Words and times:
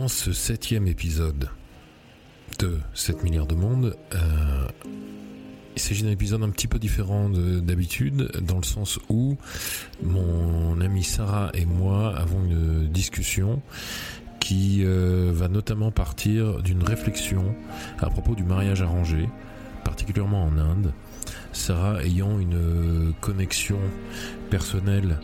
Dans 0.00 0.08
ce 0.08 0.32
septième 0.32 0.86
épisode 0.86 1.50
de 2.58 2.78
7 2.94 3.22
milliards 3.22 3.46
de 3.46 3.54
monde, 3.54 3.98
euh, 4.14 4.66
il 5.76 5.78
s'agit 5.78 6.04
d'un 6.04 6.10
épisode 6.10 6.42
un 6.42 6.48
petit 6.48 6.68
peu 6.68 6.78
différent 6.78 7.28
d'habitude, 7.28 8.30
dans 8.40 8.56
le 8.56 8.62
sens 8.62 8.98
où 9.10 9.36
mon 10.02 10.80
amie 10.80 11.04
Sarah 11.04 11.50
et 11.52 11.66
moi 11.66 12.16
avons 12.16 12.42
une 12.42 12.88
discussion 12.88 13.60
qui 14.40 14.84
euh, 14.86 15.32
va 15.34 15.48
notamment 15.48 15.90
partir 15.90 16.62
d'une 16.62 16.82
réflexion 16.82 17.54
à 17.98 18.08
propos 18.08 18.34
du 18.34 18.42
mariage 18.42 18.80
arrangé, 18.80 19.28
particulièrement 19.84 20.44
en 20.44 20.56
Inde. 20.56 20.94
Sarah 21.52 22.02
ayant 22.02 22.40
une 22.40 23.12
connexion 23.20 23.78
personnelle 24.48 25.20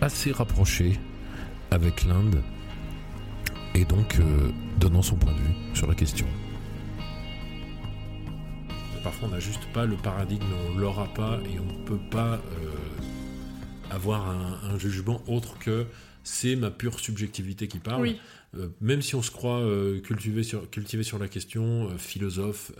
assez 0.00 0.32
rapprochée 0.32 0.98
avec 1.70 2.04
l'Inde 2.04 2.42
et 3.76 3.84
donc 3.84 4.18
euh, 4.18 4.50
donnant 4.78 5.02
son 5.02 5.16
point 5.16 5.32
de 5.32 5.38
vue 5.38 5.54
sur 5.74 5.86
la 5.86 5.94
question. 5.94 6.26
Parfois 9.04 9.28
on 9.28 9.32
n'a 9.32 9.38
juste 9.38 9.64
pas 9.72 9.84
le 9.84 9.96
paradigme, 9.96 10.46
on 10.70 10.78
l'aura 10.78 11.06
pas 11.14 11.38
et 11.44 11.60
on 11.60 11.80
ne 11.80 11.84
peut 11.84 12.00
pas 12.10 12.34
euh, 12.34 13.90
avoir 13.90 14.28
un, 14.28 14.78
jugement 14.78 15.20
autre 15.28 15.58
que 15.58 15.86
c'est 16.26 16.56
ma 16.56 16.70
pure 16.70 16.98
subjectivité 16.98 17.68
qui 17.68 17.78
parle. 17.78 18.14
Euh, 18.54 18.68
même 18.80 19.02
si 19.02 19.14
on 19.14 19.22
se 19.22 19.30
croit 19.30 19.62
cultivé, 20.02 20.42
sur, 20.42 20.70
cultivé 20.70 21.02
sur 21.02 21.18
la 21.18 21.28
question, 21.28 21.90
philosophe 21.98 22.72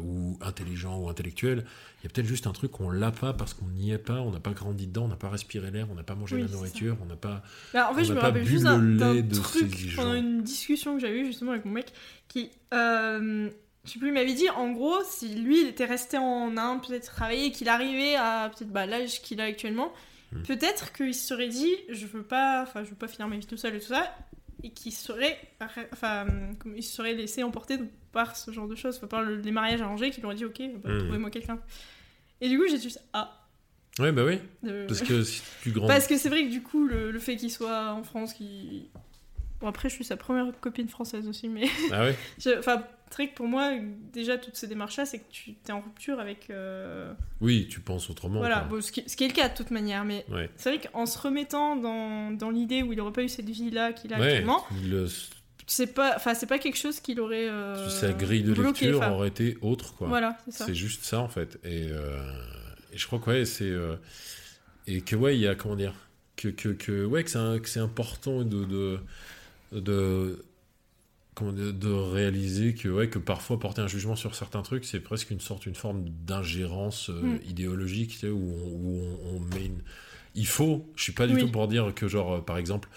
ou 0.00 0.38
intelligent 0.40 0.98
ou 0.98 1.08
intellectuel, 1.08 1.64
il 2.00 2.04
y 2.04 2.06
a 2.06 2.10
peut-être 2.10 2.28
juste 2.28 2.46
un 2.46 2.52
truc 2.52 2.70
qu'on 2.70 2.90
l'a 2.90 3.10
pas 3.10 3.32
parce 3.32 3.54
qu'on 3.54 3.66
n'y 3.66 3.90
est 3.90 3.98
pas, 3.98 4.20
on 4.20 4.30
n'a 4.30 4.38
pas 4.38 4.52
grandi 4.52 4.86
dedans, 4.86 5.06
on 5.06 5.08
n'a 5.08 5.16
pas 5.16 5.30
respiré 5.30 5.72
l'air, 5.72 5.88
on 5.90 5.96
n'a 5.96 6.04
pas 6.04 6.14
mangé 6.14 6.38
la 6.38 6.46
nourriture, 6.46 6.96
on 7.02 7.06
n'a 7.06 7.16
pas. 7.16 7.42
Bah, 7.74 7.88
en 7.90 7.94
fait, 7.94 8.04
je 8.04 8.12
me 8.12 8.20
rappelle 8.20 8.44
juste 8.44 8.64
d'un 8.64 9.22
truc 9.28 9.94
pendant 9.96 10.14
une 10.14 10.42
discussion 10.42 10.94
que 10.94 11.00
j'avais 11.00 11.20
eu 11.20 11.26
justement 11.26 11.52
avec 11.52 11.64
mon 11.64 11.72
mec 11.72 11.92
qui. 12.28 12.50
Euh, 12.72 13.50
je 13.84 13.92
sais 13.92 13.98
plus, 13.98 14.08
il 14.08 14.14
m'avait 14.14 14.34
dit 14.34 14.48
en 14.50 14.70
gros, 14.72 14.98
si 15.08 15.34
lui 15.34 15.62
il 15.62 15.68
était 15.68 15.86
resté 15.86 16.18
en 16.18 16.56
Inde, 16.56 16.86
peut-être 16.86 17.06
travailler, 17.06 17.50
qu'il 17.50 17.68
arrivait 17.68 18.16
à 18.16 18.50
peut-être 18.54 18.70
bah, 18.70 18.86
l'âge 18.86 19.22
qu'il 19.22 19.40
a 19.40 19.44
actuellement, 19.44 19.92
hmm. 20.32 20.42
peut-être 20.42 20.92
qu'il 20.92 21.14
se 21.14 21.26
serait 21.26 21.48
dit 21.48 21.74
je 21.88 22.06
veux 22.06 22.22
pas, 22.22 22.62
enfin 22.62 22.84
je 22.84 22.90
veux 22.90 22.96
pas 22.96 23.08
finir 23.08 23.28
ma 23.28 23.36
vie 23.36 23.46
tout 23.46 23.56
seul 23.56 23.74
et 23.74 23.80
tout 23.80 23.88
ça, 23.88 24.14
et 24.62 24.70
qu'il 24.70 24.92
serait, 24.92 25.38
enfin, 25.92 26.26
il 26.74 26.82
serait 26.82 27.14
laissé 27.14 27.42
emporter 27.42 27.78
par 28.12 28.36
ce 28.36 28.50
genre 28.50 28.66
de 28.66 28.74
choses, 28.74 28.96
enfin, 28.96 29.06
par 29.06 29.22
les 29.22 29.50
mariages 29.52 29.80
arrangés, 29.80 30.10
qui 30.10 30.20
lui 30.20 30.26
auraient 30.26 30.34
dit 30.34 30.44
ok, 30.44 30.60
bah, 30.82 30.90
hmm. 30.92 30.98
trouvez-moi 30.98 31.30
quelqu'un. 31.30 31.60
Et 32.40 32.48
du 32.48 32.58
coup, 32.58 32.66
j'ai 32.68 32.78
dit 32.78 32.94
ah. 33.12 33.34
Ouais, 33.98 34.12
bah 34.12 34.24
oui. 34.24 34.38
Parce 34.86 35.02
que 35.02 35.22
c'est 35.22 35.42
plus 35.62 35.72
grand. 35.72 35.86
Parce 35.86 36.06
que 36.06 36.16
c'est 36.16 36.28
vrai 36.28 36.44
que 36.44 36.50
du 36.50 36.62
coup, 36.62 36.86
le, 36.86 37.18
fait 37.18 37.36
qu'il 37.36 37.50
soit 37.50 37.92
en 37.92 38.02
France, 38.02 38.32
qui. 38.34 38.90
Bon, 39.60 39.66
après, 39.66 39.88
je 39.88 39.94
suis 39.94 40.04
sa 40.04 40.16
première 40.16 40.46
copine 40.60 40.88
française 40.88 41.26
aussi, 41.26 41.48
mais. 41.48 41.68
Ah 41.92 42.04
ouais 42.04 42.16
Enfin, 42.58 42.84
que 43.16 43.34
pour 43.34 43.46
moi, 43.46 43.72
déjà, 44.12 44.38
toutes 44.38 44.56
ces 44.56 44.66
démarches-là, 44.66 45.06
c'est 45.06 45.18
que 45.18 45.30
tu 45.30 45.56
es 45.66 45.72
en 45.72 45.80
rupture 45.80 46.20
avec. 46.20 46.50
Euh, 46.50 47.12
oui, 47.40 47.66
tu 47.68 47.80
penses 47.80 48.10
autrement. 48.10 48.38
Voilà, 48.38 48.60
bon, 48.60 48.80
ce, 48.80 48.92
qui, 48.92 49.08
ce, 49.08 49.16
qui, 49.16 49.24
est 49.24 49.28
le 49.28 49.34
cas 49.34 49.48
de 49.48 49.56
toute 49.56 49.70
manière, 49.70 50.04
mais 50.04 50.24
c'est 50.56 50.76
vrai 50.76 50.88
qu'en 50.88 51.06
se 51.06 51.18
remettant 51.18 51.76
dans, 51.76 52.30
dans 52.30 52.50
l'idée 52.50 52.82
où 52.82 52.92
il 52.92 52.96
n'aurait 52.96 53.12
pas 53.12 53.22
eu 53.22 53.28
cette 53.28 53.48
vie-là 53.48 53.92
qu'il 53.92 54.12
a 54.14 54.18
actuellement. 54.18 54.64
c'est 55.66 55.92
pas 55.92 56.14
enfin 56.16 56.32
c'est 56.32 56.46
pas 56.46 56.58
quelque 56.58 56.78
chose 56.78 56.98
qu'il 56.98 57.20
aurait 57.20 57.46
euh, 57.46 57.90
sa 57.90 58.14
grille 58.14 58.42
de 58.42 58.54
lecture 58.54 59.02
aurait 59.02 59.28
été 59.28 59.58
autre 59.60 59.94
quoi 59.94 60.08
voilà 60.08 60.38
c'est 60.46 60.54
ça 60.54 60.64
c'est 60.64 60.74
juste 60.74 61.04
ça 61.04 61.20
en 61.20 61.28
fait 61.28 61.58
et, 61.62 61.88
euh, 61.90 62.22
et 62.90 62.96
je 62.96 63.06
crois 63.06 63.18
que 63.18 63.28
ouais 63.28 63.44
c'est 63.44 63.70
et 64.86 65.02
que 65.02 65.14
ouais 65.14 65.36
il 65.36 65.42
y 65.42 65.46
a 65.46 65.54
comment 65.54 65.76
dire 65.76 65.92
que 66.36 66.48
que, 66.48 66.70
que 66.70 67.04
ouais 67.04 67.22
que 67.22 67.28
c'est 67.68 67.80
important 67.80 68.44
de 68.44 68.64
de, 68.64 68.98
de 69.72 70.44
de 71.40 71.92
réaliser 71.92 72.74
que, 72.74 72.88
ouais, 72.88 73.08
que 73.08 73.20
parfois 73.20 73.60
porter 73.60 73.80
un 73.80 73.86
jugement 73.86 74.16
sur 74.16 74.34
certains 74.34 74.62
trucs, 74.62 74.84
c'est 74.84 74.98
presque 74.98 75.30
une 75.30 75.38
sorte, 75.38 75.66
une 75.66 75.76
forme 75.76 76.04
d'ingérence 76.26 77.10
mm. 77.10 77.36
idéologique, 77.48 78.10
tu 78.10 78.18
sais, 78.18 78.28
où, 78.28 78.38
on, 78.40 79.36
on, 79.36 79.40
met 79.40 79.66
une... 79.66 79.78
Il 80.34 80.48
faut, 80.48 80.90
je 80.96 81.04
suis 81.04 81.12
pas 81.12 81.28
du 81.28 81.38
tout 81.38 81.48
pour 81.48 81.68
dire 81.68 81.92
que, 81.94 82.08
genre, 82.08 82.44
par 82.44 82.58
exemple, 82.58 82.88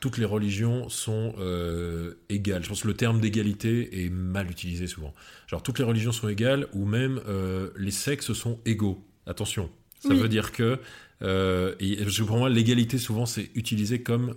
toutes 0.00 0.16
les 0.16 0.24
religions 0.24 0.88
sont 0.88 1.34
euh, 1.38 2.14
égales. 2.30 2.64
Je 2.64 2.68
pense 2.68 2.82
que 2.82 2.88
le 2.88 2.94
terme 2.94 3.20
d'égalité 3.20 4.04
est 4.04 4.08
mal 4.08 4.50
utilisé 4.50 4.86
souvent. 4.86 5.14
Genre 5.46 5.62
toutes 5.62 5.78
les 5.78 5.84
religions 5.84 6.12
sont 6.12 6.28
égales 6.28 6.66
ou 6.72 6.86
même 6.86 7.20
euh, 7.28 7.70
les 7.76 7.90
sexes 7.90 8.32
sont 8.32 8.58
égaux. 8.64 9.04
Attention, 9.26 9.70
ça 10.00 10.14
veut 10.14 10.28
dire 10.28 10.52
que 10.52 10.78
euh, 11.22 11.74
et, 11.80 12.04
pour 12.26 12.38
moi 12.38 12.48
l'égalité 12.48 12.98
souvent 12.98 13.26
c'est 13.26 13.50
utilisé 13.54 14.02
comme 14.02 14.34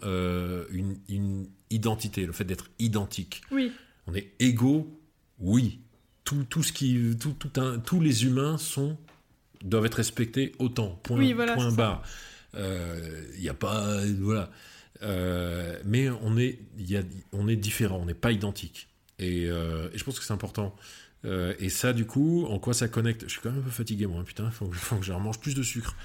une, 0.71 1.47
identité, 1.69 2.25
le 2.25 2.33
fait 2.33 2.43
d'être 2.43 2.69
identique. 2.77 3.41
Oui. 3.51 3.71
On 4.05 4.13
est 4.13 4.31
égaux, 4.39 4.99
oui. 5.39 5.79
Tout, 6.23 6.45
tout 6.49 6.61
ce 6.61 6.71
qui, 6.71 7.15
tout, 7.19 7.35
tout 7.39 7.59
un, 7.59 7.79
tous 7.79 7.99
les 7.99 8.25
humains 8.25 8.57
sont 8.57 8.97
doivent 9.63 9.85
être 9.85 9.95
respectés 9.95 10.53
autant. 10.59 10.99
Point, 11.03 11.17
oui, 11.17 11.33
point 11.33 11.71
barre. 11.71 12.03
Il 12.55 13.41
n'y 13.41 13.49
a 13.49 13.53
pas 13.53 13.97
voilà. 14.19 14.51
Euh, 15.03 15.77
mais 15.85 16.09
on 16.09 16.37
est, 16.37 16.59
y 16.77 16.95
a, 16.95 17.01
on 17.31 17.47
est 17.47 17.55
différent, 17.55 17.99
on 18.01 18.05
n'est 18.05 18.13
pas 18.13 18.31
identique. 18.31 18.87
Et, 19.19 19.47
euh, 19.47 19.89
et, 19.93 19.97
je 19.97 20.03
pense 20.03 20.19
que 20.19 20.25
c'est 20.25 20.33
important. 20.33 20.75
Euh, 21.25 21.53
et 21.59 21.69
ça, 21.69 21.93
du 21.93 22.05
coup, 22.05 22.45
en 22.49 22.59
quoi 22.59 22.73
ça 22.73 22.87
connecte? 22.87 23.23
Je 23.23 23.31
suis 23.31 23.41
quand 23.41 23.51
même 23.51 23.59
un 23.59 23.63
peu 23.63 23.71
fatigué, 23.71 24.07
moi, 24.07 24.23
putain, 24.23 24.45
il 24.45 24.51
faut, 24.51 24.71
faut, 24.71 24.97
que 24.97 25.05
je 25.05 25.13
remange 25.13 25.39
plus 25.39 25.55
de 25.55 25.63
sucre. 25.63 25.95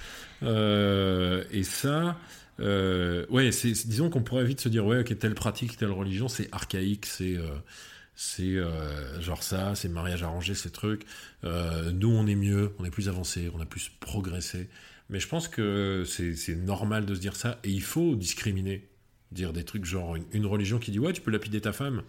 et 0.42 1.62
ça, 1.64 2.16
ouais, 2.58 3.52
c'est, 3.52 3.72
disons 3.86 4.10
qu'on 4.10 4.22
pourrait 4.22 4.44
vite 4.44 4.60
se 4.60 4.68
dire, 4.68 4.86
ouais, 4.86 5.00
ok, 5.00 5.18
telle 5.18 5.34
pratique, 5.34 5.76
telle 5.76 5.90
religion, 5.90 6.28
c'est 6.28 6.48
archaïque, 6.52 7.06
c'est 7.06 7.36
c'est 8.14 8.56
genre 9.20 9.42
ça, 9.42 9.74
c'est 9.74 9.88
mariage 9.88 10.22
arrangé, 10.22 10.54
ces 10.54 10.70
trucs. 10.70 11.04
nous, 11.44 12.10
on 12.10 12.26
est 12.26 12.36
mieux, 12.36 12.72
on 12.78 12.84
est 12.84 12.90
plus 12.90 13.08
avancé, 13.08 13.50
on 13.54 13.60
a 13.60 13.66
plus 13.66 13.90
progressé. 14.00 14.68
Mais 15.10 15.20
je 15.20 15.28
pense 15.28 15.48
que 15.48 16.04
c'est 16.06 16.56
normal 16.56 17.06
de 17.06 17.14
se 17.14 17.20
dire 17.20 17.36
ça 17.36 17.58
et 17.64 17.70
il 17.70 17.82
faut 17.82 18.14
discriminer. 18.14 18.86
Dire 19.30 19.52
des 19.52 19.64
trucs 19.64 19.84
genre 19.84 20.16
une, 20.32 20.46
religion 20.46 20.78
qui 20.78 20.90
dit 20.90 20.98
ouais, 20.98 21.12
tu 21.12 21.20
peux 21.20 21.30
lapider 21.30 21.60
ta 21.60 21.72
femme. 21.72 22.02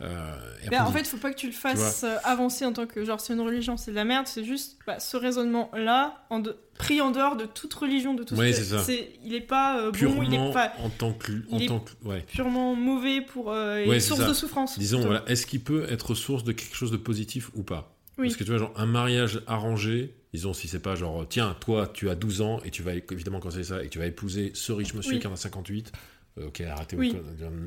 Euh, 0.00 0.34
ben, 0.70 0.82
en 0.82 0.92
fait, 0.92 1.00
il 1.00 1.06
faut 1.06 1.18
pas 1.18 1.30
que 1.30 1.38
tu 1.38 1.46
le 1.46 1.52
fasses 1.52 2.04
euh, 2.04 2.16
avancer 2.24 2.64
en 2.64 2.72
tant 2.72 2.86
que 2.86 3.04
genre 3.04 3.20
c'est 3.20 3.34
une 3.34 3.40
religion, 3.40 3.76
c'est 3.76 3.90
de 3.90 3.96
la 3.96 4.04
merde. 4.04 4.26
C'est 4.26 4.44
juste 4.44 4.78
bah, 4.86 4.98
ce 4.98 5.16
raisonnement-là, 5.16 6.24
en 6.30 6.42
pris 6.78 7.00
en 7.00 7.10
dehors 7.10 7.36
de 7.36 7.44
toute 7.44 7.74
religion, 7.74 8.14
de 8.14 8.24
tout. 8.24 8.34
Oui, 8.34 8.54
c'est 8.54 8.64
ça. 8.64 8.82
il 9.22 9.34
est 9.34 9.40
pas 9.40 9.78
euh, 9.78 9.92
bon, 9.92 10.22
il 10.22 10.34
est 10.34 10.52
pas. 10.52 10.72
En 10.82 10.88
tant 10.88 11.12
que, 11.12 11.32
en 11.50 11.60
tant 11.66 11.80
que, 11.80 11.90
ouais. 12.08 12.24
purement 12.26 12.74
mauvais 12.74 13.20
pour 13.20 13.52
euh, 13.52 13.98
source 14.00 14.26
de 14.26 14.32
souffrance. 14.32 14.78
Disons, 14.78 15.00
voilà, 15.00 15.22
est-ce 15.26 15.46
qu'il 15.46 15.60
peut 15.60 15.86
être 15.90 16.14
source 16.14 16.44
de 16.44 16.52
quelque 16.52 16.74
chose 16.74 16.90
de 16.90 16.96
positif 16.96 17.50
ou 17.54 17.62
pas? 17.62 17.96
Oui. 18.16 18.28
Parce 18.28 18.36
que 18.36 18.44
tu 18.44 18.50
vois, 18.50 18.58
genre 18.58 18.72
un 18.76 18.86
mariage 18.86 19.42
arrangé, 19.46 20.14
Disons, 20.32 20.52
si 20.52 20.68
c'est 20.68 20.80
pas 20.80 20.94
genre, 20.94 21.26
tiens, 21.28 21.56
toi, 21.58 21.90
tu 21.92 22.08
as 22.08 22.14
12 22.14 22.40
ans 22.40 22.60
et 22.64 22.70
tu 22.70 22.82
vas 22.82 22.92
évidemment 22.94 23.40
conseiller 23.40 23.64
ça 23.64 23.82
et 23.82 23.88
tu 23.88 23.98
vas 23.98 24.06
épouser 24.06 24.52
ce 24.54 24.70
riche 24.70 24.94
monsieur 24.94 25.18
qui 25.18 25.26
en 25.26 25.32
a 25.32 25.36
58, 25.36 25.90
euh, 26.38 26.46
ok, 26.46 26.60
arrêtez, 26.60 26.96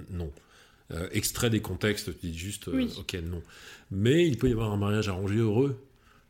non. 0.09 0.31
Euh, 0.91 1.07
extrait 1.11 1.49
des 1.49 1.61
contextes, 1.61 2.19
tu 2.19 2.27
dis 2.27 2.37
juste, 2.37 2.67
euh, 2.67 2.87
ok, 2.99 3.15
non. 3.23 3.41
Mais 3.89 4.27
il 4.27 4.37
peut 4.37 4.49
y 4.49 4.51
avoir 4.51 4.71
un 4.71 4.77
mariage 4.77 5.07
arrangé 5.09 5.37
heureux, 5.37 5.81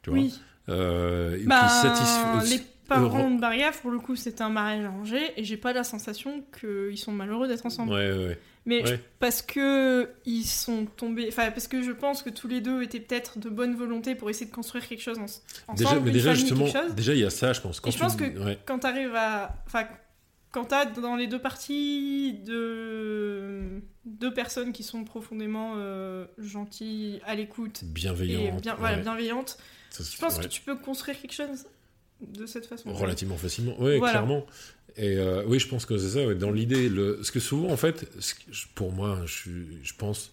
tu 0.01 0.11
vois. 0.11 0.23
Bah, 0.67 2.43
les 2.45 2.61
parents 2.87 3.31
de 3.31 3.39
Barrière, 3.39 3.73
pour 3.73 3.91
le 3.91 3.99
coup, 3.99 4.15
c'est 4.15 4.41
un 4.41 4.49
mariage 4.49 4.85
arrangé 4.85 5.19
et 5.37 5.43
j'ai 5.43 5.57
pas 5.57 5.73
la 5.73 5.83
sensation 5.83 6.43
qu'ils 6.59 6.97
sont 6.97 7.11
malheureux 7.11 7.47
d'être 7.47 7.65
ensemble. 7.65 7.93
Ouais, 7.93 8.11
ouais 8.11 8.39
mais 8.65 8.83
parce 9.19 9.41
que 9.41 10.09
ils 10.25 10.45
sont 10.45 10.85
tombés 10.85 11.27
enfin 11.27 11.51
parce 11.51 11.67
que 11.67 11.81
je 11.81 11.91
pense 11.91 12.23
que 12.23 12.29
tous 12.29 12.47
les 12.47 12.61
deux 12.61 12.81
étaient 12.81 12.99
peut-être 12.99 13.37
de 13.37 13.49
bonne 13.49 13.75
volonté 13.75 14.15
pour 14.15 14.29
essayer 14.29 14.45
de 14.45 14.55
construire 14.55 14.87
quelque 14.87 15.01
chose 15.01 15.19
ensemble 15.19 15.77
déjà 15.77 15.99
mais 15.99 16.11
déjà 16.11 16.33
justement 16.33 16.65
déjà 16.95 17.13
il 17.13 17.19
y 17.19 17.25
a 17.25 17.29
ça 17.29 17.53
je 17.53 17.61
pense. 17.61 17.79
Quand 17.79 17.91
je 17.91 17.99
pense 17.99 18.15
que 18.15 18.23
quand 18.65 18.79
tu 18.79 18.87
arrives 18.87 19.15
à 19.15 19.55
enfin 19.65 19.85
quand 20.53 20.65
t'as 20.65 20.85
dans 20.85 21.17
les 21.17 21.27
deux 21.27 21.41
parties 21.41 22.39
de 22.45 23.81
deux 24.05 24.33
personnes 24.33 24.71
qui 24.71 24.83
sont 24.83 25.03
profondément 25.03 25.73
euh, 25.75 26.25
gentilles 26.38 27.19
à 27.25 27.35
l'écoute 27.35 27.83
bienveillantes 27.83 28.61
bien, 28.61 28.75
voilà, 28.75 28.97
bienveillantes 28.97 29.57
je 29.91 30.17
pense 30.19 30.39
que 30.39 30.47
tu 30.47 30.61
peux 30.61 30.77
construire 30.77 31.19
quelque 31.19 31.33
chose 31.33 31.65
de 32.21 32.45
cette 32.45 32.65
façon? 32.65 32.94
Relativement 32.94 33.35
facilement 33.35 33.75
oui 33.79 34.00
clairement 34.00 34.45
et 34.95 35.17
euh, 35.17 35.44
oui, 35.47 35.59
je 35.59 35.67
pense 35.67 35.85
que 35.85 35.97
c'est 35.97 36.09
ça. 36.09 36.33
dans 36.35 36.51
l'idée, 36.51 36.89
le... 36.89 37.23
ce 37.23 37.31
que 37.31 37.39
souvent, 37.39 37.69
en 37.69 37.77
fait, 37.77 38.07
pour 38.75 38.91
moi, 38.91 39.21
je, 39.25 39.49
je 39.81 39.94
pense, 39.95 40.31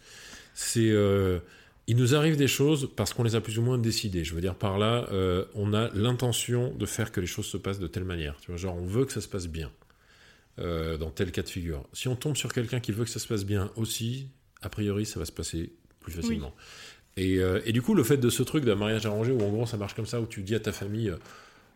c'est 0.54 0.90
euh, 0.90 1.38
il 1.86 1.96
nous 1.96 2.14
arrive 2.14 2.36
des 2.36 2.46
choses 2.46 2.90
parce 2.94 3.14
qu'on 3.14 3.22
les 3.22 3.36
a 3.36 3.40
plus 3.40 3.58
ou 3.58 3.62
moins 3.62 3.78
décidées. 3.78 4.22
Je 4.22 4.34
veux 4.34 4.40
dire 4.40 4.54
par 4.54 4.78
là, 4.78 5.06
euh, 5.12 5.44
on 5.54 5.72
a 5.72 5.88
l'intention 5.94 6.74
de 6.74 6.86
faire 6.86 7.10
que 7.10 7.20
les 7.20 7.26
choses 7.26 7.46
se 7.46 7.56
passent 7.56 7.78
de 7.78 7.86
telle 7.86 8.04
manière. 8.04 8.36
Tu 8.40 8.50
vois, 8.50 8.58
genre, 8.58 8.76
on 8.76 8.84
veut 8.84 9.04
que 9.04 9.12
ça 9.12 9.20
se 9.20 9.28
passe 9.28 9.48
bien 9.48 9.70
dans 10.60 11.10
tel 11.10 11.32
cas 11.32 11.42
de 11.42 11.48
figure. 11.48 11.86
Si 11.92 12.08
on 12.08 12.16
tombe 12.16 12.36
sur 12.36 12.52
quelqu'un 12.52 12.80
qui 12.80 12.92
veut 12.92 13.04
que 13.04 13.10
ça 13.10 13.18
se 13.18 13.26
passe 13.26 13.44
bien 13.44 13.70
aussi, 13.76 14.28
a 14.62 14.68
priori, 14.68 15.06
ça 15.06 15.18
va 15.18 15.24
se 15.24 15.32
passer 15.32 15.72
plus 16.00 16.12
facilement. 16.12 16.54
Et, 17.16 17.38
et, 17.64 17.72
du 17.72 17.82
coup, 17.82 17.94
le 17.94 18.04
fait 18.04 18.18
de 18.18 18.30
ce 18.30 18.42
truc 18.42 18.64
d'un 18.64 18.74
mariage 18.74 19.06
arrangé 19.06 19.32
où 19.32 19.40
en 19.42 19.50
gros 19.50 19.66
ça 19.66 19.76
marche 19.76 19.94
comme 19.94 20.06
ça, 20.06 20.20
où 20.20 20.26
tu 20.26 20.42
dis 20.42 20.54
à 20.54 20.60
ta 20.60 20.72
famille, 20.72 21.12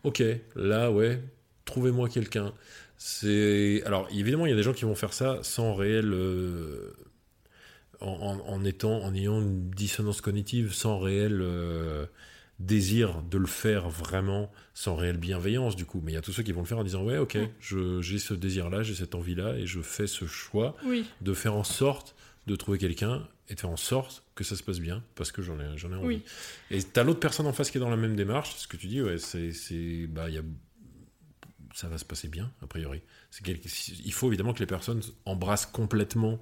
ok, 0.04 0.22
là, 0.54 0.90
ouais, 0.90 1.20
trouvez-moi 1.64 2.08
quelqu'un. 2.08 2.52
C'est 2.96 3.82
alors 3.86 4.08
évidemment 4.12 4.46
il 4.46 4.50
y 4.50 4.52
a 4.52 4.56
des 4.56 4.62
gens 4.62 4.72
qui 4.72 4.84
vont 4.84 4.94
faire 4.94 5.12
ça 5.12 5.40
sans 5.42 5.74
réel 5.74 6.12
euh, 6.12 6.92
en, 8.00 8.64
étant, 8.64 9.02
en 9.02 9.14
ayant 9.14 9.40
une 9.40 9.70
dissonance 9.70 10.20
cognitive 10.20 10.72
sans 10.72 10.98
réel 10.98 11.40
euh, 11.40 12.06
désir 12.58 13.22
de 13.22 13.38
le 13.38 13.46
faire 13.46 13.88
vraiment, 13.88 14.50
sans 14.74 14.94
réelle 14.94 15.16
bienveillance 15.16 15.76
du 15.76 15.84
coup. 15.86 16.00
Mais 16.02 16.12
il 16.12 16.14
y 16.14 16.18
a 16.18 16.22
tous 16.22 16.32
ceux 16.32 16.42
qui 16.42 16.52
vont 16.52 16.60
le 16.60 16.66
faire 16.66 16.78
en 16.78 16.84
disant 16.84 17.04
ouais 17.04 17.18
ok, 17.18 17.36
j'ai 17.60 18.18
ce 18.18 18.34
désir-là, 18.34 18.82
j'ai 18.82 18.94
cette 18.94 19.14
envie-là 19.14 19.56
et 19.56 19.66
je 19.66 19.80
fais 19.80 20.06
ce 20.06 20.26
choix 20.26 20.76
de 21.20 21.34
faire 21.34 21.54
en 21.54 21.64
sorte 21.64 22.14
de 22.46 22.56
trouver 22.56 22.78
quelqu'un 22.78 23.26
et 23.48 23.54
de 23.54 23.60
faire 23.60 23.70
en 23.70 23.76
sorte 23.76 24.22
que 24.34 24.44
ça 24.44 24.56
se 24.56 24.62
passe 24.62 24.80
bien 24.80 25.02
parce 25.14 25.32
que 25.32 25.42
j'en 25.42 25.58
ai, 25.58 25.76
j'en 25.76 25.92
ai 25.92 25.96
envie. 25.96 26.22
Et 26.70 26.82
tu 26.82 27.00
as 27.00 27.04
l'autre 27.04 27.20
personne 27.20 27.46
en 27.46 27.52
face 27.52 27.70
qui 27.70 27.78
est 27.78 27.80
dans 27.80 27.90
la 27.90 27.96
même 27.96 28.16
démarche, 28.16 28.54
ce 28.56 28.66
que 28.66 28.76
tu 28.76 28.86
dis, 28.86 29.02
ouais, 29.02 29.18
c'est, 29.18 29.52
c'est 29.52 30.06
bah, 30.06 30.28
y 30.30 30.38
a, 30.38 30.42
ça 31.74 31.88
va 31.88 31.98
se 31.98 32.04
passer 32.04 32.28
bien, 32.28 32.50
a 32.62 32.66
priori. 32.66 33.02
C'est 33.30 33.46
il 33.48 34.12
faut 34.12 34.28
évidemment 34.28 34.54
que 34.54 34.60
les 34.60 34.66
personnes 34.66 35.02
embrassent 35.24 35.66
complètement 35.66 36.38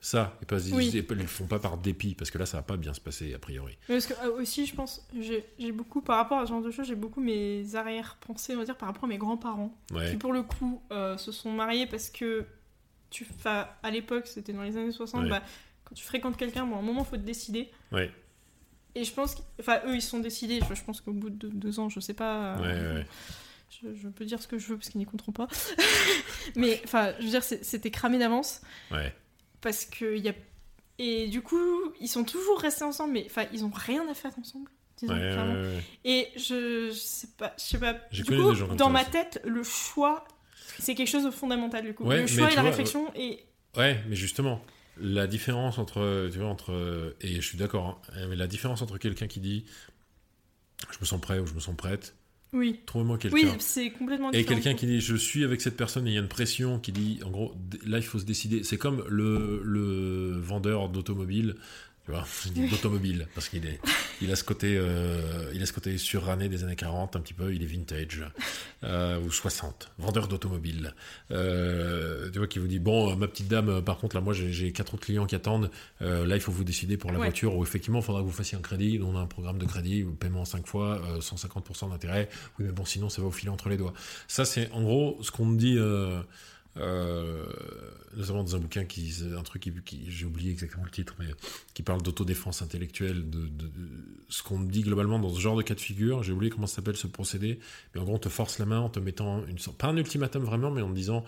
ça 0.00 0.38
et 0.40 0.46
pas 0.46 0.58
ils 0.58 1.04
le 1.08 1.26
font 1.26 1.46
pas 1.46 1.58
par 1.58 1.76
dépit 1.76 2.14
parce 2.14 2.30
que 2.30 2.38
là 2.38 2.46
ça 2.46 2.56
va 2.56 2.62
pas 2.62 2.78
bien 2.78 2.94
se 2.94 3.00
passer 3.00 3.34
a 3.34 3.38
priori. 3.38 3.76
Parce 3.86 4.06
que 4.06 4.14
euh, 4.24 4.40
aussi 4.40 4.64
je 4.64 4.74
pense 4.74 5.06
j'ai 5.18 5.72
beaucoup 5.72 6.00
par 6.00 6.16
rapport 6.16 6.38
à 6.38 6.46
ce 6.46 6.50
genre 6.50 6.62
de 6.62 6.70
choses 6.70 6.86
j'ai 6.86 6.94
beaucoup 6.94 7.20
mes 7.20 7.74
arrière 7.74 8.16
pensées 8.26 8.54
on 8.54 8.58
va 8.58 8.64
dire 8.64 8.76
par 8.76 8.88
rapport 8.88 9.04
à 9.04 9.08
mes 9.08 9.18
grands-parents 9.18 9.76
qui 10.10 10.16
pour 10.16 10.32
le 10.32 10.42
coup 10.42 10.82
euh, 10.90 11.18
se 11.18 11.32
sont 11.32 11.52
mariés 11.52 11.86
parce 11.86 12.08
que 12.08 12.46
tu 13.10 13.26
à 13.44 13.90
l'époque 13.90 14.26
c'était 14.26 14.54
dans 14.54 14.62
les 14.62 14.76
années 14.78 14.92
60 14.92 15.28
bah, 15.28 15.42
quand 15.84 15.94
tu 15.94 16.04
fréquentes 16.04 16.38
quelqu'un 16.38 16.64
bon 16.64 16.76
à 16.76 16.78
un 16.78 16.82
moment 16.82 17.04
faut 17.04 17.16
te 17.16 17.22
décider. 17.22 17.70
Ouais. 17.92 18.10
Et 18.94 19.04
je 19.04 19.12
pense 19.12 19.36
enfin 19.60 19.80
eux 19.86 19.94
ils 19.94 20.02
sont 20.02 20.20
décidés 20.20 20.60
je, 20.60 20.82
pense 20.82 21.02
qu'au 21.02 21.12
bout 21.12 21.30
de 21.30 21.48
deux 21.48 21.78
ans 21.78 21.90
je 21.90 22.00
sais 22.00 22.14
pas 22.14 22.56
euh, 22.58 23.04
je, 23.82 24.08
peux 24.08 24.24
dire 24.24 24.40
ce 24.40 24.48
que 24.48 24.58
je 24.58 24.68
veux 24.68 24.76
parce 24.78 24.88
qu'ils 24.88 24.98
n'y 24.98 25.06
compteront 25.06 25.32
pas. 25.32 25.48
Mais 26.56 26.80
enfin 26.84 27.12
je 27.18 27.24
veux 27.24 27.30
dire 27.30 27.44
c'était 27.44 27.90
cramé 27.90 28.18
d'avance. 28.18 28.62
Ouais 28.90 29.14
parce 29.60 29.84
que 29.84 30.16
y 30.16 30.28
a 30.28 30.34
et 30.98 31.28
du 31.28 31.40
coup 31.42 31.92
ils 32.00 32.08
sont 32.08 32.24
toujours 32.24 32.60
restés 32.60 32.84
ensemble 32.84 33.14
mais 33.14 33.24
enfin 33.26 33.46
ils 33.52 33.64
ont 33.64 33.72
rien 33.74 34.06
à 34.08 34.14
faire 34.14 34.32
ensemble 34.38 34.70
et 36.04 36.28
je, 36.36 36.90
je, 36.90 36.92
sais 36.92 37.28
pas 37.38 37.54
je 37.58 37.64
sais 37.64 37.78
pas 37.78 37.94
du 38.12 38.24
coup 38.24 38.52
dans 38.74 38.90
ma 38.90 39.04
tête 39.04 39.40
le 39.44 39.62
choix 39.62 40.24
c'est 40.78 40.94
quelque 40.94 41.08
chose 41.08 41.24
de 41.24 41.30
fondamental 41.30 41.84
du 41.84 41.94
coup. 41.94 42.08
Le 42.08 42.26
choix 42.26 42.50
et 42.52 42.54
la 42.54 42.62
réflexion 42.62 43.10
et 43.14 43.44
ouais 43.76 44.02
mais 44.08 44.16
justement 44.16 44.60
la 44.98 45.26
différence 45.26 45.78
entre 45.78 46.28
tu 46.30 46.38
vois 46.38 46.48
entre 46.48 47.16
et 47.22 47.36
je 47.36 47.46
suis 47.46 47.56
d'accord 47.56 48.02
hein, 48.14 48.26
mais 48.28 48.36
la 48.36 48.46
différence 48.46 48.82
entre 48.82 48.98
quelqu'un 48.98 49.26
qui 49.26 49.40
dit 49.40 49.64
je 50.90 50.98
me 51.00 51.06
sens 51.06 51.20
prêt 51.20 51.38
ou 51.38 51.46
je 51.46 51.54
me 51.54 51.60
sens 51.60 51.76
prête 51.76 52.14
oui. 52.52 52.80
Trouvez-moi 52.86 53.18
quelqu'un. 53.18 53.36
Oui, 53.36 53.48
c'est 53.58 53.90
complètement 53.90 54.30
différent. 54.30 54.50
Et 54.50 54.54
quelqu'un 54.54 54.74
qui 54.74 54.86
dit 54.86 55.00
je 55.00 55.14
suis 55.14 55.44
avec 55.44 55.60
cette 55.60 55.76
personne 55.76 56.06
et 56.06 56.10
il 56.10 56.14
y 56.14 56.18
a 56.18 56.20
une 56.20 56.28
pression 56.28 56.78
qui 56.78 56.92
dit 56.92 57.20
en 57.24 57.30
gros 57.30 57.54
là 57.86 57.98
il 57.98 58.04
faut 58.04 58.18
se 58.18 58.24
décider. 58.24 58.64
C'est 58.64 58.78
comme 58.78 59.04
le, 59.08 59.60
le 59.64 60.38
vendeur 60.38 60.88
d'automobile 60.88 61.56
tu 62.10 62.58
vois, 62.60 62.68
d'automobile, 62.70 63.26
parce 63.34 63.48
qu'il 63.48 63.66
est, 63.66 63.80
il 64.20 64.30
a 64.30 64.36
ce 64.36 64.44
côté, 64.44 64.76
euh, 64.76 65.50
il 65.54 65.62
a 65.62 65.66
ce 65.66 65.72
côté 65.72 65.96
suranné 65.98 66.48
des 66.48 66.64
années 66.64 66.76
40, 66.76 67.16
un 67.16 67.20
petit 67.20 67.34
peu, 67.34 67.54
il 67.54 67.62
est 67.62 67.66
vintage, 67.66 68.24
euh, 68.84 69.20
ou 69.20 69.30
60, 69.30 69.90
vendeur 69.98 70.28
d'automobile. 70.28 70.94
Euh, 71.30 72.30
tu 72.30 72.38
vois, 72.38 72.46
qui 72.46 72.58
vous 72.58 72.66
dit, 72.66 72.78
bon, 72.78 73.14
ma 73.16 73.28
petite 73.28 73.48
dame, 73.48 73.82
par 73.82 73.98
contre, 73.98 74.16
là, 74.16 74.22
moi, 74.22 74.34
j'ai 74.34 74.72
quatre 74.72 74.94
autres 74.94 75.04
clients 75.04 75.26
qui 75.26 75.34
attendent, 75.34 75.70
là, 76.00 76.34
il 76.34 76.40
faut 76.40 76.52
vous 76.52 76.64
décider 76.64 76.96
pour 76.96 77.12
la 77.12 77.18
voiture, 77.18 77.56
ou 77.56 77.62
effectivement, 77.62 78.00
il 78.00 78.04
faudra 78.04 78.20
que 78.20 78.26
vous 78.26 78.32
fassiez 78.32 78.58
un 78.58 78.62
crédit, 78.62 79.00
on 79.02 79.16
a 79.16 79.20
un 79.20 79.26
programme 79.26 79.58
de 79.58 79.66
crédit, 79.66 80.04
paiement 80.18 80.44
5 80.44 80.66
fois, 80.66 81.00
150% 81.20 81.90
d'intérêt, 81.90 82.28
oui, 82.58 82.66
mais 82.66 82.72
bon, 82.72 82.84
sinon, 82.84 83.08
ça 83.08 83.22
va 83.22 83.28
vous 83.28 83.32
filer 83.32 83.50
entre 83.50 83.68
les 83.68 83.76
doigts. 83.76 83.94
Ça, 84.28 84.44
c'est, 84.44 84.70
en 84.72 84.82
gros, 84.82 85.18
ce 85.22 85.30
qu'on 85.30 85.46
me 85.46 85.58
dit, 85.58 85.78
euh, 86.76 87.44
notamment 88.16 88.44
dans 88.44 88.56
un 88.56 88.60
bouquin 88.60 88.84
qui 88.84 89.12
un 89.36 89.42
truc 89.42 89.68
qui, 89.84 90.10
j'ai 90.10 90.24
oublié 90.24 90.52
exactement 90.52 90.84
le 90.84 90.90
titre 90.90 91.16
mais 91.18 91.26
qui 91.74 91.82
parle 91.82 92.00
d'autodéfense 92.02 92.62
intellectuelle 92.62 93.28
de, 93.28 93.50
ce 94.28 94.42
qu'on 94.42 94.60
dit 94.60 94.82
globalement 94.82 95.18
dans 95.18 95.34
ce 95.34 95.40
genre 95.40 95.56
de 95.56 95.62
cas 95.62 95.74
de 95.74 95.80
figure. 95.80 96.22
J'ai 96.22 96.32
oublié 96.32 96.50
comment 96.50 96.68
s'appelle 96.68 96.96
ce 96.96 97.06
procédé 97.06 97.58
mais 97.94 98.00
en 98.00 98.04
gros 98.04 98.14
on 98.14 98.18
te 98.18 98.28
force 98.28 98.58
la 98.58 98.66
main 98.66 98.80
en 98.80 98.88
te 98.88 99.00
mettant 99.00 99.44
une 99.46 99.58
sorte 99.58 99.78
pas 99.78 99.88
un 99.88 99.96
ultimatum 99.96 100.44
vraiment 100.44 100.70
mais 100.70 100.82
en 100.82 100.90
te 100.90 100.94
disant 100.94 101.24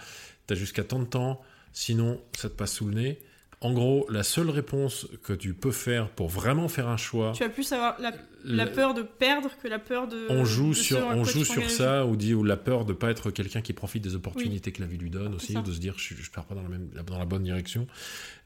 t'as 0.46 0.54
jusqu'à 0.54 0.84
tant 0.84 1.00
de 1.00 1.06
temps 1.06 1.42
sinon 1.72 2.20
ça 2.36 2.48
te 2.48 2.54
passe 2.54 2.74
sous 2.74 2.86
le 2.86 2.94
nez 2.94 3.18
en 3.62 3.73
gros, 3.73 4.06
la 4.11 4.25
seule 4.25 4.50
réponse 4.50 5.06
que 5.23 5.32
tu 5.32 5.55
peux 5.55 5.70
faire 5.70 6.09
pour 6.09 6.29
vraiment 6.29 6.67
faire 6.67 6.88
un 6.88 6.97
choix. 6.97 7.31
Tu 7.32 7.44
as 7.44 7.49
plus 7.49 7.73
avoir 7.73 7.97
la, 8.44 8.67
peur 8.67 8.93
de 8.93 9.03
perdre 9.03 9.50
que 9.62 9.69
la 9.69 9.79
peur 9.79 10.09
de. 10.09 10.26
On 10.31 10.44
joue 10.44 10.75
sur, 10.75 10.99
on 10.99 11.23
joue 11.23 11.44
sur 11.44 11.70
ça, 11.70 12.05
ou, 12.05 12.17
dit, 12.17 12.35
ou 12.35 12.43
la 12.43 12.56
peur 12.56 12.85
de 12.85 12.93
pas 12.93 13.11
être 13.11 13.31
quelqu'un 13.31 13.62
qui 13.62 13.73
profite 13.73 14.03
des 14.03 14.17
opportunités 14.17 14.73
que 14.73 14.82
la 14.82 14.88
vie 14.88 14.99
lui 14.99 15.11
donne 15.11 15.32
aussi, 15.35 15.55
de 15.55 15.73
se 15.73 15.79
dire 15.79 15.94
je, 15.97 16.14
je 16.14 16.31
pars 16.32 16.44
pas 16.44 16.56
dans 16.56 16.62
la, 16.62 16.69
même, 16.69 16.88
dans 17.06 17.19
la 17.19 17.25
bonne 17.25 17.44
direction. 17.44 17.87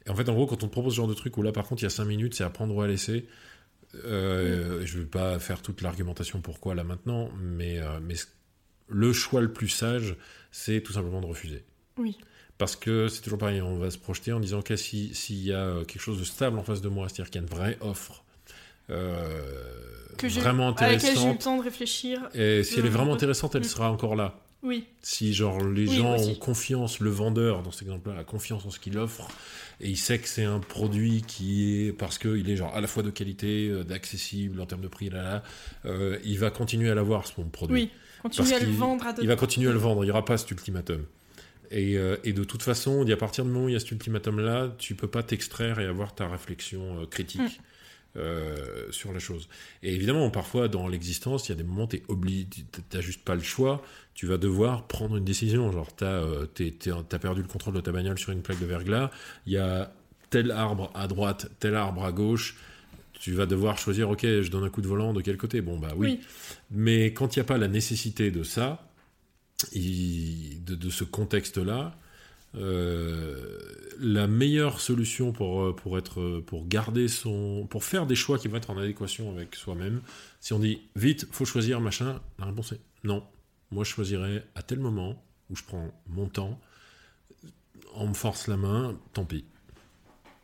Et 0.06 0.10
en 0.10 0.14
fait, 0.14 0.28
en 0.28 0.34
gros, 0.34 0.46
quand 0.46 0.62
on 0.62 0.66
te 0.66 0.72
propose 0.72 0.92
ce 0.92 0.98
genre 0.98 1.08
de 1.08 1.14
truc 1.14 1.34
où 1.38 1.42
là, 1.42 1.50
par 1.50 1.66
contre, 1.66 1.80
il 1.80 1.86
y 1.86 1.88
a 1.88 1.90
5 1.90 2.04
minutes, 2.04 2.34
c'est 2.34 2.44
à 2.44 2.50
prendre 2.50 2.74
ou 2.74 2.82
à 2.82 2.86
laisser. 2.86 3.26
Euh, 4.04 4.84
Je 4.84 4.98
vais 4.98 5.06
pas 5.06 5.38
faire 5.38 5.62
toute 5.62 5.80
l'argumentation 5.80 6.42
pourquoi 6.42 6.74
là 6.74 6.84
maintenant, 6.84 7.30
mais, 7.40 7.80
euh, 7.80 8.00
mais 8.02 8.16
le 8.88 9.14
choix 9.14 9.40
le 9.40 9.50
plus 9.50 9.70
sage, 9.70 10.14
c'est 10.50 10.82
tout 10.82 10.92
simplement 10.92 11.22
de 11.22 11.26
refuser. 11.26 11.64
Oui. 11.96 12.18
Parce 12.58 12.74
que 12.74 13.08
c'est 13.08 13.20
toujours 13.20 13.38
pareil, 13.38 13.60
on 13.60 13.76
va 13.76 13.90
se 13.90 13.98
projeter 13.98 14.32
en 14.32 14.40
disant 14.40 14.62
que 14.62 14.76
s'il 14.76 15.42
y 15.42 15.52
a 15.52 15.58
euh, 15.58 15.84
quelque 15.84 16.00
chose 16.00 16.18
de 16.18 16.24
stable 16.24 16.58
en 16.58 16.62
face 16.62 16.80
de 16.80 16.88
moi, 16.88 17.08
c'est-à-dire 17.08 17.30
qu'il 17.30 17.42
y 17.42 17.44
a 17.44 17.46
une 17.46 17.54
vraie 17.54 17.78
offre 17.82 18.24
euh, 18.88 19.28
que 20.16 20.26
vraiment 20.26 20.68
intéressante. 20.68 21.04
À 21.04 21.08
laquelle 21.08 21.22
j'ai 21.22 21.28
eu 21.28 21.32
le 21.32 21.38
temps 21.38 21.58
de 21.58 21.62
réfléchir. 21.62 22.28
Et 22.34 22.62
si 22.62 22.78
elle 22.78 22.86
est 22.86 22.90
vraiment 22.90 23.14
intéressante, 23.14 23.54
elle 23.54 23.62
mm. 23.62 23.64
sera 23.64 23.90
encore 23.90 24.16
là. 24.16 24.38
Oui. 24.62 24.86
Si 25.02 25.34
genre 25.34 25.62
les 25.62 25.86
gens 25.86 26.16
ont 26.16 26.34
confiance, 26.34 27.00
le 27.00 27.10
vendeur 27.10 27.62
dans 27.62 27.70
cet 27.70 27.82
exemple-là 27.82 28.20
a 28.20 28.24
confiance 28.24 28.64
en 28.64 28.70
ce 28.70 28.80
qu'il 28.80 28.96
offre 28.96 29.28
et 29.80 29.90
il 29.90 29.98
sait 29.98 30.18
que 30.18 30.26
c'est 30.26 30.44
un 30.44 30.58
produit 30.58 31.22
qui 31.22 31.86
est 31.86 31.92
parce 31.92 32.18
qu'il 32.18 32.48
est 32.48 32.56
genre 32.56 32.74
à 32.74 32.80
la 32.80 32.86
fois 32.86 33.02
de 33.02 33.10
qualité, 33.10 33.68
euh, 33.68 33.84
d'accessible 33.84 34.60
en 34.60 34.66
termes 34.66 34.80
de 34.80 34.88
prix, 34.88 35.10
là, 35.10 35.42
là 35.84 36.16
il 36.24 36.38
va 36.38 36.50
continuer 36.50 36.90
à 36.90 36.94
l'avoir 36.94 37.26
ce 37.26 37.34
produit. 37.34 37.74
Oui. 37.74 37.90
Continuer 38.22 38.54
à 38.54 38.58
le 38.60 38.70
vendre 38.70 39.06
à 39.06 39.14
Il 39.20 39.28
va 39.28 39.36
continuer 39.36 39.68
à 39.68 39.72
le 39.72 39.78
vendre. 39.78 40.02
Il 40.02 40.06
n'y 40.06 40.10
aura 40.10 40.24
pas 40.24 40.36
cet 40.36 40.50
ultimatum. 40.50 41.04
Euh, 41.72 42.16
et, 42.24 42.32
de 42.32 42.44
toute 42.44 42.62
façon, 42.62 43.08
à 43.08 43.16
partir 43.16 43.44
du 43.44 43.50
moment 43.50 43.66
où 43.66 43.68
il 43.68 43.72
y 43.72 43.76
a 43.76 43.80
cet 43.80 43.90
ultimatum-là, 43.92 44.74
tu 44.78 44.94
peux 44.94 45.08
pas 45.08 45.22
t'extraire 45.22 45.78
et 45.80 45.86
avoir 45.86 46.14
ta 46.14 46.28
réflexion 46.28 47.02
euh, 47.02 47.06
critique. 47.06 47.40
Hmm. 47.40 47.62
Euh, 48.18 48.90
sur 48.92 49.12
la 49.12 49.18
chose. 49.18 49.46
Et 49.82 49.94
évidemment, 49.94 50.30
parfois 50.30 50.68
dans 50.68 50.88
l'existence, 50.88 51.48
il 51.48 51.52
y 51.52 51.52
a 51.52 51.56
des 51.56 51.64
moments 51.64 51.86
où 52.08 52.16
tu 52.16 52.46
n'as 52.94 53.00
juste 53.02 53.22
pas 53.22 53.34
le 53.34 53.42
choix, 53.42 53.82
tu 54.14 54.24
vas 54.24 54.38
devoir 54.38 54.86
prendre 54.86 55.18
une 55.18 55.24
décision. 55.24 55.70
Genre, 55.70 55.94
tu 55.94 56.04
as, 56.04 57.18
perdu 57.20 57.42
le 57.42 57.46
contrôle 57.46 57.74
de 57.74 57.80
ta 57.82 57.92
bagnole 57.92 58.18
sur 58.18 58.32
une 58.32 58.40
plaque 58.40 58.58
de 58.58 58.64
verglas, 58.64 59.10
il 59.46 59.52
y 59.52 59.58
a 59.58 59.92
tel 60.30 60.50
arbre 60.50 60.90
à 60.94 61.08
droite, 61.08 61.50
tel 61.60 61.74
arbre 61.74 62.06
à 62.06 62.12
gauche, 62.12 62.56
tu 63.20 63.32
vas 63.32 63.44
devoir 63.44 63.76
choisir, 63.76 64.08
ok, 64.08 64.22
je 64.22 64.50
donne 64.50 64.64
un 64.64 64.70
coup 64.70 64.80
de 64.80 64.88
volant 64.88 65.12
de 65.12 65.20
quel 65.20 65.36
côté? 65.36 65.60
Bon, 65.60 65.78
bah 65.78 65.92
oui. 65.94 66.20
Mais 66.70 67.12
quand 67.12 67.36
il 67.36 67.40
n'y 67.40 67.42
a 67.42 67.44
pas 67.44 67.58
la 67.58 67.68
nécessité 67.68 68.30
de 68.30 68.42
ça, 68.42 68.86
de, 69.74 70.90
ce 70.90 71.04
contexte-là, 71.04 71.96
euh, 72.56 73.58
la 73.98 74.26
meilleure 74.26 74.80
solution 74.80 75.32
pour, 75.32 75.62
euh, 75.62 75.72
pour, 75.74 75.98
être, 75.98 76.40
pour 76.46 76.66
garder 76.66 77.08
son. 77.08 77.66
pour 77.68 77.84
faire 77.84 78.06
des 78.06 78.14
choix 78.14 78.38
qui 78.38 78.48
vont 78.48 78.56
être 78.56 78.70
en 78.70 78.78
adéquation 78.78 79.30
avec 79.30 79.54
soi-même, 79.54 80.00
si 80.40 80.52
on 80.52 80.58
dit 80.58 80.80
vite, 80.94 81.26
faut 81.32 81.44
choisir 81.44 81.80
machin, 81.80 82.20
la 82.38 82.46
réponse 82.46 82.72
est 82.72 82.80
non. 83.04 83.24
Moi, 83.70 83.84
je 83.84 83.90
choisirais 83.90 84.46
à 84.54 84.62
tel 84.62 84.78
moment 84.78 85.22
où 85.50 85.56
je 85.56 85.62
prends 85.64 85.90
mon 86.08 86.28
temps, 86.28 86.60
on 87.94 88.08
me 88.08 88.14
force 88.14 88.46
la 88.46 88.56
main, 88.56 88.98
tant 89.12 89.24
pis. 89.24 89.44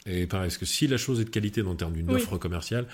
Et 0.06 0.26
pareil, 0.26 0.48
parce 0.48 0.58
que 0.58 0.66
si 0.66 0.86
la 0.86 0.96
chose 0.96 1.20
est 1.20 1.24
de 1.24 1.30
qualité 1.30 1.62
dans 1.62 1.70
le 1.70 1.76
terme 1.76 1.92
d'une 1.92 2.10
offre 2.10 2.36
commerciale, 2.36 2.88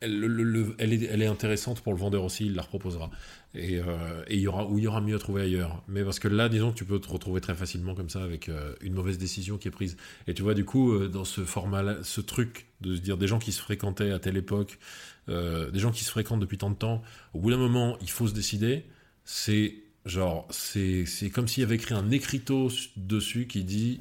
elle, 0.00 1.22
est, 1.22 1.26
intéressante 1.26 1.80
pour 1.80 1.92
le 1.92 1.98
vendeur 1.98 2.24
aussi, 2.24 2.46
il 2.46 2.54
la 2.54 2.62
reproposera. 2.62 3.10
Et, 3.54 3.78
euh, 3.78 4.22
il 4.28 4.40
y 4.40 4.46
aura, 4.46 4.66
ou 4.66 4.78
il 4.78 4.84
y 4.84 4.86
aura 4.86 5.00
mieux 5.00 5.14
à 5.14 5.18
trouver 5.18 5.42
ailleurs. 5.42 5.82
Mais 5.88 6.04
parce 6.04 6.18
que 6.18 6.28
là, 6.28 6.48
disons 6.48 6.72
que 6.72 6.76
tu 6.76 6.84
peux 6.84 6.98
te 6.98 7.08
retrouver 7.08 7.40
très 7.40 7.54
facilement 7.54 7.94
comme 7.94 8.10
ça 8.10 8.22
avec 8.22 8.48
euh, 8.48 8.74
une 8.80 8.94
mauvaise 8.94 9.18
décision 9.18 9.56
qui 9.56 9.68
est 9.68 9.70
prise. 9.70 9.96
Et 10.26 10.34
tu 10.34 10.42
vois, 10.42 10.54
du 10.54 10.64
coup, 10.64 10.92
euh, 10.92 11.08
dans 11.08 11.24
ce 11.24 11.42
format 11.44 12.02
ce 12.02 12.20
truc 12.20 12.66
de 12.80 12.96
se 12.96 13.00
dire 13.00 13.16
des 13.16 13.26
gens 13.26 13.38
qui 13.38 13.52
se 13.52 13.60
fréquentaient 13.60 14.10
à 14.10 14.18
telle 14.18 14.36
époque, 14.36 14.78
des 15.26 15.78
gens 15.78 15.90
qui 15.90 16.04
se 16.04 16.10
fréquentent 16.10 16.40
depuis 16.40 16.58
tant 16.58 16.68
de 16.68 16.76
temps, 16.76 17.02
au 17.32 17.40
bout 17.40 17.50
d'un 17.50 17.56
moment, 17.56 17.96
il 18.02 18.10
faut 18.10 18.28
se 18.28 18.34
décider. 18.34 18.84
C'est 19.24 19.76
genre, 20.04 20.46
c'est 20.50 21.06
comme 21.32 21.48
s'il 21.48 21.62
y 21.62 21.64
avait 21.64 21.76
écrit 21.76 21.94
un 21.94 22.10
écriteau 22.10 22.70
dessus 22.96 23.46
qui 23.46 23.64
dit 23.64 24.00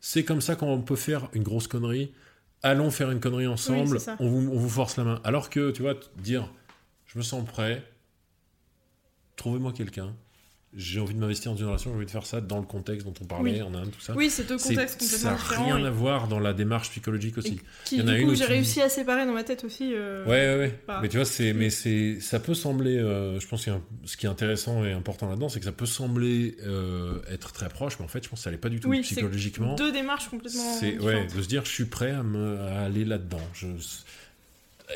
c'est 0.00 0.24
comme 0.24 0.40
ça 0.40 0.54
qu'on 0.56 0.80
peut 0.80 0.96
faire 0.96 1.28
une 1.34 1.42
grosse 1.42 1.66
connerie 1.66 2.12
allons 2.62 2.90
faire 2.90 3.10
une 3.10 3.20
connerie 3.20 3.46
ensemble, 3.46 3.98
on, 4.18 4.28
vous, 4.28 4.68
force 4.68 4.96
la 4.96 5.04
main. 5.04 5.20
Alors 5.24 5.50
que, 5.50 5.70
tu 5.70 5.82
vois, 5.82 5.94
dire, 6.16 6.48
je 7.06 7.18
me 7.18 7.22
sens 7.22 7.44
prêt, 7.44 7.84
trouvez-moi 9.36 9.72
quelqu'un, 9.72 10.14
j'ai 10.76 11.00
envie 11.00 11.14
de 11.14 11.18
m'investir 11.18 11.50
dans 11.50 11.58
une 11.58 11.66
relation, 11.66 11.90
j'ai 11.90 11.96
envie 11.96 12.06
de 12.06 12.10
faire 12.10 12.26
ça 12.26 12.40
dans 12.40 12.58
le 12.58 12.64
contexte 12.64 13.04
dont 13.04 13.14
on 13.20 13.24
parlait 13.24 13.60
en 13.60 13.74
Inde, 13.74 13.90
tout 13.90 14.00
ça. 14.00 14.14
Oui, 14.14 14.30
c'est 14.30 14.46
deux 14.46 14.56
contextes 14.56 15.00
complètement 15.00 15.32
différents. 15.32 15.38
Ça 15.38 15.56
n'a 15.56 15.64
rien 15.64 15.84
à 15.84 15.90
voir 15.90 16.28
dans 16.28 16.38
la 16.38 16.52
démarche 16.52 16.90
psychologique 16.90 17.38
aussi. 17.38 17.60
Qui, 17.84 17.96
Il 17.96 18.02
y 18.02 18.04
en 18.04 18.08
a 18.08 18.16
du 18.16 18.24
coup, 18.24 18.34
j'ai 18.36 18.44
réussi 18.44 18.80
à 18.80 18.88
séparer 18.88 19.26
dans 19.26 19.32
ma 19.32 19.42
tête 19.42 19.64
aussi. 19.64 19.92
Euh, 19.94 20.24
ouais, 20.26 20.30
ouais, 20.30 20.56
ouais. 20.58 21.00
Mais 21.02 21.08
tu 21.08 21.16
vois, 21.16 21.26
c'est, 21.26 21.52
mais 21.52 21.70
c'est, 21.70 22.20
ça 22.20 22.38
peut 22.38 22.54
sembler, 22.54 22.98
euh, 22.98 23.40
je 23.40 23.48
pense 23.48 23.64
que 23.64 23.70
ce 24.04 24.16
qui 24.16 24.26
est 24.26 24.28
intéressant 24.28 24.84
et 24.84 24.92
important 24.92 25.28
là-dedans, 25.28 25.48
c'est 25.48 25.58
que 25.58 25.66
ça 25.66 25.72
peut 25.72 25.86
sembler 25.86 26.56
euh, 26.64 27.20
être 27.28 27.52
très 27.52 27.68
proche, 27.68 27.98
mais 27.98 28.04
en 28.04 28.08
fait, 28.08 28.22
je 28.22 28.28
pense 28.28 28.38
que 28.38 28.44
ça 28.44 28.50
l'est 28.52 28.56
pas 28.56 28.68
du 28.68 28.78
tout 28.78 28.88
oui, 28.88 29.00
psychologiquement. 29.00 29.74
Deux 29.74 29.90
démarches 29.90 30.28
complètement. 30.28 30.72
C'est, 30.78 30.98
ouais, 31.00 31.26
de 31.26 31.42
se 31.42 31.48
dire, 31.48 31.64
je 31.64 31.70
suis 31.70 31.86
prêt 31.86 32.12
à, 32.12 32.22
me, 32.22 32.60
à 32.60 32.82
aller 32.82 33.04
là-dedans. 33.04 33.40
Je, 33.54 33.66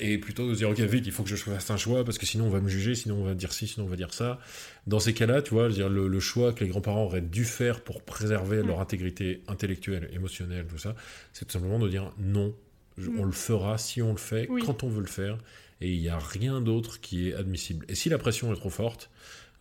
et 0.00 0.18
plutôt 0.18 0.48
de 0.48 0.54
se 0.54 0.58
dire 0.58 0.70
ok 0.70 0.80
vite 0.80 1.06
il 1.06 1.12
faut 1.12 1.22
que 1.22 1.28
je 1.28 1.36
fasse 1.36 1.70
un 1.70 1.76
choix 1.76 2.04
parce 2.04 2.18
que 2.18 2.26
sinon 2.26 2.46
on 2.46 2.50
va 2.50 2.60
me 2.60 2.68
juger 2.68 2.94
sinon 2.94 3.16
on 3.16 3.24
va 3.24 3.34
dire 3.34 3.52
ci 3.52 3.66
sinon 3.66 3.86
on 3.86 3.88
va 3.88 3.96
dire 3.96 4.12
ça 4.12 4.38
dans 4.86 5.00
ces 5.00 5.14
cas-là 5.14 5.42
tu 5.42 5.50
vois 5.50 5.68
dire 5.68 5.88
le, 5.88 6.20
choix 6.20 6.52
que 6.52 6.64
les 6.64 6.70
grands-parents 6.70 7.04
auraient 7.04 7.20
dû 7.20 7.44
faire 7.44 7.80
pour 7.80 8.02
préserver 8.02 8.62
leur 8.62 8.80
intégrité 8.80 9.42
intellectuelle 9.48 10.10
émotionnelle 10.12 10.66
tout 10.66 10.78
ça 10.78 10.94
c'est 11.32 11.44
tout 11.44 11.52
simplement 11.52 11.78
de 11.78 11.88
dire 11.88 12.12
non 12.18 12.54
mm. 12.98 13.18
on 13.18 13.24
le 13.24 13.32
fera 13.32 13.78
si 13.78 14.02
on 14.02 14.12
le 14.12 14.18
fait 14.18 14.48
quand 14.64 14.82
on 14.82 14.88
veut 14.88 15.02
le 15.02 15.06
faire 15.06 15.38
et 15.80 15.92
il 15.92 16.00
n'y 16.00 16.08
a 16.08 16.18
rien 16.18 16.60
d'autre 16.60 17.00
qui 17.00 17.28
est 17.28 17.34
admissible 17.34 17.84
et 17.88 17.94
si 17.94 18.08
la 18.08 18.18
pression 18.18 18.52
est 18.52 18.56
trop 18.56 18.70
forte 18.70 19.10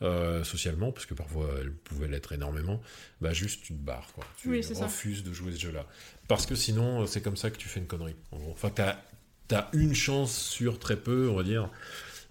euh, 0.03 0.43
socialement, 0.43 0.91
parce 0.91 1.05
que 1.05 1.13
parfois 1.13 1.47
elle 1.61 1.71
pouvait 1.71 2.09
l'être 2.09 2.33
énormément, 2.33 2.81
bah 3.21 3.31
juste 3.31 3.63
tu 3.63 3.73
te 3.73 3.79
barres, 3.79 4.11
quoi. 4.13 4.25
Tu 4.35 4.49
refuses 4.73 5.23
de 5.23 5.31
jouer 5.31 5.53
ce 5.53 5.59
jeu-là. 5.61 5.85
Parce 6.27 6.45
que 6.45 6.55
sinon, 6.55 7.05
c'est 7.05 7.21
comme 7.21 7.37
ça 7.37 7.49
que 7.49 7.55
tu 7.55 7.69
fais 7.69 7.79
une 7.79 7.87
connerie. 7.87 8.15
Enfin, 8.31 8.69
tu 8.69 8.81
as 8.81 9.01
tu 9.11 9.12
as 9.53 9.69
une 9.73 9.93
chance 9.93 10.37
sur 10.37 10.79
très 10.79 10.95
peu, 10.95 11.29
on 11.29 11.35
va 11.35 11.43
dire, 11.43 11.69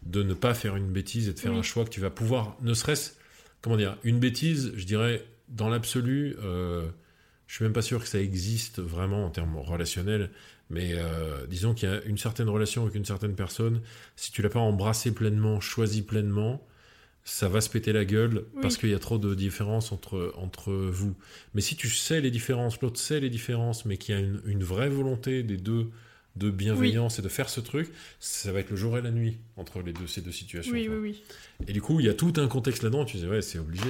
de 0.04 0.22
ne 0.22 0.34
pas 0.34 0.54
faire 0.54 0.76
une 0.76 0.90
bêtise 0.90 1.28
et 1.28 1.32
de 1.32 1.38
faire 1.38 1.52
un 1.52 1.62
choix 1.62 1.84
que 1.84 1.90
tu 1.90 2.00
vas 2.00 2.10
pouvoir, 2.10 2.56
ne 2.62 2.74
serait-ce, 2.74 3.12
comment 3.60 3.76
dire, 3.76 3.96
une 4.04 4.18
bêtise, 4.18 4.72
je 4.76 4.84
dirais, 4.84 5.24
dans 5.48 5.68
l'absolu, 5.68 6.36
euh, 6.42 6.88
je 7.46 7.54
suis 7.54 7.64
même 7.64 7.72
pas 7.72 7.82
sûr 7.82 8.00
que 8.00 8.08
ça 8.08 8.20
existe 8.20 8.80
vraiment 8.80 9.26
en 9.26 9.30
termes 9.30 9.56
relationnels, 9.58 10.30
mais 10.70 10.92
euh, 10.94 11.46
disons 11.46 11.74
qu'il 11.74 11.88
y 11.88 11.92
a 11.92 12.02
une 12.04 12.18
certaine 12.18 12.48
relation 12.48 12.82
avec 12.82 12.94
une 12.94 13.04
certaine 13.04 13.34
personne, 13.34 13.80
si 14.16 14.32
tu 14.32 14.42
l'as 14.42 14.48
pas 14.48 14.60
embrassé 14.60 15.12
pleinement, 15.12 15.60
choisi 15.60 16.02
pleinement, 16.02 16.66
ça 17.24 17.48
va 17.48 17.60
se 17.60 17.68
péter 17.70 17.92
la 17.92 18.04
gueule 18.04 18.46
parce 18.62 18.76
qu'il 18.76 18.88
y 18.88 18.94
a 18.94 18.98
trop 18.98 19.18
de 19.18 19.34
différences 19.36 19.92
entre, 19.92 20.34
entre 20.36 20.72
vous. 20.72 21.14
Mais 21.54 21.60
si 21.60 21.76
tu 21.76 21.88
sais 21.88 22.20
les 22.20 22.32
différences, 22.32 22.80
l'autre 22.80 22.98
sait 22.98 23.20
les 23.20 23.30
différences, 23.30 23.84
mais 23.84 23.96
qu'il 23.96 24.14
y 24.14 24.18
a 24.18 24.20
une, 24.20 24.40
une 24.44 24.64
vraie 24.64 24.88
volonté 24.88 25.44
des 25.44 25.56
deux 25.56 25.88
de 26.36 26.50
bienveillance 26.50 27.18
et 27.18 27.22
de 27.22 27.28
faire 27.28 27.48
ce 27.48 27.60
truc, 27.60 27.92
ça 28.18 28.52
va 28.52 28.60
être 28.60 28.70
le 28.70 28.76
jour 28.76 28.96
et 28.96 29.02
la 29.02 29.10
nuit 29.10 29.38
entre 29.56 29.82
les 29.82 29.92
deux, 29.92 30.06
ces 30.06 30.22
deux 30.22 30.32
situations. 30.32 30.72
Oui, 30.72 30.88
oui, 30.88 30.96
oui. 30.96 31.22
Et 31.68 31.72
du 31.72 31.82
coup, 31.82 32.00
il 32.00 32.06
y 32.06 32.08
a 32.08 32.14
tout 32.14 32.32
un 32.36 32.48
contexte 32.48 32.82
là-dedans. 32.82 33.04
Tu 33.04 33.18
dis, 33.18 33.26
ouais, 33.26 33.42
c'est 33.42 33.58
obligé. 33.58 33.84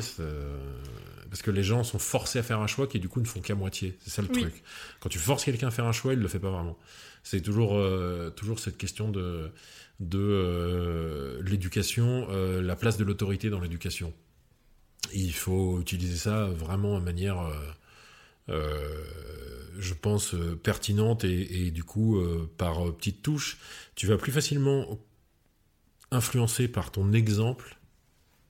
Parce 1.33 1.41
que 1.41 1.51
les 1.51 1.63
gens 1.63 1.83
sont 1.83 1.99
forcés 1.99 2.41
à 2.41 2.43
faire 2.43 2.61
un 2.61 2.67
choix 2.67 2.87
qui, 2.87 3.01
du 3.01 3.09
coup, 3.09 3.19
ne 3.21 3.25
font 3.25 3.41
qu'à 3.41 3.55
moitié. 3.55 3.97
C'est 4.01 4.11
ça 4.11 4.21
le 4.21 4.29
truc. 4.29 4.63
Quand 5.01 5.09
tu 5.09 5.19
forces 5.19 5.45
quelqu'un 5.45 5.69
à 5.69 5.71
faire 5.71 5.87
un 5.87 5.93
choix, 5.93 6.13
il 6.13 6.19
ne 6.19 6.23
le 6.23 6.29
fait 6.29 6.39
pas 6.39 6.51
vraiment. 6.51 6.77
C'est 7.23 7.41
toujours, 7.41 7.77
euh, 7.77 8.29
toujours 8.31 8.59
cette 8.59 8.77
question 8.77 9.11
de, 9.11 9.51
de 10.01 10.19
euh, 10.19 11.43
l'éducation, 11.43 12.27
euh, 12.31 12.61
la 12.61 12.77
place 12.77 12.99
de 12.99 13.05
l'autorité 13.05 13.49
dans 13.49 13.61
l'éducation. 13.61 14.13
Il 15.15 15.33
faut 15.33 15.81
utiliser 15.81 16.17
ça 16.17 16.47
vraiment 16.47 16.99
de 16.99 17.05
manière 17.05 17.51
je 19.79 19.95
pense, 19.95 20.35
euh, 20.35 20.59
pertinente 20.63 21.25
et, 21.25 21.71
du 21.71 21.85
coup, 21.85 22.19
euh, 22.19 22.51
par 22.59 22.87
euh, 22.87 22.93
petites 22.93 23.23
touches, 23.23 23.59
tu 23.95 24.07
vas 24.07 24.17
plus 24.17 24.33
facilement 24.33 24.99
influencer 26.11 26.69
par 26.69 26.91
ton 26.91 27.13
exemple. 27.13 27.77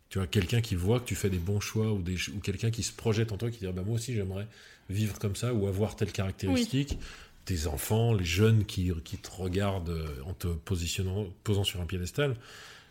Tu 0.08 0.18
vois, 0.18 0.26
quelqu'un 0.26 0.60
qui 0.60 0.74
voit 0.74 1.00
que 1.00 1.06
tu 1.06 1.14
fais 1.14 1.30
des 1.30 1.38
bons 1.38 1.60
choix 1.60 1.92
ou, 1.92 2.02
des, 2.02 2.16
ou 2.30 2.40
quelqu'un 2.40 2.70
qui 2.70 2.82
se 2.82 2.92
projette 2.92 3.32
en 3.32 3.38
toi, 3.38 3.50
qui 3.50 3.58
dit 3.58 3.66
bah, 3.66 3.82
Moi 3.84 3.94
aussi, 3.94 4.12
j'aimerais 4.14 4.46
vivre 4.90 5.18
comme 5.18 5.36
ça 5.36 5.54
ou 5.54 5.66
avoir 5.66 5.96
telle 5.96 6.12
caractéristique. 6.12 6.98
Tes 7.44 7.66
enfants, 7.66 8.14
les 8.14 8.24
jeunes 8.24 8.64
qui, 8.64 8.92
qui, 9.02 9.16
te 9.16 9.30
regardent 9.30 9.98
en 10.26 10.32
te 10.32 10.46
positionnant, 10.46 11.26
posant 11.42 11.64
sur 11.64 11.80
un 11.80 11.86
piédestal. 11.86 12.36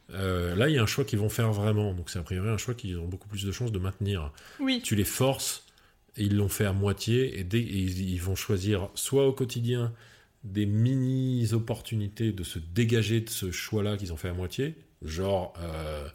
là, 0.09 0.67
il 0.67 0.75
y 0.75 0.77
a 0.77 0.83
un 0.83 0.87
choix 0.87 1.05
qu'ils 1.05 1.19
vont 1.19 1.29
faire 1.29 1.53
vraiment. 1.53 1.93
Donc, 1.93 2.09
c'est 2.09 2.19
a 2.19 2.23
priori 2.23 2.49
un 2.49 2.57
choix 2.57 2.73
qu'ils 2.73 2.97
ont 2.97 3.07
beaucoup 3.07 3.29
plus 3.29 3.45
de 3.45 3.51
chances 3.53 3.71
de 3.71 3.79
maintenir. 3.79 4.33
Oui. 4.59 4.81
Tu 4.83 4.95
les 4.95 5.05
forces 5.05 5.63
ils 6.17 6.35
l'ont 6.35 6.49
fait 6.49 6.65
à 6.65 6.73
moitié 6.73 7.39
et, 7.39 7.57
ils, 7.57 8.21
vont 8.21 8.35
choisir 8.35 8.89
soit 8.95 9.27
au 9.27 9.33
quotidien 9.33 9.93
des 10.43 10.65
mini 10.65 11.53
opportunités 11.53 12.31
de 12.31 12.43
se 12.43 12.59
dégager 12.59 13.21
de 13.21 13.29
ce 13.29 13.51
choix-là 13.51 13.97
qu'ils 13.97 14.11
ont 14.11 14.17
fait 14.17 14.29
à 14.29 14.33
moitié, 14.33 14.75
genre 15.03 15.53
euh, 15.59 16.07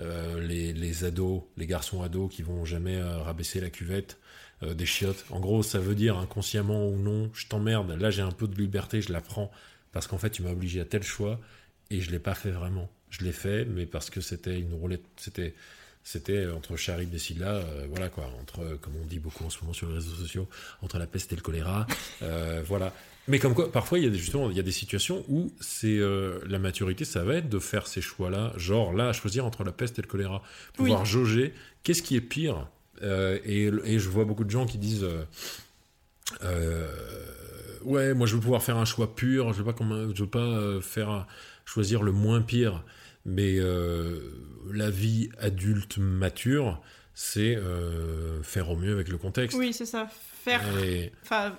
euh, 0.00 0.40
les, 0.40 1.04
ados, 1.04 1.42
les 1.56 1.66
garçons 1.66 2.02
ados 2.02 2.34
qui 2.34 2.42
vont 2.42 2.64
jamais 2.64 2.96
euh, 2.96 3.18
rabaisser 3.18 3.60
la 3.60 3.70
cuvette 3.70 4.18
des 4.62 4.86
chiottes. 4.86 5.26
En 5.28 5.40
gros, 5.40 5.62
ça 5.62 5.78
veut 5.78 5.94
dire 5.94 6.16
inconsciemment 6.16 6.88
ou 6.88 6.96
non, 6.96 7.30
je 7.34 7.46
t'emmerde, 7.48 7.90
là 8.00 8.10
j'ai 8.10 8.22
un 8.22 8.30
peu 8.30 8.48
de 8.48 8.56
liberté, 8.56 9.02
je 9.02 9.12
la 9.12 9.20
prends 9.20 9.50
parce 9.92 10.06
qu'en 10.06 10.16
fait 10.16 10.30
tu 10.30 10.42
m'as 10.42 10.52
obligé 10.52 10.80
à 10.80 10.86
tel 10.86 11.02
choix 11.02 11.38
et 11.90 12.00
je 12.00 12.10
l'ai 12.10 12.18
pas 12.18 12.34
fait 12.34 12.50
vraiment. 12.50 12.88
Je 13.10 13.24
l'ai 13.24 13.32
fait, 13.32 13.64
mais 13.66 13.84
parce 13.84 14.08
que 14.10 14.20
c'était 14.20 14.58
une 14.58 14.72
roulette, 14.72 15.04
c'était 15.16 15.54
c'était 16.04 16.46
entre 16.48 16.76
Charib 16.76 17.12
et 17.14 17.18
Silla, 17.18 17.54
euh, 17.54 17.86
voilà 17.88 18.10
quoi, 18.10 18.30
entre, 18.40 18.60
euh, 18.60 18.76
comme 18.80 18.92
on 19.02 19.06
dit 19.06 19.18
beaucoup 19.18 19.42
en 19.44 19.50
ce 19.50 19.58
moment 19.62 19.72
sur 19.72 19.88
les 19.88 19.94
réseaux 19.94 20.14
sociaux, 20.14 20.46
entre 20.82 20.98
la 20.98 21.06
peste 21.06 21.32
et 21.32 21.36
le 21.36 21.40
choléra, 21.40 21.86
euh, 22.22 22.62
voilà. 22.66 22.92
Mais 23.26 23.38
comme 23.38 23.54
quoi, 23.54 23.72
parfois, 23.72 23.98
il 23.98 24.04
y 24.04 24.06
a 24.06 24.10
des, 24.10 24.18
justement, 24.18 24.50
il 24.50 24.56
y 24.56 24.60
a 24.60 24.62
des 24.62 24.70
situations 24.70 25.24
où 25.28 25.50
c'est 25.58 25.98
la 26.46 26.58
maturité, 26.58 27.06
ça 27.06 27.24
va 27.24 27.36
être 27.36 27.48
de 27.48 27.58
faire 27.58 27.86
ces 27.86 28.02
choix-là, 28.02 28.52
genre 28.58 28.92
là, 28.92 29.08
à 29.08 29.12
choisir 29.14 29.46
entre 29.46 29.64
la 29.64 29.72
peste 29.72 29.98
et 29.98 30.02
le 30.02 30.06
choléra, 30.06 30.42
pouvoir 30.74 31.06
jauger, 31.06 31.54
qu'est-ce 31.84 32.02
qui 32.02 32.16
est 32.16 32.20
pire 32.20 32.68
et, 33.02 33.70
et, 33.84 33.98
je 33.98 34.08
vois 34.10 34.26
beaucoup 34.26 34.44
de 34.44 34.50
gens 34.50 34.66
qui 34.66 34.76
disent, 34.76 35.06
ouais, 36.42 38.12
moi 38.12 38.26
je 38.26 38.34
veux 38.34 38.40
pouvoir 38.42 38.62
faire 38.62 38.76
un 38.76 38.84
choix 38.84 39.14
pur, 39.16 39.54
je 39.54 39.62
veux 39.62 39.72
pas, 39.72 39.82
je 40.14 40.22
veux 40.22 40.30
pas 40.30 40.80
faire 40.82 41.26
choisir 41.64 42.02
le 42.02 42.12
moins 42.12 42.42
pire. 42.42 42.84
Mais 43.24 43.56
euh, 43.58 44.20
la 44.72 44.90
vie 44.90 45.30
adulte 45.38 45.98
mature, 45.98 46.82
c'est 47.14 47.56
euh, 47.56 48.42
faire 48.42 48.70
au 48.70 48.76
mieux 48.76 48.92
avec 48.92 49.08
le 49.08 49.18
contexte. 49.18 49.56
Oui, 49.58 49.72
c'est 49.72 49.86
ça. 49.86 50.08
Faire. 50.44 50.62
Enfin, 51.22 51.56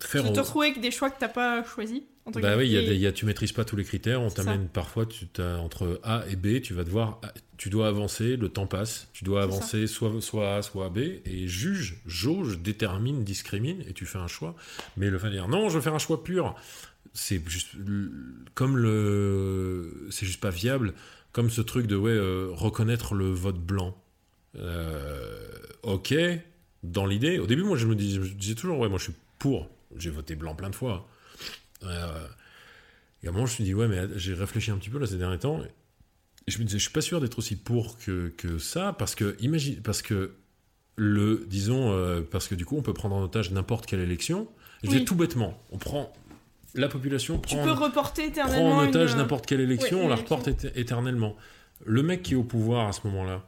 faire 0.00 0.32
te 0.32 0.40
retrouver 0.40 0.68
avec 0.68 0.80
des 0.80 0.90
choix 0.90 1.10
que 1.10 1.18
t'as 1.18 1.28
pas 1.28 1.64
choisis. 1.64 2.02
Bah 2.34 2.56
oui, 2.56 2.68
il 2.68 2.96
y 2.96 3.06
a, 3.06 3.12
tu 3.12 3.24
maîtrises 3.24 3.52
pas 3.52 3.64
tous 3.64 3.76
les 3.76 3.84
critères. 3.84 4.20
On 4.20 4.30
t'amène 4.30 4.66
parfois, 4.66 5.06
tu 5.06 5.26
as, 5.40 5.58
entre 5.58 6.00
A 6.02 6.24
et 6.28 6.34
B, 6.34 6.60
tu 6.60 6.74
vas 6.74 6.82
devoir, 6.82 7.20
tu 7.56 7.70
dois 7.70 7.86
avancer. 7.86 8.36
Le 8.36 8.48
temps 8.48 8.66
passe. 8.66 9.08
Tu 9.12 9.22
dois 9.24 9.44
avancer 9.44 9.86
soit 9.86 10.20
soit 10.20 10.56
A, 10.56 10.62
soit 10.62 10.88
B, 10.88 10.98
et 11.24 11.46
juge, 11.46 12.02
jauge, 12.04 12.58
détermine, 12.58 13.22
discrimine, 13.22 13.82
et 13.88 13.92
tu 13.92 14.06
fais 14.06 14.18
un 14.18 14.26
choix. 14.26 14.56
Mais 14.96 15.08
le 15.08 15.18
fait 15.18 15.28
de 15.28 15.34
dire 15.34 15.46
non, 15.46 15.68
je 15.68 15.76
veux 15.76 15.80
faire 15.80 15.94
un 15.94 16.00
choix 16.00 16.24
pur 16.24 16.56
c'est 17.16 17.42
juste 17.48 17.70
comme 18.54 18.76
le 18.76 20.06
c'est 20.10 20.26
juste 20.26 20.40
pas 20.40 20.50
viable 20.50 20.92
comme 21.32 21.50
ce 21.50 21.62
truc 21.62 21.86
de 21.86 21.96
ouais 21.96 22.10
euh, 22.10 22.50
reconnaître 22.52 23.14
le 23.14 23.30
vote 23.30 23.58
blanc. 23.58 23.96
Euh, 24.56 25.48
ok 25.82 26.14
dans 26.82 27.04
l'idée 27.04 27.38
au 27.38 27.46
début 27.46 27.62
moi 27.62 27.76
je 27.76 27.86
me, 27.86 27.94
disais, 27.94 28.22
je 28.22 28.32
disais 28.32 28.54
toujours 28.54 28.78
ouais 28.78 28.88
moi 28.88 28.98
je 28.98 29.04
suis 29.04 29.12
pour 29.38 29.68
j'ai 29.96 30.10
voté 30.10 30.34
blanc 30.34 30.54
plein 30.54 30.70
de 30.70 30.74
fois. 30.74 31.08
Euh, 31.82 32.26
et 33.22 33.26
à 33.26 33.30
un 33.30 33.32
moment 33.32 33.46
je 33.46 33.52
me 33.52 33.54
suis 33.54 33.64
dit 33.64 33.74
ouais 33.74 33.88
mais 33.88 34.06
j'ai 34.16 34.34
réfléchi 34.34 34.70
un 34.70 34.76
petit 34.76 34.90
peu 34.90 34.98
là 34.98 35.06
ces 35.06 35.16
derniers 35.16 35.38
temps 35.38 35.60
et 36.46 36.50
je 36.50 36.58
me 36.58 36.64
disais 36.64 36.78
je 36.78 36.84
suis 36.84 36.92
pas 36.92 37.00
sûr 37.00 37.20
d'être 37.20 37.38
aussi 37.38 37.56
pour 37.56 37.98
que, 37.98 38.28
que 38.36 38.58
ça 38.58 38.92
parce 38.92 39.14
que 39.14 39.36
imagine 39.40 39.80
parce 39.82 40.02
que 40.02 40.34
le 40.96 41.46
disons 41.48 42.24
parce 42.30 42.46
que 42.46 42.54
du 42.54 42.66
coup 42.66 42.76
on 42.76 42.82
peut 42.82 42.94
prendre 42.94 43.14
en 43.14 43.22
otage 43.22 43.50
n'importe 43.52 43.86
quelle 43.86 44.00
élection. 44.00 44.48
Je 44.82 44.90
disais 44.90 45.04
tout 45.04 45.16
bêtement 45.16 45.58
on 45.70 45.78
prend 45.78 46.12
la 46.76 46.88
population 46.88 47.38
prend, 47.38 47.56
tu 47.56 47.62
peux 47.62 47.72
reporter 47.72 48.24
éternellement 48.24 48.76
en 48.76 48.88
otage 48.88 49.16
n'importe 49.16 49.46
quelle 49.46 49.60
élection, 49.60 50.04
on 50.04 50.08
la 50.08 50.16
reporte 50.16 50.48
éternellement. 50.74 51.36
Le 51.84 52.02
mec 52.02 52.22
qui 52.22 52.34
est 52.34 52.36
au 52.36 52.42
pouvoir 52.42 52.88
à 52.88 52.92
ce 52.92 53.00
moment-là, 53.04 53.42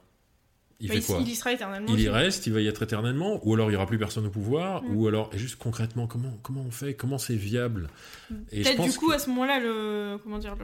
il 0.80 0.88
bah, 0.88 0.94
fait 0.94 1.00
quoi 1.00 1.18
Il 1.20 1.28
y 1.28 1.35
sera 1.35 1.52
éternellement. 1.52 1.88
Il 1.92 2.00
y 2.00 2.08
reste, 2.08 2.47
il 2.47 2.52
va 2.52 2.61
y 2.61 2.66
être 2.66 2.82
éternellement, 2.82 3.40
ou 3.42 3.54
alors 3.54 3.68
il 3.68 3.70
n'y 3.70 3.76
aura 3.76 3.87
plus 3.87 3.99
personne 3.99 4.26
au 4.26 4.30
pouvoir, 4.30 4.82
mm. 4.82 4.97
ou 4.97 5.08
alors, 5.08 5.30
et 5.32 5.38
juste 5.38 5.56
concrètement, 5.56 6.06
comment, 6.06 6.38
comment 6.42 6.62
on 6.66 6.70
fait 6.70 6.94
Comment 6.94 7.18
c'est 7.18 7.35
viable? 7.35 7.88
Peut-être 8.28 8.82
du 8.82 8.92
coup, 8.92 9.11
à 9.11 9.18
ce 9.18 9.28
moment-là, 9.30 9.58
le, 9.58 10.18
comment 10.23 10.38
dire, 10.38 10.56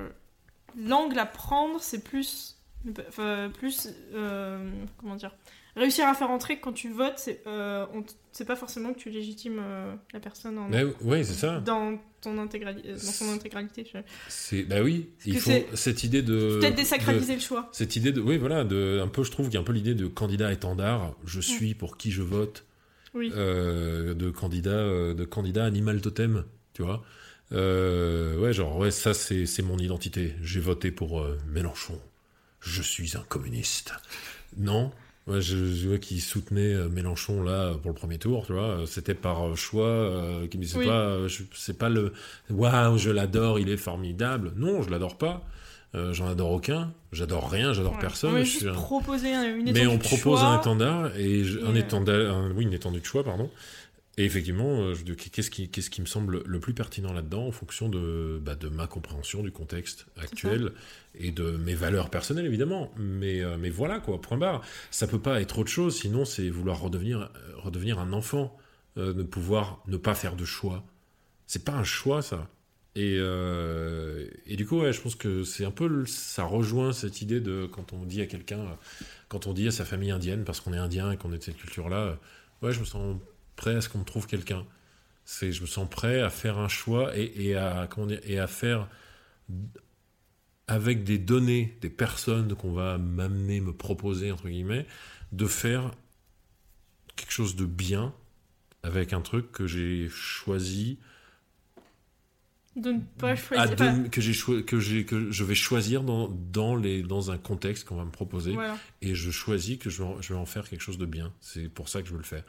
l'angle 0.78 1.18
à 1.18 1.26
prendre, 1.26 1.80
c'est 1.80 2.04
plus, 2.04 2.58
plus, 2.92 3.88
euh, 4.14 4.70
comment 4.98 5.16
dire, 5.16 5.34
réussir 5.76 6.06
à 6.06 6.14
faire 6.14 6.30
entrer 6.30 6.60
quand 6.60 6.72
tu 6.72 6.90
votes, 6.90 7.18
c'est 7.18 7.42
euh, 7.46 7.86
pas 8.46 8.56
forcément 8.56 8.92
que 8.92 8.98
tu 8.98 9.10
légitimes 9.10 9.60
euh, 9.60 9.94
la 10.12 10.20
personne 10.20 10.58
en, 10.58 10.70
c'est 10.70 11.24
ça. 11.24 11.60
dans 11.60 11.98
ton 12.20 12.38
intégralité 12.38 12.92
dans 12.92 12.98
son 12.98 13.32
intégralité. 13.32 13.86
C'est 14.28 14.64
bah 14.64 14.82
oui, 14.82 15.10
il 15.24 15.38
faut 15.38 15.50
cette 15.74 16.04
idée 16.04 16.22
de 16.22 16.58
peut-être 16.60 16.74
désacraliser 16.74 17.34
le 17.34 17.40
choix. 17.40 17.68
Cette 17.72 17.96
idée 17.96 18.12
de 18.12 18.20
oui 18.20 18.38
voilà 18.38 18.64
de 18.64 19.00
un 19.02 19.08
peu 19.08 19.24
je 19.24 19.30
trouve 19.30 19.46
qu'il 19.46 19.54
y 19.54 19.58
a 19.58 19.60
un 19.60 19.64
peu 19.64 19.72
l'idée 19.72 19.94
de 19.94 20.06
candidat 20.06 20.52
étendard, 20.52 21.14
je 21.24 21.40
suis 21.40 21.74
pour 21.74 21.96
qui 21.96 22.10
je 22.10 22.22
vote. 22.22 22.64
Oui. 23.14 23.30
De 23.30 24.30
candidat 24.30 25.14
de 25.14 25.24
candidat 25.24 25.64
animal 25.64 26.00
totem, 26.00 26.44
tu 26.74 26.82
vois. 26.82 27.02
ouais 27.50 28.52
genre 28.52 28.76
ouais 28.76 28.90
ça 28.90 29.14
c'est 29.14 29.62
mon 29.62 29.78
identité. 29.78 30.34
J'ai 30.42 30.60
voté 30.60 30.90
pour 30.90 31.24
Mélenchon. 31.48 31.98
Je 32.64 32.82
suis 32.82 33.16
un 33.16 33.24
communiste. 33.28 33.92
Non, 34.56 34.92
Ouais, 35.26 35.40
je, 35.40 35.88
vois 35.88 35.96
qu'il 35.96 36.20
soutenait 36.20 36.74
euh, 36.74 36.88
Mélenchon 36.90 37.42
là 37.42 37.72
pour 37.80 37.90
le 37.90 37.94
premier 37.94 38.18
tour, 38.18 38.44
tu 38.46 38.52
vois. 38.52 38.80
C'était 38.86 39.14
par 39.14 39.46
euh, 39.46 39.54
choix, 39.54 39.86
euh, 39.86 40.46
qui 40.48 40.58
c'est 40.66 40.84
pas, 40.84 41.16
c'est 41.54 41.78
pas 41.78 41.88
le 41.88 42.12
waouh, 42.50 42.98
je 42.98 43.10
l'adore, 43.10 43.58
il 43.58 43.70
est 43.70 43.78
formidable. 43.78 44.52
Non, 44.56 44.82
je 44.82 44.90
l'adore 44.90 45.16
pas. 45.16 45.42
J'en 46.10 46.26
adore 46.26 46.50
aucun. 46.50 46.92
J'adore 47.12 47.48
rien, 47.48 47.72
j'adore 47.72 47.96
personne. 48.00 48.34
On 48.34 48.42
juste 48.42 48.68
proposer 48.72 49.32
une 49.32 49.70
Mais 49.70 49.86
on 49.86 49.96
propose 49.96 50.40
un 50.40 50.58
étendard 50.58 51.16
et, 51.16 51.44
un 51.64 51.76
étendard, 51.76 52.50
oui, 52.56 52.64
une 52.64 52.72
étendue 52.72 52.98
de 52.98 53.04
choix, 53.04 53.22
pardon. 53.22 53.48
Et 54.16 54.24
effectivement, 54.24 54.92
qu'est-ce 55.32 55.50
qui, 55.50 55.68
qu'est-ce 55.68 55.90
qui 55.90 56.00
me 56.00 56.06
semble 56.06 56.42
le 56.46 56.60
plus 56.60 56.72
pertinent 56.72 57.12
là-dedans 57.12 57.48
en 57.48 57.52
fonction 57.52 57.88
de, 57.88 58.40
bah, 58.40 58.54
de 58.54 58.68
ma 58.68 58.86
compréhension 58.86 59.42
du 59.42 59.50
contexte 59.50 60.06
actuel 60.16 60.72
et 61.16 61.32
de 61.32 61.50
mes 61.50 61.74
valeurs 61.74 62.10
personnelles 62.10 62.46
évidemment. 62.46 62.92
Mais, 62.96 63.42
euh, 63.42 63.56
mais 63.58 63.70
voilà 63.70 63.98
quoi, 63.98 64.20
point 64.20 64.38
barre. 64.38 64.62
Ça 64.92 65.08
peut 65.08 65.20
pas 65.20 65.40
être 65.40 65.58
autre 65.58 65.70
chose, 65.70 65.96
sinon 65.96 66.24
c'est 66.24 66.48
vouloir 66.48 66.80
redevenir, 66.80 67.22
euh, 67.22 67.56
redevenir 67.56 67.98
un 67.98 68.12
enfant, 68.12 68.56
euh, 68.98 69.14
ne 69.14 69.24
pouvoir 69.24 69.82
ne 69.88 69.96
pas 69.96 70.14
faire 70.14 70.36
de 70.36 70.44
choix. 70.44 70.84
C'est 71.46 71.64
pas 71.64 71.72
un 71.72 71.84
choix 71.84 72.22
ça. 72.22 72.48
Et, 72.96 73.16
et 74.46 74.54
du 74.54 74.64
coup, 74.66 74.80
ouais, 74.80 74.92
je 74.92 75.00
pense 75.00 75.16
que 75.16 75.42
c'est 75.42 75.64
un 75.64 75.72
peu, 75.72 76.06
ça 76.06 76.44
rejoint 76.44 76.92
cette 76.92 77.22
idée 77.22 77.40
de 77.40 77.66
quand 77.66 77.92
on 77.92 78.04
dit 78.04 78.20
à 78.20 78.26
quelqu'un, 78.26 78.64
quand 79.28 79.48
on 79.48 79.52
dit 79.52 79.66
à 79.66 79.72
sa 79.72 79.84
famille 79.84 80.12
indienne, 80.12 80.44
parce 80.44 80.60
qu'on 80.60 80.72
est 80.72 80.78
indien 80.78 81.10
et 81.10 81.16
qu'on 81.16 81.32
est 81.32 81.38
de 81.38 81.42
cette 81.42 81.56
culture-là, 81.56 82.20
ouais, 82.62 82.70
je 82.70 82.78
me 82.78 82.84
sens 82.84 83.16
prêt 83.56 83.74
à 83.74 83.80
ce 83.80 83.88
qu'on 83.88 83.98
me 83.98 84.04
trouve 84.04 84.26
quelqu'un. 84.26 84.64
C'est, 85.24 85.52
je 85.52 85.62
me 85.62 85.66
sens 85.66 85.88
prêt 85.88 86.20
à 86.20 86.30
faire 86.30 86.58
un 86.58 86.68
choix 86.68 87.16
et, 87.16 87.32
et 87.36 87.56
à, 87.56 87.88
comment 87.90 88.06
dire, 88.06 88.20
et 88.24 88.38
à 88.38 88.46
faire 88.46 88.88
avec 90.66 91.04
des 91.04 91.18
données 91.18 91.76
des 91.80 91.90
personnes 91.90 92.54
qu'on 92.54 92.72
va 92.72 92.98
m'amener, 92.98 93.60
me 93.60 93.72
proposer, 93.72 94.32
entre 94.32 94.48
guillemets, 94.48 94.86
de 95.32 95.46
faire 95.46 95.90
quelque 97.16 97.32
chose 97.32 97.56
de 97.56 97.66
bien 97.66 98.14
avec 98.82 99.12
un 99.12 99.20
truc 99.20 99.52
que 99.52 99.66
j'ai 99.66 100.08
choisi. 100.08 100.98
De 102.76 102.92
ne 102.92 103.00
pas 103.18 103.36
choisir. 103.36 103.76
que, 104.10 104.20
j'ai 104.20 104.64
que, 104.64 104.80
j'ai, 104.80 105.04
que 105.04 105.30
je 105.30 105.44
vais 105.44 105.54
choisir 105.54 106.02
dans, 106.02 106.28
dans, 106.28 106.76
les, 106.76 107.02
dans 107.02 107.30
un 107.30 107.38
contexte 107.38 107.84
qu'on 107.86 107.96
va 107.96 108.04
me 108.04 108.10
proposer. 108.10 108.56
Et 109.00 109.14
je 109.14 109.30
choisis 109.30 109.78
que 109.78 109.90
je 109.90 110.02
vais, 110.02 110.08
je 110.20 110.32
vais 110.32 110.38
en 110.38 110.46
faire 110.46 110.68
quelque 110.68 110.80
chose 110.82 110.98
de 110.98 111.06
bien. 111.06 111.32
C'est 111.40 111.68
pour 111.68 111.88
ça 111.88 112.02
que 112.02 112.08
je 112.08 112.12
veux 112.12 112.18
le 112.18 112.24
faire. 112.24 112.44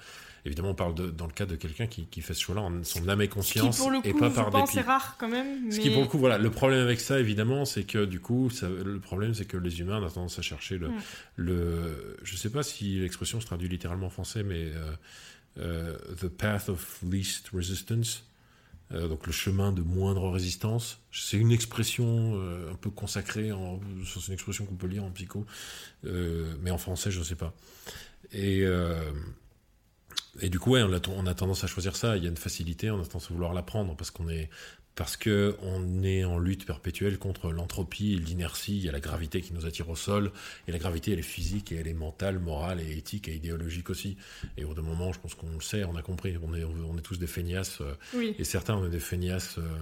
Évidemment, 0.45 0.69
on 0.69 0.75
parle 0.75 0.93
de, 0.93 1.09
dans 1.09 1.25
le 1.25 1.31
cas 1.31 1.47
de 1.47 1.55
quelqu'un 1.55 1.87
qui, 1.87 2.05
qui, 2.05 2.21
fait 2.21 2.35
ce 2.35 2.41
choix-là 2.43 2.61
en 2.61 2.83
son 2.83 3.09
âme 3.09 3.21
et 3.21 3.27
conscience 3.27 3.81
et 4.03 4.13
pas 4.13 4.29
par 4.29 4.51
dépit. 4.51 4.73
c'est 4.73 4.81
rare 4.81 5.15
quand 5.17 5.27
même. 5.27 5.71
Ce 5.71 5.79
qui, 5.79 5.89
pour 5.89 6.03
le 6.03 6.07
coup, 6.07 6.19
voilà, 6.19 6.37
le 6.37 6.51
problème 6.51 6.81
avec 6.81 6.99
ça, 6.99 7.19
évidemment, 7.19 7.65
c'est 7.65 7.83
que 7.83 8.05
du 8.05 8.19
coup, 8.19 8.51
ça, 8.51 8.69
le 8.69 8.99
problème, 8.99 9.33
c'est 9.33 9.45
que 9.45 9.57
les 9.57 9.79
humains 9.79 10.03
ont 10.03 10.07
tendance 10.07 10.37
à 10.37 10.43
chercher 10.43 10.77
le, 10.77 10.89
mm. 10.89 11.01
le. 11.37 12.17
Je 12.21 12.35
sais 12.35 12.51
pas 12.51 12.61
si 12.61 12.99
l'expression 12.99 13.41
se 13.41 13.47
traduit 13.47 13.67
littéralement 13.67 14.05
en 14.05 14.11
français, 14.11 14.43
mais 14.43 14.65
euh, 14.65 14.91
euh, 15.57 15.97
the 16.21 16.27
path 16.27 16.69
of 16.69 16.99
least 17.01 17.49
resistance. 17.49 18.23
Euh, 18.91 19.07
donc 19.07 19.25
le 19.25 19.31
chemin 19.31 19.71
de 19.71 19.81
moindre 19.81 20.29
résistance. 20.29 20.99
C'est 21.11 21.37
une 21.37 21.51
expression 21.51 22.39
un 22.71 22.75
peu 22.75 22.91
consacrée, 22.91 23.49
c'est 24.05 24.27
une 24.27 24.33
expression 24.33 24.65
qu'on 24.65 24.75
peut 24.75 24.85
lire 24.85 25.03
en 25.03 25.09
psycho, 25.09 25.43
mais 26.03 26.69
en 26.69 26.77
français 26.77 27.09
je 27.09 27.17
ne 27.17 27.23
sais 27.23 27.35
pas. 27.35 27.55
Et, 28.31 28.63
et 30.41 30.49
du 30.49 30.59
coup, 30.59 30.71
ouais, 30.71 30.83
on 30.83 30.93
a, 30.93 30.99
on 31.09 31.27
a, 31.27 31.33
tendance 31.33 31.63
à 31.63 31.67
choisir 31.67 31.95
ça. 31.95 32.17
Il 32.17 32.23
y 32.23 32.25
a 32.25 32.29
une 32.29 32.37
facilité, 32.37 32.91
on 32.91 32.99
a 32.99 33.05
tendance 33.05 33.29
à 33.29 33.33
vouloir 33.33 33.53
l'apprendre 33.53 33.95
parce 33.95 34.11
qu'on 34.11 34.29
est, 34.29 34.49
parce 34.95 35.17
que 35.17 35.55
on 35.61 36.03
est 36.03 36.23
en 36.23 36.37
lutte 36.37 36.65
perpétuelle 36.65 37.17
contre 37.17 37.51
l'entropie 37.51 38.13
et 38.13 38.17
l'inertie. 38.17 38.77
Il 38.77 38.83
y 38.83 38.89
a 38.89 38.91
la 38.91 38.99
gravité 38.99 39.41
qui 39.41 39.53
nous 39.53 39.65
attire 39.65 39.89
au 39.89 39.95
sol, 39.95 40.31
et 40.67 40.71
la 40.71 40.77
gravité, 40.77 41.11
elle 41.11 41.19
est 41.19 41.23
physique 41.23 41.71
et 41.71 41.75
elle 41.75 41.87
est 41.87 41.93
mentale, 41.93 42.39
morale 42.39 42.81
et 42.81 42.97
éthique 42.97 43.27
et 43.27 43.35
idéologique 43.35 43.89
aussi. 43.89 44.17
Et 44.57 44.63
au 44.63 44.69
bout 44.69 44.73
d'un 44.75 44.81
moment, 44.81 45.13
je 45.13 45.19
pense 45.19 45.35
qu'on 45.35 45.51
le 45.53 45.61
sait, 45.61 45.83
on 45.83 45.95
a 45.95 46.01
compris. 46.01 46.37
On 46.41 46.53
est, 46.53 46.63
on 46.63 46.97
est 46.97 47.01
tous 47.01 47.19
des 47.19 47.27
feignasses, 47.27 47.79
euh, 47.81 48.33
et 48.37 48.43
certains, 48.43 48.75
on 48.75 48.85
est 48.85 48.89
des 48.89 48.99
feignasses 48.99 49.57
euh, 49.57 49.77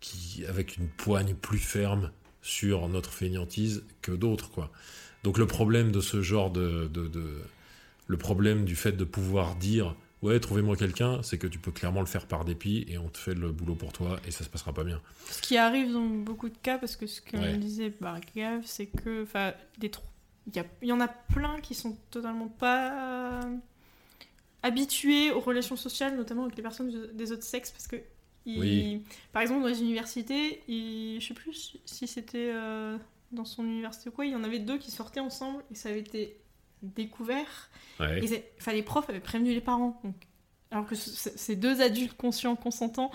qui, 0.00 0.44
avec 0.46 0.76
une 0.76 0.88
poigne 0.88 1.34
plus 1.34 1.58
ferme 1.58 2.10
sur 2.40 2.88
notre 2.88 3.12
feignantise 3.12 3.84
que 4.00 4.12
d'autres, 4.12 4.50
quoi. 4.50 4.72
Donc 5.22 5.38
le 5.38 5.46
problème 5.46 5.92
de 5.92 6.00
ce 6.00 6.20
genre 6.22 6.50
de, 6.50 6.88
de, 6.92 7.06
de 7.06 7.40
le 8.06 8.16
problème 8.16 8.64
du 8.64 8.76
fait 8.76 8.92
de 8.92 9.04
pouvoir 9.04 9.56
dire 9.56 9.94
ouais, 10.22 10.38
trouvez-moi 10.38 10.76
quelqu'un, 10.76 11.22
c'est 11.22 11.38
que 11.38 11.46
tu 11.46 11.58
peux 11.58 11.72
clairement 11.72 12.00
le 12.00 12.06
faire 12.06 12.26
par 12.26 12.44
dépit 12.44 12.84
et 12.88 12.98
on 12.98 13.08
te 13.08 13.18
fait 13.18 13.34
le 13.34 13.50
boulot 13.50 13.74
pour 13.74 13.92
toi 13.92 14.20
et 14.26 14.30
ça 14.30 14.44
se 14.44 14.48
passera 14.48 14.72
pas 14.72 14.84
bien. 14.84 15.00
Ce 15.28 15.42
qui 15.42 15.56
arrive 15.56 15.92
dans 15.92 16.06
beaucoup 16.06 16.48
de 16.48 16.56
cas, 16.56 16.78
parce 16.78 16.96
que 16.96 17.06
ce 17.06 17.20
que 17.20 17.36
me 17.36 17.56
disait 17.56 17.92
Bargav, 18.00 18.62
c'est 18.64 18.86
que 18.86 19.26
il 20.46 20.62
y, 20.82 20.86
y, 20.86 20.92
en 20.92 21.00
a 21.00 21.08
plein 21.08 21.60
qui 21.60 21.74
sont 21.74 21.96
totalement 22.10 22.48
pas 22.48 23.40
habitués 24.62 25.32
aux 25.32 25.40
relations 25.40 25.76
sociales, 25.76 26.16
notamment 26.16 26.44
avec 26.44 26.56
les 26.56 26.62
personnes 26.62 27.10
des 27.14 27.32
autres 27.32 27.44
sexes, 27.44 27.72
parce 27.72 27.86
que 27.86 27.96
par 29.32 29.42
exemple 29.42 29.62
dans 29.62 29.68
les 29.68 29.80
universités, 29.80 30.62
je 30.68 31.24
sais 31.24 31.34
plus 31.34 31.76
si 31.84 32.06
c'était 32.06 32.50
euh, 32.52 32.96
dans 33.30 33.44
son 33.44 33.64
université 33.64 34.08
ou 34.08 34.12
quoi, 34.12 34.26
il 34.26 34.32
y 34.32 34.36
en 34.36 34.44
avait 34.44 34.58
deux 34.58 34.78
qui 34.78 34.90
sortaient 34.90 35.20
ensemble 35.20 35.62
et 35.70 35.74
ça 35.74 35.90
avait 35.90 36.00
été 36.00 36.36
découvert. 36.82 37.70
enfin, 38.00 38.72
les 38.72 38.82
profs 38.82 39.08
avaient 39.08 39.20
prévenu 39.20 39.52
les 39.52 39.60
parents. 39.60 40.00
Donc, 40.04 40.14
alors 40.70 40.86
que 40.86 40.94
c'est 40.94 41.56
deux 41.56 41.82
adultes 41.82 42.16
conscients, 42.16 42.56
consentants, 42.56 43.10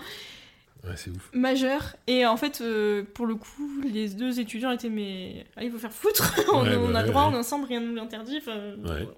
majeurs. 1.32 1.96
Et 2.06 2.26
en 2.26 2.36
fait, 2.36 2.60
euh, 2.60 3.02
pour 3.14 3.26
le 3.26 3.34
coup, 3.34 3.80
les 3.82 4.08
deux 4.08 4.40
étudiants 4.40 4.70
étaient 4.70 4.88
mais 4.88 5.46
allez, 5.56 5.66
il 5.66 5.72
faut 5.72 5.78
faire 5.78 5.92
foutre. 5.92 6.34
on, 6.52 6.62
bah 6.62 6.98
a 6.98 7.02
le 7.02 7.08
droit, 7.08 7.28
on 7.30 7.34
est 7.34 7.38
ensemble, 7.38 7.66
rien 7.66 7.80
ne 7.80 7.86
nous 7.86 7.94
l'interdit. 7.94 8.40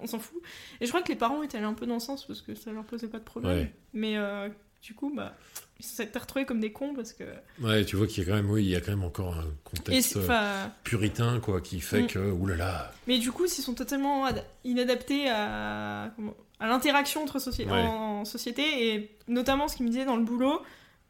On 0.01 0.07
s'en 0.07 0.19
fout. 0.19 0.41
Et 0.81 0.87
je 0.87 0.91
crois 0.91 1.03
que 1.03 1.09
les 1.09 1.17
parents 1.17 1.43
étaient 1.43 1.59
allés 1.59 1.67
un 1.67 1.75
peu 1.75 1.87
dans 1.87 1.95
le 1.95 2.01
sens 2.01 2.25
parce 2.27 2.43
que 2.43 2.55
ça 2.55 2.73
leur 2.73 2.85
posait 2.85 3.09
pas 3.09 3.19
de 3.19 3.25
problème. 3.25 3.69
Mais 3.93 4.17
euh, 4.17 4.49
du 4.83 4.95
coup, 4.95 5.13
bah 5.15 5.37
ils 5.81 5.85
s'étaient 5.85 6.19
retrouvés 6.19 6.45
comme 6.45 6.61
des 6.61 6.73
cons 6.73 6.95
parce 6.95 7.13
que. 7.13 7.25
Ouais, 7.61 7.85
tu 7.85 7.97
vois 7.97 8.07
qu'il 8.07 8.23
y 8.23 8.27
a 8.27 8.31
quand 8.31 8.37
même, 8.37 8.51
oui, 8.51 8.65
il 8.65 8.71
y 8.71 8.77
a 8.77 8.81
quand 8.81 8.93
même 8.93 9.05
encore 9.05 9.35
un 9.35 9.47
contexte 9.65 10.17
euh, 10.17 10.67
puritain, 10.85 11.41
quoi, 11.41 11.61
qui 11.61 11.81
fait 11.81 12.03
mm. 12.03 12.07
que, 12.09 12.19
oulala. 12.19 12.93
Mais 13.07 13.19
du 13.19 13.33
coup, 13.33 13.47
s'ils 13.47 13.65
sont 13.65 13.75
totalement 13.75 14.29
inadaptés 14.65 15.29
à, 15.31 16.13
à 16.61 16.67
l'interaction 16.67 17.23
entre 17.23 17.37
en 17.37 18.25
société, 18.25 18.95
et 18.95 19.17
notamment 19.27 19.69
ce 19.69 19.77
qu'ils 19.77 19.87
me 19.87 19.91
disaient 19.91 20.05
dans 20.05 20.17
le 20.17 20.25
boulot, 20.25 20.61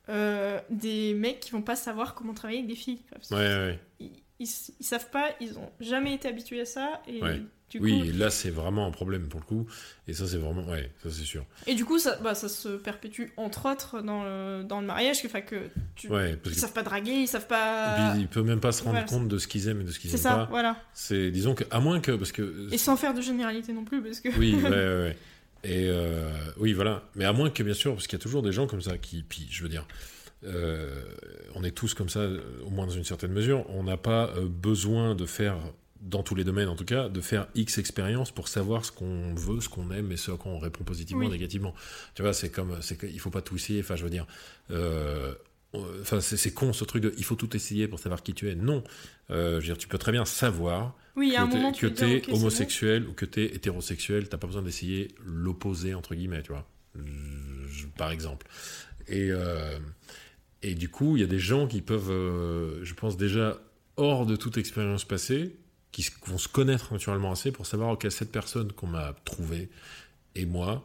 euh, 0.09 0.61
des 0.70 1.14
mecs 1.14 1.40
qui 1.40 1.50
vont 1.50 1.62
pas 1.62 1.76
savoir 1.76 2.14
comment 2.14 2.35
travailler 2.35 2.61
avec 2.61 2.70
des 2.70 2.76
filles. 2.76 3.00
ouais, 3.33 3.37
ouais. 3.37 3.78
Ils, 3.98 4.48
ils, 4.78 4.85
savent 4.85 5.11
pas, 5.11 5.30
ils 5.40 5.59
ont 5.59 5.70
jamais 5.80 6.14
été 6.14 6.28
habitués 6.28 6.61
à 6.61 6.64
ça, 6.64 7.02
et 7.09 7.20
oui, 7.78 8.12
là 8.12 8.30
c'est 8.30 8.50
vraiment 8.50 8.87
un 8.87 8.90
problème 8.90 9.28
pour 9.28 9.40
le 9.40 9.46
coup, 9.46 9.66
et 10.09 10.12
ça 10.12 10.26
c'est 10.26 10.38
vraiment, 10.38 10.64
ouais, 10.64 10.90
ça 11.02 11.11
c'est 11.11 11.24
sûr. 11.24 11.44
Et 11.66 11.74
du 11.74 11.85
coup, 11.85 11.98
ça, 11.98 12.18
bah, 12.22 12.35
ça 12.35 12.48
se 12.48 12.68
perpétue 12.68 13.28
entre 13.37 13.70
autres 13.70 14.00
dans 14.00 14.24
le, 14.24 14.64
dans 14.64 14.80
le 14.80 14.87
mariage, 14.87 15.20
fait 15.20 15.42
que 15.42 15.56
tu, 15.94 16.09
ouais, 16.09 16.38
ils 16.44 16.54
savent 16.54 16.72
pas 16.72 16.83
draguer, 16.83 17.12
ils 17.12 17.28
savent 17.28 17.46
pas. 17.46 18.14
ils 18.18 18.28
peuvent 18.28 18.44
même 18.44 18.61
pas 18.61 18.72
se 18.72 18.83
rendre 18.83 19.04
compte 19.06 19.28
de 19.28 19.38
ce 19.38 19.46
qu'ils 19.46 19.68
aiment 19.68 19.83
et 19.83 19.85
de 19.85 19.90
ce 19.90 19.98
qu'ils 19.98 20.11
aiment 20.11 20.16
ça, 20.16 20.35
pas. 20.35 20.48
voilà. 20.50 20.76
C'est, 20.94 21.30
disons 21.30 21.54
que, 21.54 21.64
à 21.70 21.80
moins 21.80 22.00
que, 22.00 22.12
parce 22.12 22.33
que. 22.33 22.68
Et 22.72 22.78
sans 22.78 22.96
faire 22.96 23.14
de 23.14 23.20
généralité 23.20 23.72
non 23.72 23.85
plus, 23.85 24.02
parce 24.02 24.20
que. 24.20 24.28
Oui, 24.38 24.54
ouais, 24.54 24.62
ouais, 24.62 24.70
ouais. 24.70 25.16
Et 25.62 25.88
euh, 25.88 26.30
oui, 26.59 26.72
voilà. 26.72 27.02
Mais 27.14 27.24
à 27.24 27.33
moins 27.33 27.50
que, 27.50 27.62
bien 27.62 27.74
sûr, 27.74 27.92
parce 27.94 28.06
qu'il 28.06 28.18
y 28.18 28.20
a 28.20 28.22
toujours 28.22 28.42
des 28.42 28.52
gens 28.52 28.66
comme 28.66 28.80
ça 28.80 28.96
qui, 28.98 29.22
puis, 29.22 29.46
je 29.50 29.62
veux 29.62 29.68
dire. 29.68 29.87
Euh, 30.46 31.02
on 31.54 31.62
est 31.64 31.70
tous 31.70 31.92
comme 31.92 32.09
ça, 32.09 32.26
au 32.64 32.70
moins 32.70 32.87
dans 32.87 32.92
une 32.92 33.04
certaine 33.04 33.33
mesure. 33.33 33.66
On 33.68 33.83
n'a 33.83 33.98
pas 33.98 34.30
euh, 34.37 34.46
besoin 34.48 35.14
de 35.14 35.26
faire 35.26 35.59
dans 36.00 36.22
tous 36.22 36.34
les 36.34 36.44
domaines 36.44 36.68
en 36.68 36.76
tout 36.76 36.84
cas, 36.84 37.08
de 37.08 37.20
faire 37.20 37.46
X 37.54 37.78
expériences 37.78 38.30
pour 38.30 38.48
savoir 38.48 38.84
ce 38.84 38.92
qu'on 38.92 39.34
veut, 39.34 39.60
ce 39.60 39.68
qu'on 39.68 39.90
aime 39.90 40.10
et 40.12 40.16
ce 40.16 40.30
à 40.30 40.36
quoi 40.36 40.52
on 40.52 40.58
répond 40.58 40.84
positivement 40.84 41.26
ou 41.26 41.30
négativement. 41.30 41.74
Tu 42.14 42.22
vois, 42.22 42.32
c'est 42.32 42.50
comme, 42.50 42.78
c'est 42.80 43.02
il 43.02 43.20
faut 43.20 43.30
pas 43.30 43.42
tout 43.42 43.56
essayer. 43.56 43.80
Enfin, 43.80 43.96
je 43.96 44.04
veux 44.04 44.10
dire, 44.10 44.26
euh, 44.70 45.34
enfin, 46.00 46.20
c'est 46.20 46.54
con 46.54 46.72
ce 46.72 46.84
truc 46.84 47.02
de, 47.02 47.14
il 47.18 47.24
faut 47.24 47.34
tout 47.34 47.54
essayer 47.54 47.86
pour 47.86 47.98
savoir 47.98 48.22
qui 48.22 48.32
tu 48.32 48.48
es. 48.48 48.54
Non, 48.54 48.82
euh, 49.30 49.60
je 49.60 49.66
veux 49.66 49.74
dire, 49.74 49.78
tu 49.78 49.88
peux 49.88 49.98
très 49.98 50.12
bien 50.12 50.24
savoir 50.24 50.96
oui, 51.16 51.34
que 51.78 51.86
tu 51.86 52.04
es 52.04 52.32
homosexuel 52.32 53.06
ou 53.06 53.12
que 53.12 53.26
tu 53.26 53.42
es 53.42 53.54
hétérosexuel. 53.54 54.28
T'as 54.28 54.38
pas 54.38 54.46
besoin 54.46 54.62
d'essayer 54.62 55.08
l'opposé 55.24 55.94
entre 55.94 56.14
guillemets, 56.14 56.42
tu 56.42 56.52
vois, 56.52 56.66
par 57.98 58.10
exemple. 58.10 58.46
Et 59.06 59.30
euh, 59.30 59.78
et 60.62 60.74
du 60.74 60.88
coup, 60.88 61.16
il 61.16 61.20
y 61.20 61.24
a 61.24 61.28
des 61.28 61.38
gens 61.38 61.66
qui 61.66 61.82
peuvent, 61.82 62.82
je 62.82 62.94
pense 62.94 63.16
déjà 63.16 63.60
hors 63.96 64.24
de 64.24 64.36
toute 64.36 64.56
expérience 64.56 65.04
passée, 65.04 65.56
qui 65.92 66.09
vont 66.26 66.38
se 66.38 66.48
connaître 66.48 66.92
naturellement 66.92 67.33
assez 67.33 67.53
pour 67.53 67.66
savoir, 67.66 67.90
ok, 67.90 68.07
cette 68.11 68.33
personne 68.33 68.72
qu'on 68.72 68.87
m'a 68.87 69.14
trouvée 69.24 69.70
et 70.35 70.46
moi, 70.46 70.85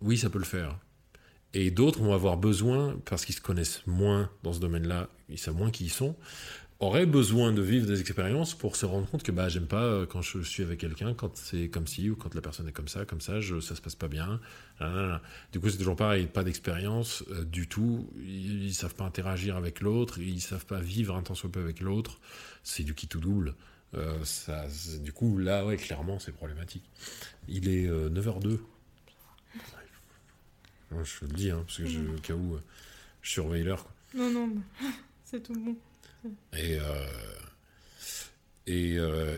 oui, 0.00 0.18
ça 0.18 0.30
peut 0.30 0.38
le 0.38 0.44
faire. 0.44 0.78
Et 1.52 1.70
d'autres 1.70 2.00
vont 2.00 2.14
avoir 2.14 2.36
besoin, 2.36 2.96
parce 3.04 3.24
qu'ils 3.24 3.34
se 3.34 3.40
connaissent 3.40 3.82
moins 3.86 4.30
dans 4.42 4.52
ce 4.52 4.60
domaine-là, 4.60 5.08
ils 5.28 5.38
savent 5.38 5.56
moins 5.56 5.70
qui 5.70 5.84
ils 5.84 5.90
sont, 5.90 6.14
auraient 6.80 7.06
besoin 7.06 7.52
de 7.52 7.60
vivre 7.60 7.86
des 7.86 8.00
expériences 8.00 8.54
pour 8.54 8.74
se 8.74 8.86
rendre 8.86 9.08
compte 9.08 9.22
que 9.22 9.30
bah 9.30 9.48
j'aime 9.48 9.66
pas 9.66 9.84
euh, 9.84 10.06
quand 10.06 10.22
je 10.22 10.40
suis 10.40 10.62
avec 10.62 10.80
quelqu'un 10.80 11.14
quand 11.14 11.36
c'est 11.36 11.68
comme 11.68 11.86
ci 11.86 12.08
ou 12.08 12.16
quand 12.16 12.34
la 12.34 12.40
personne 12.40 12.66
est 12.68 12.72
comme 12.72 12.88
ça 12.88 13.04
comme 13.04 13.20
ça 13.20 13.40
je, 13.40 13.60
ça 13.60 13.76
se 13.76 13.82
passe 13.82 13.94
pas 13.94 14.08
bien 14.08 14.40
du 15.52 15.60
coup 15.60 15.68
c'est 15.68 15.76
toujours 15.76 15.96
pareil 15.96 16.26
pas 16.26 16.42
d'expérience 16.42 17.22
euh, 17.30 17.44
du 17.44 17.68
tout 17.68 18.10
ils, 18.16 18.64
ils, 18.64 18.74
savent 18.74 18.94
pas 18.94 19.04
interagir 19.04 19.56
avec 19.56 19.80
l'autre 19.80 20.18
ils 20.18 20.40
savent 20.40 20.66
pas 20.66 20.80
vivre 20.80 21.14
un 21.14 21.22
temps 21.22 21.34
soit 21.34 21.52
peu 21.52 21.60
avec 21.60 21.80
l'autre 21.80 22.18
c'est 22.62 22.82
du 22.82 22.94
qui 22.94 23.06
tout 23.06 23.20
double 23.20 23.54
ça, 24.22 24.68
du 25.00 25.12
coup, 25.12 25.36
là, 25.38 25.66
ouais, 25.66 25.76
clairement, 25.76 26.20
c'est 26.20 26.30
problématique. 26.30 26.88
Il 27.48 27.68
est 27.68 27.88
9h02. 27.88 28.60
Je 31.02 31.24
le 31.24 31.32
dis, 31.32 31.50
hein, 31.50 31.64
parce 31.66 31.78
que 31.78 31.86
je, 31.86 31.98
au 31.98 32.20
cas 32.22 32.34
où 32.34 32.56
je 33.20 33.30
surveille 33.30 33.64
l'heure. 33.64 33.84
Non, 34.14 34.30
non, 34.30 34.52
c'est 35.24 35.42
tout 35.42 35.54
bon. 35.54 35.76
Et, 36.56 36.78
et, 38.66 38.94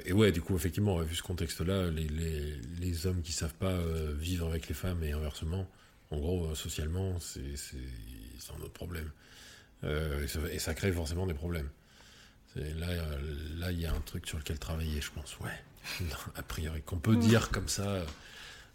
et, 0.06 0.12
ouais, 0.12 0.32
du 0.32 0.40
coup, 0.40 0.56
effectivement, 0.56 1.00
vu 1.00 1.14
ce 1.14 1.22
contexte-là, 1.22 1.90
les, 1.90 2.08
les, 2.08 2.56
les, 2.80 3.06
hommes 3.06 3.22
qui 3.22 3.32
savent 3.32 3.54
pas 3.54 3.78
vivre 4.14 4.48
avec 4.48 4.68
les 4.68 4.74
femmes 4.74 5.02
et 5.04 5.12
inversement, 5.12 5.68
en 6.10 6.18
gros, 6.18 6.54
socialement, 6.54 7.18
c'est 7.20 7.54
un 8.56 8.62
autre 8.62 8.72
problème. 8.72 9.10
Euh, 9.84 10.26
et, 10.50 10.58
ça, 10.58 10.74
crée 10.74 10.92
forcément 10.92 11.26
des 11.26 11.34
problèmes. 11.34 11.68
Là, 12.54 12.86
là, 13.56 13.72
il 13.72 13.80
y 13.80 13.86
a 13.86 13.94
un 13.94 14.00
truc 14.00 14.26
sur 14.26 14.38
lequel 14.38 14.58
travailler, 14.58 15.00
je 15.00 15.10
pense. 15.10 15.38
Ouais, 15.40 15.58
a 16.36 16.42
priori, 16.42 16.82
qu'on 16.82 16.98
peut 16.98 17.16
dire 17.16 17.50
comme 17.50 17.68
ça, 17.68 18.04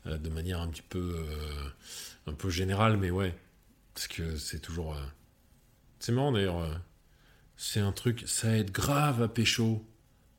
euh, 0.08 0.18
de 0.18 0.30
manière 0.30 0.60
un 0.60 0.68
petit 0.68 0.82
peu, 0.82 1.16
euh, 1.18 1.70
un 2.26 2.34
peu 2.34 2.50
générale, 2.50 2.98
mais 2.98 3.12
ouais, 3.12 3.36
parce 3.94 4.08
que 4.08 4.36
c'est 4.38 4.60
toujours. 4.60 4.98
c'est 6.00 6.12
marrant 6.12 6.32
d'ailleurs. 6.32 6.82
C'est 7.58 7.80
un 7.80 7.92
truc, 7.92 8.24
ça 8.26 8.56
aide 8.56 8.72
grave 8.72 9.22
à 9.22 9.28
pécho 9.28 9.84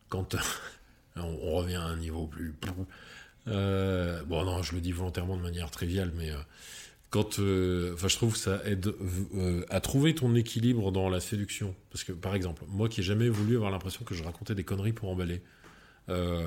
quand 0.09 0.37
on, 1.17 1.57
revient 1.57 1.77
à 1.77 1.85
un 1.85 1.97
niveau 1.97 2.27
plus. 2.27 2.55
bon, 3.47 4.45
non, 4.45 4.63
je 4.63 4.75
le 4.75 4.81
dis 4.81 4.93
volontairement 4.93 5.37
de 5.37 5.43
manière 5.43 5.71
triviale, 5.71 6.13
mais 6.17 6.33
quand, 7.11 7.39
euh, 7.39 7.95
enfin, 7.95 8.09
je 8.09 8.17
trouve 8.17 8.35
que 8.35 8.39
ça 8.39 8.61
aide 8.67 8.93
euh, 9.35 9.65
à 9.71 9.81
trouver 9.81 10.15
ton 10.15 10.35
équilibre 10.35 10.93
dans 10.93 11.09
la 11.09 11.21
séduction. 11.21 11.75
Parce 11.91 12.05
que, 12.05 12.13
par 12.13 12.35
exemple, 12.35 12.65
moi 12.69 12.89
qui 12.89 13.01
ai 13.01 13.03
jamais 13.03 13.29
voulu 13.29 13.57
avoir 13.57 13.71
l'impression 13.71 14.05
que 14.05 14.15
je 14.15 14.23
racontais 14.23 14.55
des 14.55 14.65
conneries 14.65 14.93
pour 14.93 15.09
emballer, 15.09 15.43
euh, 16.11 16.47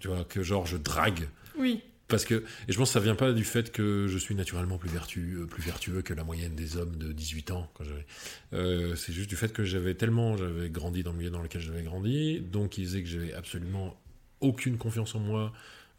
tu 0.00 0.08
vois, 0.08 0.24
que 0.24 0.42
genre 0.42 0.66
je 0.66 0.78
drague. 0.78 1.28
Oui. 1.58 1.82
Parce 2.12 2.24
que, 2.24 2.44
et 2.68 2.72
je 2.72 2.78
pense 2.78 2.90
que 2.90 2.92
ça 2.92 3.00
vient 3.00 3.16
pas 3.16 3.32
du 3.32 3.44
fait 3.44 3.72
que 3.72 4.06
je 4.06 4.18
suis 4.18 4.36
naturellement 4.36 4.78
plus 4.78 4.90
vertueux, 4.90 5.46
plus 5.46 5.62
vertueux 5.62 6.02
que 6.02 6.14
la 6.14 6.22
moyenne 6.22 6.54
des 6.54 6.76
hommes 6.76 6.94
de 6.96 7.10
18 7.10 7.50
ans. 7.50 7.68
Quand 7.74 7.84
j'avais, 7.84 8.96
c'est 8.96 9.12
juste 9.12 9.28
du 9.28 9.36
fait 9.36 9.52
que 9.52 9.64
j'avais 9.64 9.94
tellement, 9.94 10.36
j'avais 10.36 10.68
grandi 10.68 11.02
dans 11.02 11.12
le 11.12 11.18
milieu 11.18 11.30
dans 11.30 11.42
lequel 11.42 11.60
j'avais 11.60 11.82
grandi, 11.82 12.40
donc 12.40 12.78
ils 12.78 12.84
disaient 12.84 13.02
que 13.02 13.08
j'avais 13.08 13.32
absolument 13.32 13.96
aucune 14.42 14.76
confiance 14.76 15.14
en 15.14 15.20
moi, 15.20 15.52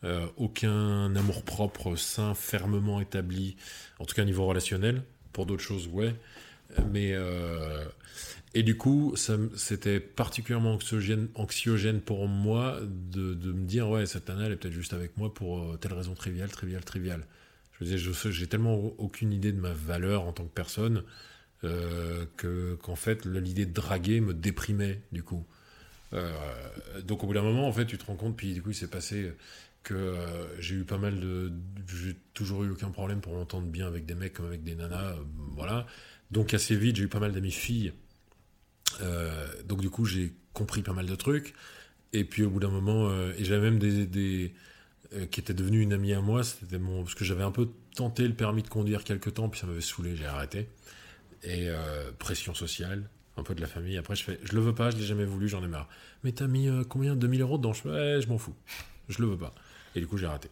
euh, 0.03 0.27
aucun 0.37 1.15
amour 1.15 1.43
propre 1.43 1.95
sain, 1.95 2.35
fermement 2.35 3.01
établi, 3.01 3.55
en 3.99 4.05
tout 4.05 4.13
cas 4.13 4.21
au 4.21 4.25
niveau 4.25 4.45
relationnel. 4.45 5.01
Pour 5.31 5.47
d'autres 5.47 5.63
choses, 5.63 5.87
ouais. 5.87 6.13
Mais 6.91 7.13
euh, 7.13 7.85
et 8.53 8.63
du 8.63 8.77
coup, 8.77 9.15
c'était 9.55 9.99
particulièrement 9.99 10.77
anxiogène, 11.35 12.01
pour 12.01 12.27
moi 12.27 12.79
de, 12.81 13.51
me 13.51 13.65
dire 13.65 13.89
ouais, 13.89 14.05
cette 14.05 14.27
nana 14.27 14.45
elle 14.45 14.53
est 14.53 14.55
peut-être 14.55 14.73
juste 14.73 14.93
avec 14.93 15.17
moi 15.17 15.33
pour 15.33 15.59
euh, 15.59 15.77
telle 15.77 15.93
raison 15.93 16.13
triviale, 16.13 16.49
triviale, 16.49 16.83
triviale. 16.83 17.25
Je 17.73 17.85
veux 17.85 17.97
dire, 17.97 18.13
j'ai 18.31 18.47
tellement 18.47 18.75
aucune 18.75 19.33
idée 19.33 19.51
de 19.51 19.59
ma 19.59 19.73
valeur 19.73 20.23
en 20.23 20.33
tant 20.33 20.43
que 20.43 20.53
personne 20.53 21.03
que 21.61 22.75
qu'en 22.81 22.97
fait 22.97 23.25
l'idée 23.25 23.65
de 23.65 23.71
draguer 23.71 24.19
me 24.19 24.33
déprimait 24.33 24.99
du 25.13 25.23
coup. 25.23 25.45
donc 27.05 27.23
au 27.23 27.27
bout 27.27 27.33
d'un 27.33 27.41
moment, 27.41 27.67
en 27.67 27.71
fait, 27.71 27.85
tu 27.85 27.97
te 27.97 28.05
rends 28.05 28.15
compte, 28.15 28.35
puis 28.35 28.53
du 28.53 28.61
coup, 28.61 28.71
il 28.71 28.75
s'est 28.75 28.89
passé 28.89 29.31
que 29.83 29.93
euh, 29.93 30.59
j'ai 30.59 30.75
eu 30.75 30.83
pas 30.83 30.97
mal 30.97 31.19
de. 31.19 31.51
J'ai 31.87 32.15
toujours 32.33 32.63
eu 32.63 32.71
aucun 32.71 32.89
problème 32.89 33.21
pour 33.21 33.33
m'entendre 33.33 33.67
bien 33.67 33.85
avec 33.85 34.05
des 34.05 34.15
mecs 34.15 34.33
comme 34.33 34.45
avec 34.45 34.63
des 34.63 34.75
nanas, 34.75 35.11
euh, 35.11 35.23
voilà. 35.51 35.85
Donc 36.31 36.53
assez 36.53 36.75
vite, 36.75 36.95
j'ai 36.95 37.03
eu 37.03 37.09
pas 37.09 37.19
mal 37.19 37.33
d'amis 37.33 37.51
filles. 37.51 37.93
Euh, 39.01 39.47
donc 39.65 39.81
du 39.81 39.89
coup, 39.89 40.05
j'ai 40.05 40.33
compris 40.53 40.81
pas 40.81 40.93
mal 40.93 41.05
de 41.05 41.15
trucs. 41.15 41.53
Et 42.13 42.23
puis 42.23 42.43
au 42.43 42.49
bout 42.49 42.59
d'un 42.59 42.69
moment, 42.69 43.11
et 43.37 43.43
j'avais 43.43 43.61
même 43.61 43.79
des, 43.79 44.05
des 44.05 44.53
qui 45.31 45.39
étaient 45.39 45.55
devenus 45.55 45.81
une 45.81 45.93
amie 45.93 46.13
à 46.13 46.21
moi. 46.21 46.43
C'était 46.43 46.77
mon 46.77 47.01
parce 47.01 47.15
que 47.15 47.25
j'avais 47.25 47.41
un 47.41 47.51
peu 47.51 47.69
tenté 47.95 48.27
le 48.27 48.35
permis 48.35 48.61
de 48.61 48.67
conduire 48.67 49.03
quelques 49.03 49.33
temps, 49.33 49.49
puis 49.49 49.59
ça 49.59 49.65
m'avait 49.65 49.81
saoulé, 49.81 50.15
j'ai 50.15 50.27
arrêté. 50.27 50.67
Et 51.41 51.69
pression 52.19 52.53
sociale, 52.53 53.09
un 53.35 53.41
peu 53.41 53.55
de 53.55 53.61
la 53.61 53.67
famille. 53.67 53.97
Après, 53.97 54.15
je 54.15 54.23
fais, 54.23 54.39
je 54.43 54.53
le 54.53 54.61
veux 54.61 54.75
pas, 54.75 54.91
je 54.91 54.97
l'ai 54.97 55.05
jamais 55.05 55.25
voulu, 55.25 55.49
j'en 55.49 55.63
ai 55.63 55.67
marre. 55.67 55.89
Mais 56.23 56.33
t'as 56.33 56.45
mis 56.45 56.69
combien 56.87 57.15
2000 57.15 57.41
euros 57.41 57.57
dedans? 57.57 57.73
Je 57.73 57.81
je 58.21 58.27
m'en 58.27 58.37
fous, 58.37 58.55
je 59.09 59.19
le 59.19 59.29
veux 59.29 59.37
pas. 59.37 59.55
Et 59.95 59.99
du 59.99 60.07
coup, 60.07 60.17
j'ai 60.17 60.27
raté. 60.27 60.49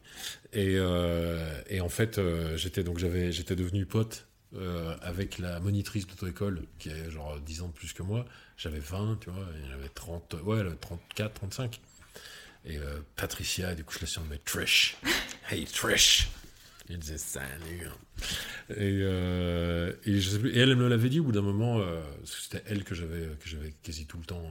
Et, 0.53 0.75
euh, 0.77 1.61
et, 1.69 1.81
en 1.81 1.89
fait, 1.89 2.17
euh, 2.17 2.57
j'étais 2.57 2.83
donc 2.83 2.99
j'avais 2.99 3.31
j'étais 3.31 3.55
devenu 3.55 3.85
pote 3.85 4.27
euh, 4.55 4.95
avec 5.01 5.37
la 5.37 5.59
monitrice 5.59 6.07
d'auto-école 6.07 6.63
qui 6.79 6.89
a 6.89 7.09
genre 7.09 7.39
10 7.39 7.61
ans 7.61 7.67
de 7.67 7.73
plus 7.73 7.93
que 7.93 8.03
moi. 8.03 8.25
J'avais 8.57 8.79
20, 8.79 9.19
tu 9.21 9.29
vois, 9.29 9.45
et 9.55 9.69
j'avais 9.69 9.89
30, 9.89 10.35
ouais, 10.43 10.63
34, 10.79 11.33
35. 11.33 11.81
Et 12.65 12.77
Patricia, 13.15 13.73
du 13.73 13.83
coup, 13.83 13.95
je 13.95 14.01
la 14.01 14.07
surnommais 14.07 14.39
Trish. 14.45 14.97
Hey 15.49 15.65
Trish! 15.65 16.29
Il 16.89 16.99
disait 16.99 17.17
salut. 17.17 17.89
Et, 18.69 18.99
et, 18.99 20.21
je 20.21 20.29
sais 20.29 20.39
plus, 20.39 20.51
et 20.51 20.59
elle, 20.59 20.75
me 20.75 20.87
l'avait 20.87 21.09
dit 21.09 21.19
au 21.19 21.23
bout 21.23 21.31
d'un 21.31 21.41
moment, 21.41 21.83
c'était 22.23 22.63
elle 22.67 22.83
que 22.83 22.95
j'avais 22.95 23.27
que 23.39 23.49
j'avais 23.49 23.73
quasi 23.83 24.05
tout 24.05 24.17
le 24.17 24.25
temps. 24.25 24.43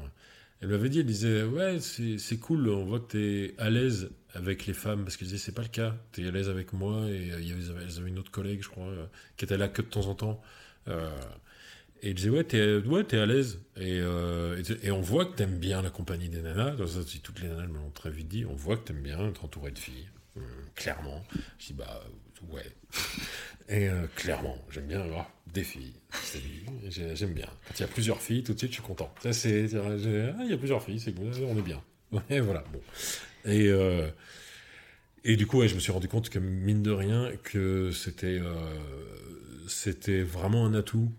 Elle 0.60 0.68
m'avait 0.68 0.90
dit, 0.90 1.00
elle 1.00 1.06
disait, 1.06 1.42
ouais, 1.44 1.78
c'est 1.80 2.36
cool, 2.38 2.68
on 2.68 2.84
voit 2.84 3.00
que 3.00 3.12
tu 3.12 3.18
es 3.18 3.54
à 3.58 3.70
l'aise 3.70 4.10
avec 4.34 4.66
les 4.66 4.74
femmes, 4.74 5.04
parce 5.04 5.16
qu'elle 5.16 5.28
disait, 5.28 5.38
c'est 5.38 5.54
pas 5.54 5.62
le 5.62 5.68
cas, 5.68 5.96
tu 6.12 6.22
es 6.22 6.28
à 6.28 6.30
l'aise 6.30 6.50
avec 6.50 6.72
moi, 6.72 7.08
et 7.08 7.32
euh, 7.32 7.40
y 7.40 7.52
avait, 7.52 8.08
une 8.08 8.18
autre 8.18 8.30
collègue, 8.30 8.62
je 8.62 8.68
crois, 8.68 8.86
euh, 8.86 9.06
qui 9.36 9.46
était 9.46 9.56
là 9.56 9.68
que 9.68 9.80
de 9.80 9.86
temps 9.86 10.06
en 10.06 10.14
temps. 10.14 10.42
Euh, 10.88 11.08
et 12.02 12.10
elle 12.10 12.14
disait, 12.14 12.28
ouais, 12.28 12.44
t'es 12.44 12.76
ouais, 12.76 13.14
à 13.14 13.26
l'aise, 13.26 13.58
et, 13.76 14.00
et, 14.82 14.90
on 14.90 15.00
voit 15.00 15.26
que 15.26 15.34
t'aimes 15.34 15.58
bien 15.58 15.82
la 15.82 15.90
compagnie 15.90 16.28
des 16.28 16.42
nanas, 16.42 16.76
ça, 16.86 17.00
toutes 17.22 17.40
les 17.40 17.48
nanas 17.48 17.66
me 17.66 17.78
l'ont 17.78 17.90
très 17.90 18.10
vite 18.10 18.28
dit, 18.28 18.44
on 18.44 18.54
voit 18.54 18.76
que 18.76 18.84
t'aimes 18.84 19.02
bien 19.02 19.28
être 19.28 19.44
entouré 19.44 19.70
de 19.70 19.78
filles, 19.78 20.08
clairement. 20.74 21.24
Je 21.58 21.68
dis, 21.68 21.72
bah, 21.72 22.02
ouais. 22.48 22.64
Et 23.70 23.88
clairement, 24.16 24.58
j'aime 24.70 24.86
bien 24.86 25.00
avoir 25.00 25.30
des 25.52 25.64
filles. 25.64 25.94
J'aime 26.88 27.32
bien. 27.32 27.48
Quand 27.66 27.74
il 27.78 27.80
y 27.80 27.84
a 27.84 27.88
plusieurs 27.88 28.20
filles, 28.20 28.42
tout 28.42 28.52
de 28.52 28.58
suite, 28.58 28.70
je 28.70 28.74
suis 28.74 28.82
content. 28.82 29.12
Ça, 29.22 29.32
c'est, 29.32 29.68
ah, 29.74 30.42
il 30.42 30.50
y 30.50 30.52
a 30.52 30.58
plusieurs 30.58 30.82
filles, 30.82 31.00
c'est 31.00 31.14
on 31.18 31.56
est 31.56 31.62
bien. 31.62 31.82
Et 32.30 32.40
voilà. 32.40 32.64
Bon. 32.72 32.80
Et, 33.44 33.68
euh, 33.68 34.08
et 35.24 35.36
du 35.36 35.46
coup, 35.46 35.66
je 35.66 35.74
me 35.74 35.80
suis 35.80 35.92
rendu 35.92 36.08
compte 36.08 36.28
que, 36.30 36.38
mine 36.38 36.82
de 36.82 36.90
rien, 36.90 37.30
que 37.42 37.90
c'était, 37.92 38.40
euh, 38.40 40.24
vraiment 40.24 40.66
un 40.66 40.74
atout 40.74 41.12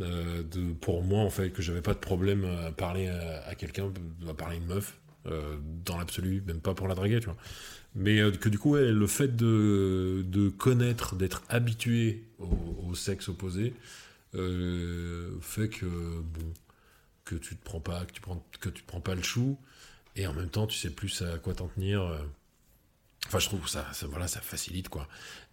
euh, 0.00 0.42
pour 0.80 1.02
moi, 1.02 1.20
en 1.20 1.30
fait, 1.30 1.50
que 1.50 1.62
j'avais 1.62 1.82
pas 1.82 1.94
de 1.94 1.98
problème 1.98 2.44
à 2.44 2.72
parler 2.72 3.08
à, 3.08 3.54
quelqu'un, 3.54 3.92
à 4.28 4.34
parler 4.34 4.56
à 4.56 4.58
une 4.58 4.66
meuf, 4.66 4.98
dans 5.84 5.98
l'absolu, 5.98 6.42
même 6.46 6.60
pas 6.60 6.74
pour 6.74 6.88
la 6.88 6.94
draguer, 6.94 7.20
tu 7.20 7.26
vois. 7.26 7.36
Mais 7.94 8.20
que 8.38 8.48
du 8.48 8.58
coup, 8.58 8.76
le 8.76 9.06
fait 9.06 9.36
de, 9.36 10.24
de 10.26 10.48
connaître, 10.48 11.14
d'être 11.14 11.42
habitué 11.48 12.24
au, 12.38 12.94
sexe 12.94 13.28
opposé, 13.28 13.74
fait 14.32 15.68
que, 15.68 15.84
bon, 15.84 16.52
que 17.24 17.34
tu 17.34 17.56
te 17.56 17.64
prends 17.64 17.80
pas, 17.80 18.04
que 18.04 18.12
tu 18.12 18.20
prends, 18.20 18.44
que 18.60 18.68
tu 18.68 18.82
te 18.82 18.86
prends 18.86 19.00
pas 19.00 19.14
le 19.14 19.22
chou, 19.22 19.58
et 20.16 20.26
en 20.26 20.32
même 20.32 20.48
temps, 20.48 20.66
tu 20.66 20.78
sais 20.78 20.90
plus 20.90 21.22
à 21.22 21.38
quoi 21.38 21.54
t'en 21.54 21.68
tenir. 21.68 22.02
Euh. 22.02 22.18
Enfin, 23.26 23.38
je 23.38 23.46
trouve 23.46 23.60
que 23.60 23.70
ça, 23.70 23.86
ça, 23.92 24.06
voilà, 24.08 24.26
ça 24.26 24.40
facilite, 24.40 24.88
quoi. 24.88 25.06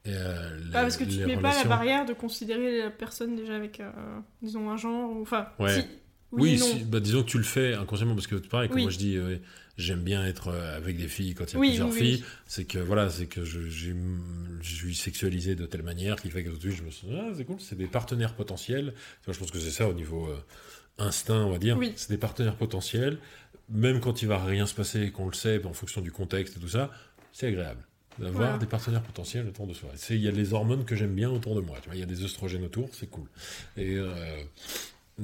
Euh, 0.08 0.60
ah, 0.74 0.82
parce 0.82 0.98
que 0.98 1.04
tu 1.04 1.20
ne 1.20 1.26
mets 1.26 1.38
pas 1.38 1.54
la 1.54 1.66
barrière 1.66 2.06
de 2.06 2.14
considérer 2.14 2.80
la 2.80 2.90
personne 2.90 3.36
déjà 3.36 3.56
avec, 3.56 3.80
euh, 3.80 3.92
disons, 4.42 4.70
un 4.70 4.78
genre, 4.78 5.16
enfin... 5.22 5.50
Ouais. 5.60 5.88
Oui, 6.32 6.62
bah, 6.86 7.00
disons 7.00 7.24
que 7.24 7.30
tu 7.30 7.38
le 7.38 7.44
fais 7.44 7.74
inconsciemment, 7.74 8.16
parce 8.16 8.28
que 8.28 8.36
pareil, 8.36 8.70
quand 8.70 8.80
moi 8.80 8.92
je 8.92 8.98
dis 8.98 9.18
j'aime 9.78 10.02
bien 10.02 10.26
être 10.26 10.50
avec 10.50 10.98
des 10.98 11.08
filles 11.08 11.34
quand 11.36 11.46
il 11.46 11.54
y 11.54 11.56
a 11.56 11.60
plusieurs 11.60 11.94
filles, 11.94 12.24
c'est 12.46 12.66
que 12.66 12.80
voilà, 12.80 13.10
c'est 13.10 13.28
que 13.28 13.46
je, 13.46 13.62
je, 13.70 13.94
suis 14.62 14.94
sexualisé 14.94 15.56
de 15.56 15.66
telle 15.66 15.84
manière 15.84 16.22
qu'il 16.22 16.32
fait 16.32 16.44
que 16.44 16.50
tout 16.50 16.58
de 16.58 16.62
suite 16.62 16.76
je 16.76 16.84
me 16.84 16.92
suis 16.92 17.08
ah, 17.14 17.30
c'est 17.36 17.46
cool, 17.46 17.58
c'est 17.60 17.78
des 17.78 17.88
partenaires 17.88 18.34
potentiels. 18.34 18.94
je 19.28 19.38
pense 19.38 19.52
que 19.52 19.60
c'est 19.60 19.72
ça 19.72 19.88
au 19.88 19.94
niveau 19.94 20.30
instinct, 20.98 21.46
on 21.46 21.52
va 21.52 21.60
dire. 21.60 21.80
C'est 21.96 22.12
des 22.12 22.18
partenaires 22.18 22.56
potentiels 22.58 23.20
même 23.70 24.00
quand 24.00 24.22
il 24.22 24.28
va 24.28 24.44
rien 24.44 24.66
se 24.66 24.74
passer 24.74 25.04
et 25.04 25.12
qu'on 25.12 25.28
le 25.28 25.34
sait, 25.34 25.64
en 25.66 25.74
fonction 25.74 26.02
du 26.02 26.12
contexte 26.12 26.58
et 26.58 26.60
tout 26.60 26.70
ça, 26.70 26.92
c'est 27.32 27.48
agréable 27.48 27.84
d'avoir 28.18 28.60
des 28.60 28.66
partenaires 28.66 29.02
potentiels 29.02 29.48
autour 29.48 29.66
de 29.66 29.74
soi. 29.74 29.92
Il 30.10 30.18
y 30.18 30.28
a 30.28 30.32
les 30.32 30.54
hormones 30.54 30.84
que 30.84 30.94
j'aime 30.94 31.16
bien 31.16 31.30
autour 31.30 31.56
de 31.56 31.62
moi. 31.62 31.78
il 31.94 32.00
y 32.00 32.04
a 32.04 32.06
des 32.06 32.22
oestrogènes 32.26 32.66
autour, 32.66 32.90
c'est 32.92 33.10
cool. 33.10 33.28
Et, 33.78 33.96
euh, 33.96 34.44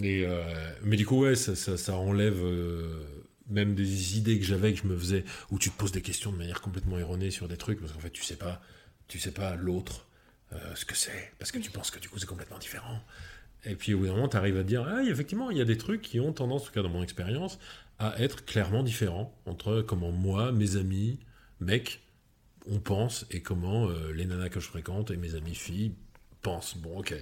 euh, 0.03 0.71
mais 0.83 0.97
du 0.97 1.05
coup, 1.05 1.21
ouais, 1.21 1.35
ça, 1.35 1.95
enlève 1.95 2.39
euh, 2.43 3.03
même 3.49 3.75
des 3.75 4.17
idées 4.17 4.39
que 4.39 4.45
j'avais, 4.45 4.73
que 4.73 4.79
je 4.79 4.87
me 4.87 4.97
faisais, 4.97 5.23
où 5.51 5.59
tu 5.59 5.69
te 5.69 5.77
poses 5.77 5.91
des 5.91 6.01
questions 6.01 6.31
de 6.31 6.37
manière 6.37 6.61
complètement 6.61 6.97
erronée 6.97 7.31
sur 7.31 7.47
des 7.47 7.57
trucs, 7.57 7.79
parce 7.79 7.91
qu'en 7.91 7.99
fait, 7.99 8.11
tu 8.11 8.23
sais 8.23 8.35
pas, 8.35 8.61
tu 9.07 9.19
sais 9.19 9.31
pas 9.31 9.55
l'autre, 9.55 10.07
ce 10.75 10.85
que 10.85 10.95
c'est, 10.95 11.33
parce 11.37 11.51
que 11.51 11.59
tu 11.59 11.69
penses 11.69 11.91
que 11.91 11.99
du 11.99 12.07
coup, 12.07 12.17
c'est 12.17 12.27
complètement 12.27 12.59
différent. 12.59 13.01
Et 13.65 13.75
puis 13.75 13.93
au 13.93 13.99
bout 13.99 14.05
d'un 14.05 14.13
moment, 14.13 14.27
tu 14.27 14.37
arrives 14.37 14.57
à 14.57 14.63
dire, 14.63 14.85
ah, 14.87 15.03
effectivement, 15.03 15.49
il 15.51 15.57
y 15.57 15.61
a 15.61 15.65
des 15.65 15.77
trucs 15.77 16.01
qui 16.01 16.19
ont 16.19 16.31
tendance, 16.31 16.63
en 16.63 16.65
tout 16.65 16.71
cas 16.71 16.81
dans 16.81 16.89
mon 16.89 17.03
expérience, 17.03 17.59
à 17.99 18.19
être 18.21 18.45
clairement 18.45 18.83
différent 18.83 19.33
entre 19.45 19.81
comment 19.81 20.11
moi, 20.11 20.51
mes 20.51 20.75
amis, 20.75 21.19
mecs, 21.59 22.01
on 22.67 22.79
pense 22.79 23.25
et 23.31 23.41
comment 23.41 23.87
euh, 23.89 24.11
les 24.11 24.25
nanas 24.25 24.49
que 24.49 24.59
je 24.59 24.67
fréquente 24.67 25.11
et 25.11 25.17
mes 25.17 25.35
amis 25.35 25.55
filles 25.55 25.93
pensent. 26.41 26.77
Bon, 26.77 26.99
ok. 26.99 27.13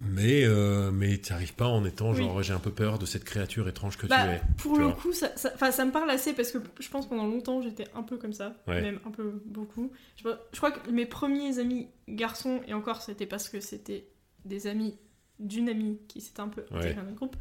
Mais, 0.00 0.44
euh, 0.44 0.90
mais 0.90 1.16
tu 1.18 1.32
n'arrives 1.32 1.54
pas 1.54 1.68
en 1.68 1.84
étant 1.84 2.12
genre 2.12 2.42
j'ai 2.42 2.52
un 2.52 2.58
peu 2.58 2.70
peur 2.70 2.98
de 2.98 3.06
cette 3.06 3.24
créature 3.24 3.66
étrange 3.66 3.96
que 3.96 4.02
tu 4.02 4.08
bah, 4.08 4.26
es. 4.26 4.42
Pour 4.58 4.76
le 4.78 4.90
coup, 4.90 5.12
ça, 5.12 5.34
ça, 5.36 5.72
ça, 5.72 5.84
me 5.86 5.90
parle 5.90 6.10
assez 6.10 6.34
parce 6.34 6.52
que 6.52 6.58
je 6.80 6.88
pense 6.90 7.08
pendant 7.08 7.26
longtemps 7.26 7.62
j'étais 7.62 7.86
un 7.94 8.02
peu 8.02 8.18
comme 8.18 8.34
ça, 8.34 8.54
même 8.66 9.00
un 9.06 9.10
peu 9.10 9.40
beaucoup. 9.46 9.90
Je, 10.16 10.28
je, 10.52 10.56
crois 10.58 10.70
que 10.70 10.90
mes 10.90 11.06
premiers 11.06 11.58
amis 11.58 11.88
garçons, 12.08 12.60
et 12.66 12.74
encore 12.74 13.00
c'était 13.00 13.26
parce 13.26 13.48
que 13.48 13.60
c'était 13.60 14.06
des 14.44 14.66
amis 14.66 14.98
d'une 15.38 15.68
amie 15.68 15.98
qui 16.08 16.20
s'était 16.20 16.40
un 16.40 16.48
peu 16.48 16.64
intégrée 16.70 16.94
dans 16.94 17.08
le 17.08 17.14
groupe. 17.14 17.36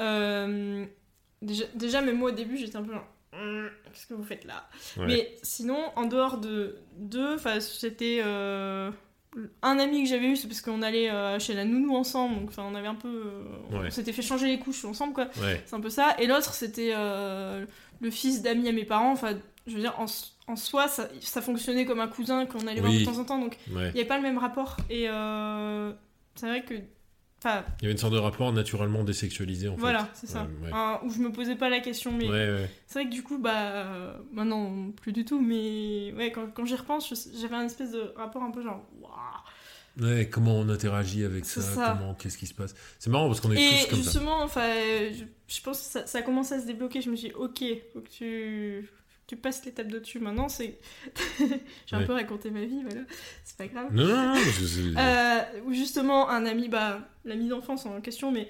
Euh, 0.00 0.86
déjà, 1.42 1.64
déjà, 1.74 2.00
même 2.00 2.16
moi 2.16 2.30
au 2.30 2.34
début 2.34 2.56
j'étais 2.56 2.76
un 2.76 2.82
peu 2.82 2.92
genre 2.92 3.06
hum, 3.34 3.68
qu'est-ce 3.84 4.06
que 4.06 4.14
vous 4.14 4.24
faites 4.24 4.44
là? 4.44 4.68
Mais 4.96 5.36
sinon, 5.42 5.78
en 5.96 6.06
dehors 6.06 6.38
de 6.38 6.78
deux, 6.96 7.36
c'était. 7.60 8.22
Euh, 8.24 8.90
un 9.62 9.78
ami 9.78 10.02
que 10.02 10.08
j'avais 10.08 10.26
eu, 10.26 10.36
c'est 10.36 10.48
parce 10.48 10.60
qu'on 10.60 10.82
allait 10.82 11.10
euh, 11.10 11.38
chez 11.38 11.54
la 11.54 11.64
nounou 11.64 11.94
ensemble, 11.94 12.34
donc 12.34 12.50
on 12.58 12.74
avait 12.74 12.88
un 12.88 12.96
peu. 12.96 13.08
Euh, 13.08 13.86
on 13.86 13.90
s'était 13.90 14.12
fait 14.12 14.22
changer 14.22 14.48
les 14.48 14.58
couches 14.58 14.84
ensemble, 14.84 15.12
quoi. 15.12 15.28
C'est 15.34 15.74
un 15.74 15.80
peu 15.80 15.90
ça. 15.90 16.16
Et 16.18 16.26
l'autre, 16.26 16.52
c'était 16.54 16.92
euh, 16.94 17.64
le 18.00 18.10
fils 18.10 18.42
d'amis 18.42 18.68
à 18.68 18.72
mes 18.72 18.84
parents. 18.84 19.12
Enfin, 19.12 19.34
je 19.66 19.74
veux 19.74 19.80
dire, 19.80 19.94
en, 19.98 20.06
en 20.48 20.56
soi, 20.56 20.88
ça, 20.88 21.08
ça, 21.20 21.42
fonctionnait 21.42 21.84
comme 21.86 22.00
un 22.00 22.08
cousin 22.08 22.44
qu'on 22.46 22.66
allait 22.66 22.80
voir 22.80 22.92
de 22.92 23.04
temps 23.04 23.18
en 23.18 23.24
temps, 23.24 23.38
donc 23.38 23.56
il 23.68 23.74
n'y 23.74 23.82
avait 23.82 24.04
pas 24.04 24.16
le 24.16 24.22
même 24.22 24.38
rapport. 24.38 24.76
Et 24.88 25.06
c'est 26.34 26.46
vrai 26.46 26.64
que 26.64 26.74
il 27.44 27.82
y 27.82 27.84
avait 27.84 27.92
une 27.92 27.98
sorte 27.98 28.12
de 28.12 28.18
rapport 28.18 28.52
naturellement 28.52 29.04
désexualisé 29.04 29.68
en 29.68 29.76
voilà, 29.76 30.10
fait. 30.14 30.26
Voilà, 30.26 30.48
c'est 30.62 30.72
ça. 30.72 31.00
où 31.04 31.10
je 31.10 31.18
me 31.20 31.32
posais 31.32 31.56
pas 31.56 31.68
la 31.68 31.80
question, 31.80 32.12
mais 32.12 32.26
c'est 32.86 33.00
vrai 33.00 33.08
que 33.08 33.14
du 33.14 33.22
coup, 33.22 33.38
bah, 33.38 34.16
maintenant 34.32 34.90
plus 34.92 35.12
du 35.12 35.24
tout, 35.24 35.40
mais 35.40 36.12
ouais, 36.16 36.32
quand, 36.32 36.52
quand 36.54 36.64
j'y 36.64 36.76
repense, 36.76 37.12
j'avais 37.40 37.56
un 37.56 37.64
espèce 37.64 37.92
de 37.92 38.12
rapport 38.16 38.42
un 38.42 38.50
peu 38.50 38.62
genre, 38.62 38.84
waouh. 39.00 39.10
Ouais, 40.00 40.28
comment 40.30 40.54
on 40.54 40.68
interagit 40.68 41.24
avec 41.24 41.44
ça, 41.44 41.96
comment, 41.98 42.14
qu'est-ce 42.14 42.38
qui 42.38 42.46
se 42.46 42.54
passe. 42.54 42.74
C'est 42.98 43.10
marrant 43.10 43.26
parce 43.26 43.40
qu'on 43.40 43.50
est 43.50 43.56
tous 43.56 43.86
comme 43.86 43.90
ça. 43.90 43.94
Et 43.96 44.02
justement, 44.02 44.42
enfin, 44.42 44.70
je, 45.12 45.24
je, 45.48 45.62
pense 45.62 45.80
que 45.80 45.84
ça, 45.84 46.06
ça 46.06 46.18
a 46.18 46.22
commencé 46.22 46.54
à 46.54 46.60
se 46.60 46.66
débloquer. 46.66 47.02
Je 47.02 47.10
me 47.10 47.16
suis 47.16 47.28
dit, 47.28 47.34
ok, 47.34 47.64
faut 47.92 48.00
que 48.00 48.08
tu 48.08 48.88
tu 49.30 49.36
passes 49.36 49.64
l'étape 49.64 49.86
de 49.86 50.00
dessus 50.00 50.18
maintenant, 50.18 50.48
c'est. 50.48 50.80
J'ai 51.86 51.94
un 51.94 52.02
peu 52.02 52.14
raconté 52.14 52.50
ma 52.50 52.64
vie, 52.64 52.82
voilà, 52.82 53.02
c'est 53.44 53.56
pas 53.56 53.68
grave. 53.68 53.86
Non, 53.92 54.04
non, 54.04 54.34
non 54.34 54.98
euh, 54.98 55.40
Ou 55.66 55.72
justement, 55.72 56.28
un 56.28 56.46
ami, 56.46 56.68
bah, 56.68 57.08
l'ami 57.24 57.46
d'enfance 57.46 57.86
en 57.86 58.00
question, 58.00 58.32
mais 58.32 58.48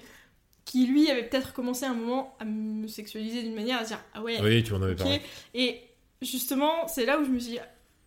qui 0.65 0.87
lui 0.87 1.07
avait 1.11 1.21
peut-être 1.21 1.53
commencé 1.53 1.85
un 1.85 1.93
moment 1.93 2.35
à 2.39 2.45
me 2.45 2.87
sexualiser 2.87 3.43
d'une 3.43 3.53
manière 3.53 3.81
à 3.81 3.83
dire 3.83 3.99
Ah 4.15 4.23
ouais. 4.23 4.41
Oui, 4.41 4.63
tu 4.63 4.73
m'en 4.73 4.81
avais 4.81 4.95
parlé. 4.95 5.21
Et 5.53 5.81
justement, 6.19 6.87
c'est 6.87 7.05
là 7.05 7.19
où 7.19 7.25
je 7.25 7.29
me 7.29 7.37
suis 7.37 7.51
dit 7.51 7.59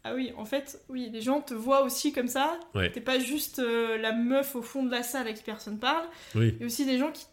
Ah 0.02 0.16
oui, 0.16 0.32
en 0.37 0.44
fait, 0.44 0.82
oui, 0.88 1.10
les 1.12 1.20
gens 1.20 1.42
te 1.42 1.54
voient 1.54 1.84
aussi 1.84 2.12
comme 2.12 2.26
ça. 2.26 2.58
T'es 2.72 3.00
pas 3.00 3.20
juste 3.20 3.60
euh, 3.60 3.98
la 3.98 4.10
meuf 4.10 4.56
au 4.56 4.62
fond 4.62 4.82
de 4.82 4.90
la 4.90 5.04
salle 5.04 5.28
à 5.28 5.32
qui 5.32 5.44
personne 5.44 5.78
parle. 5.78 6.06
Il 6.34 6.58
y 6.58 6.62
a 6.64 6.66
aussi 6.66 6.87
des 6.87 6.98
gens 6.98 7.12
qui 7.12 7.26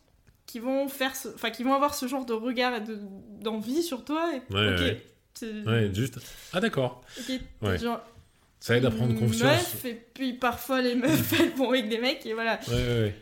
qui 0.51 0.59
vont 0.59 0.89
faire 0.89 1.13
enfin 1.33 1.49
qui 1.49 1.63
vont 1.63 1.73
avoir 1.73 1.95
ce 1.95 2.07
genre 2.07 2.25
de 2.25 2.33
regard 2.33 2.75
et 2.75 2.81
d'envie 3.39 3.81
sur 3.81 4.03
toi 4.03 4.31
et 4.35 4.53
Ouais, 4.53 5.01
juste. 5.93 6.19
Ah, 6.53 6.59
d'accord. 6.59 7.03
ça 8.59 8.77
aide 8.77 8.85
à 8.85 8.91
prendre 8.91 9.17
confiance. 9.17 9.85
et 9.85 9.93
puis 10.13 10.33
parfois 10.33 10.81
les 10.81 10.95
meufs 10.95 11.33
elles 11.39 11.51
vont 11.51 11.69
avec 11.71 11.89
des 11.89 11.97
mecs 11.99 12.25
et 12.25 12.33
voilà. 12.33 12.59
Ouais, 12.67 12.73
ouais, 12.75 13.15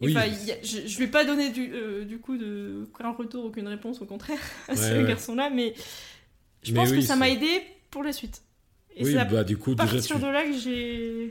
Oui. 0.00 0.14
je, 0.62 0.86
je 0.86 0.98
vais 0.98 1.06
pas 1.08 1.24
donner 1.24 1.50
du, 1.50 1.70
euh, 1.74 2.04
du 2.04 2.18
coup 2.18 2.36
de, 2.38 2.88
aucun 2.94 3.10
retour, 3.10 3.44
aucune 3.44 3.68
réponse, 3.68 4.00
au 4.00 4.06
contraire, 4.06 4.38
à 4.68 4.76
ce 4.76 5.06
garçon-là, 5.06 5.50
mais 5.50 5.74
je 6.62 6.72
pense 6.72 6.90
que 6.92 7.00
ça 7.00 7.16
m'a 7.16 7.28
aidé 7.28 7.62
pour 7.90 8.02
la 8.02 8.12
suite. 8.12 8.42
Et 9.00 9.04
oui, 9.04 9.14
bah 9.14 9.44
du 9.44 9.56
coup, 9.56 9.74
déjà, 9.74 9.98
tu... 9.98 10.14
de 10.14 10.26
là 10.26 10.44
que 10.44 10.52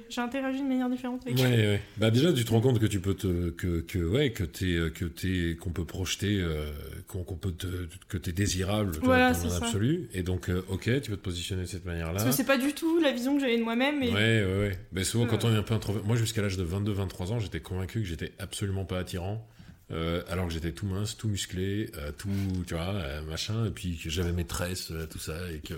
j'ai 0.10 0.20
interagi 0.20 0.62
de 0.62 0.68
manière 0.68 0.90
différente 0.90 1.22
avec 1.26 1.38
ouais, 1.38 1.46
ouais. 1.46 1.82
Bah 1.98 2.10
déjà, 2.10 2.34
tu 2.34 2.44
te 2.44 2.52
rends 2.52 2.62
compte 2.62 2.80
que 2.80 2.88
tu 2.88 3.00
peux 3.00 3.14
te 3.14 3.52
que 3.52 3.82
que 3.82 4.00
ouais 4.00 4.32
que 4.32 4.44
t'es 4.44 4.78
que 4.94 5.06
t'es 5.06 5.56
qu'on 5.60 5.70
peut 5.70 5.86
projeter 5.86 6.40
euh, 6.42 6.72
qu'on 7.08 7.24
peut 7.36 7.52
te, 7.52 7.68
que 8.08 8.18
t'es 8.18 8.32
désirable 8.32 8.98
voilà, 9.04 9.34
dans 9.34 9.50
l'absolu 9.50 10.10
et 10.14 10.24
donc 10.24 10.50
euh, 10.50 10.66
ok, 10.70 11.02
tu 11.02 11.12
peux 11.12 11.18
te 11.18 11.24
positionner 11.24 11.62
de 11.64 11.68
cette 11.68 11.86
manière-là. 11.86 12.14
Parce 12.14 12.26
que 12.26 12.32
c'est 12.32 12.44
pas 12.44 12.58
du 12.58 12.74
tout 12.74 13.00
la 13.00 13.12
vision 13.12 13.36
que 13.36 13.42
j'avais 13.42 13.58
de 13.58 13.64
moi-même. 13.64 14.02
Et... 14.02 14.10
Ouais, 14.10 14.44
ouais, 14.44 14.60
ouais. 14.60 14.80
Mais 14.92 15.04
souvent, 15.04 15.28
quand 15.28 15.46
on 15.46 15.54
est 15.54 15.58
un 15.58 15.64
peu 15.64 15.76
introverti, 15.76 16.08
moi 16.08 16.16
jusqu'à 16.16 16.42
l'âge 16.42 16.58
de 16.58 16.66
22-23 16.66 17.34
ans, 17.34 17.40
j'étais 17.40 17.60
convaincu 17.60 18.00
que 18.00 18.08
j'étais 18.08 18.32
absolument 18.40 18.86
pas 18.86 18.98
attirant. 18.98 19.48
Euh, 19.92 20.22
alors 20.30 20.48
que 20.48 20.54
j'étais 20.54 20.72
tout 20.72 20.86
mince, 20.86 21.18
tout 21.18 21.28
musclé, 21.28 21.90
euh, 21.98 22.12
tout, 22.16 22.30
tu 22.68 22.76
vois, 22.76 22.94
euh, 22.94 23.22
machin, 23.24 23.66
et 23.66 23.72
puis 23.72 23.98
que 23.98 24.10
j'avais 24.10 24.32
maîtresse, 24.32 24.92
tout 25.10 25.18
ça, 25.18 25.52
et 25.52 25.60
que 25.60 25.76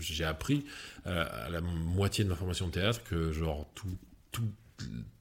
j'ai 0.00 0.24
appris 0.24 0.64
à 1.06 1.48
la 1.50 1.60
moitié 1.60 2.24
de 2.24 2.28
ma 2.28 2.36
formation 2.36 2.66
de 2.66 2.72
théâtre 2.72 3.00
que 3.08 3.32
genre 3.32 3.66
tout, 3.74 3.96
tout, 4.32 4.48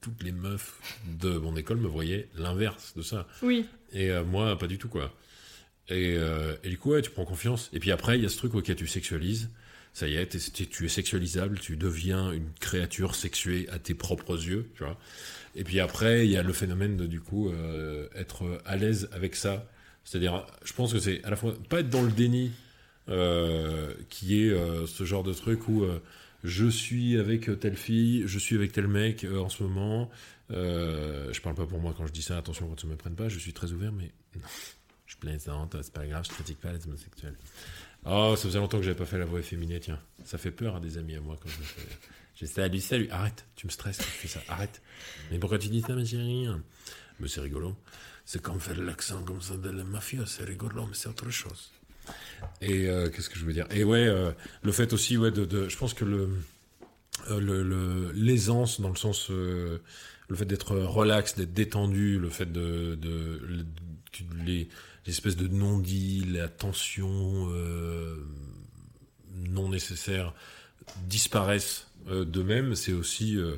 toutes 0.01 0.23
les 0.23 0.31
meufs 0.31 0.79
de 1.19 1.37
mon 1.37 1.55
école 1.55 1.77
me 1.77 1.87
voyaient 1.87 2.27
l'inverse 2.35 2.93
de 2.95 3.01
ça. 3.01 3.27
Oui. 3.41 3.65
Et 3.93 4.11
moi, 4.23 4.57
pas 4.57 4.67
du 4.67 4.77
tout, 4.77 4.89
quoi. 4.89 5.13
Et, 5.89 6.17
et, 6.63 6.69
du 6.69 6.77
coup, 6.77 6.91
ouais, 6.91 7.01
tu 7.01 7.11
prends 7.11 7.25
confiance. 7.25 7.69
Et 7.73 7.79
puis 7.79 7.91
après, 7.91 8.17
il 8.17 8.23
y 8.23 8.25
a 8.25 8.29
ce 8.29 8.37
truc 8.37 8.55
auquel 8.55 8.75
tu 8.75 8.87
sexualises. 8.87 9.49
Ça 9.93 10.07
y 10.07 10.15
est, 10.15 10.27
tu 10.69 10.85
es 10.85 10.89
sexualisable, 10.89 11.59
tu 11.59 11.77
deviens 11.77 12.31
une 12.31 12.51
créature 12.59 13.13
sexuée 13.13 13.69
à 13.71 13.77
tes 13.77 13.93
propres 13.93 14.35
yeux, 14.43 14.67
tu 14.75 14.83
vois. 14.83 14.97
Et 15.55 15.63
puis 15.63 15.79
après, 15.79 16.25
il 16.25 16.31
y 16.31 16.37
a 16.37 16.41
le 16.41 16.51
phénomène 16.51 16.97
de, 16.97 17.05
du 17.05 17.21
coup, 17.21 17.49
euh, 17.49 18.07
être 18.15 18.59
à 18.65 18.75
l'aise 18.75 19.07
avec 19.11 19.35
ça. 19.35 19.69
C'est-à-dire, 20.03 20.47
je 20.65 20.73
pense 20.73 20.93
que 20.93 20.99
c'est 20.99 21.23
à 21.23 21.29
la 21.29 21.35
fois 21.35 21.53
pas 21.69 21.81
être 21.81 21.91
dans 21.91 22.01
le 22.01 22.11
déni, 22.11 22.51
euh, 23.07 23.93
qui 24.09 24.41
est 24.41 24.49
euh, 24.49 24.87
ce 24.87 25.03
genre 25.03 25.21
de 25.21 25.31
truc 25.31 25.67
où 25.67 25.85
je 26.43 26.65
suis 26.65 27.19
avec 27.19 27.59
telle 27.59 27.77
fille, 27.77 28.23
je 28.25 28.39
suis 28.39 28.55
avec 28.55 28.71
tel 28.71 28.87
mec 28.87 29.25
en 29.25 29.49
ce 29.49 29.61
moment. 29.61 30.09
je 30.49 31.39
parle 31.41 31.55
pas 31.55 31.67
pour 31.67 31.79
moi 31.79 31.93
quand 31.95 32.07
je 32.07 32.11
dis 32.11 32.23
ça, 32.23 32.39
attention 32.39 32.67
quand 32.67 32.75
tu 32.75 32.87
me 32.87 32.95
prenne 32.95 33.15
pas, 33.15 33.29
je 33.29 33.37
suis 33.37 33.53
très 33.53 33.71
ouvert, 33.71 33.91
mais 33.91 34.11
non, 34.35 34.47
je 35.05 35.17
plaisante, 35.17 35.77
c'est 35.83 35.93
pas 35.93 36.07
grave, 36.07 36.25
je 36.27 36.33
critique 36.33 36.59
pas 36.59 36.73
les 36.73 36.83
homosexuels. 36.87 37.37
Oh, 38.05 38.35
ça 38.35 38.43
faisait 38.43 38.59
longtemps 38.59 38.77
que 38.77 38.83
j'avais 38.83 38.97
pas 38.97 39.05
fait 39.05 39.17
la 39.17 39.25
voix 39.25 39.39
efféminée, 39.39 39.79
tiens. 39.79 39.99
Ça 40.25 40.37
fait 40.37 40.51
peur 40.51 40.75
à 40.75 40.79
des 40.79 40.97
amis 40.97 41.15
à 41.15 41.21
moi 41.21 41.37
quand 41.41 41.49
je 41.49 41.55
fais. 41.55 41.87
J'ai 42.35 42.47
salut, 42.47 42.79
salut, 42.79 43.09
arrête, 43.11 43.45
tu 43.55 43.67
me 43.67 43.71
stresses 43.71 43.97
quand 43.97 44.03
tu 44.05 44.09
fais 44.09 44.27
ça, 44.27 44.41
arrête. 44.49 44.81
Mais 45.31 45.37
pourquoi 45.37 45.59
tu 45.59 45.67
dis 45.69 45.81
ça, 45.81 45.93
ma 45.93 46.03
chérie? 46.03 46.47
Mais 47.19 47.27
c'est 47.27 47.41
rigolo. 47.41 47.75
C'est 48.25 48.41
comme 48.41 48.59
faire 48.59 48.79
l'accent 48.79 49.21
comme 49.23 49.41
ça 49.41 49.55
de 49.55 49.69
la 49.69 49.83
mafia, 49.83 50.25
c'est 50.25 50.43
rigolo, 50.43 50.85
mais 50.87 50.93
c'est 50.93 51.09
autre 51.09 51.29
chose. 51.29 51.71
Et 52.61 52.87
euh, 52.87 53.09
qu'est-ce 53.09 53.29
que 53.29 53.37
je 53.37 53.45
veux 53.45 53.53
dire? 53.53 53.67
Et 53.71 53.83
ouais, 53.83 54.07
euh, 54.07 54.31
le 54.61 54.71
fait 54.71 54.93
aussi, 54.93 55.17
ouais, 55.17 55.31
de, 55.31 55.69
je 55.69 55.77
pense 55.77 55.93
que 55.93 56.05
euh, 57.29 58.11
l'aisance 58.15 58.81
dans 58.81 58.89
le 58.89 58.95
sens 58.95 59.29
le 59.29 59.79
fait 60.35 60.45
d'être 60.45 60.75
relax, 60.75 61.35
d'être 61.35 61.53
détendu, 61.53 62.19
le 62.19 62.29
fait 62.29 62.51
de, 62.51 62.95
de, 62.95 63.65
les, 64.45 64.69
espèces 65.11 65.35
de 65.35 65.47
non-dits, 65.47 66.25
la 66.25 66.47
tension 66.47 67.49
non 69.49 69.69
nécessaire 69.69 70.33
disparaissent 71.07 71.87
euh, 72.09 72.25
de 72.25 72.43
même, 72.43 72.75
c'est 72.75 72.93
aussi, 72.93 73.37
euh, 73.37 73.55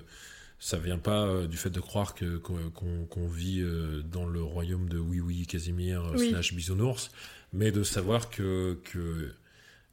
ça 0.60 0.77
vient 0.77 0.97
pas 0.97 1.25
euh, 1.25 1.47
du 1.47 1.58
fait 1.58 1.69
de 1.69 1.79
croire 1.79 2.13
que 2.13 2.38
qu'on 2.38 3.27
vit 3.27 3.63
dans 4.12 4.25
le 4.25 4.43
royaume 4.43 4.88
de 4.88 4.99
oui 4.99 5.19
oui. 5.19 5.45
Casimir 5.47 6.03
slash 6.17 6.53
bisounours, 6.53 7.12
mais 7.53 7.71
de 7.71 7.84
savoir 7.84 8.29
que 8.29 8.79
que 8.84 9.34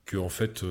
que 0.04 0.16
en 0.16 0.28
fait 0.28 0.62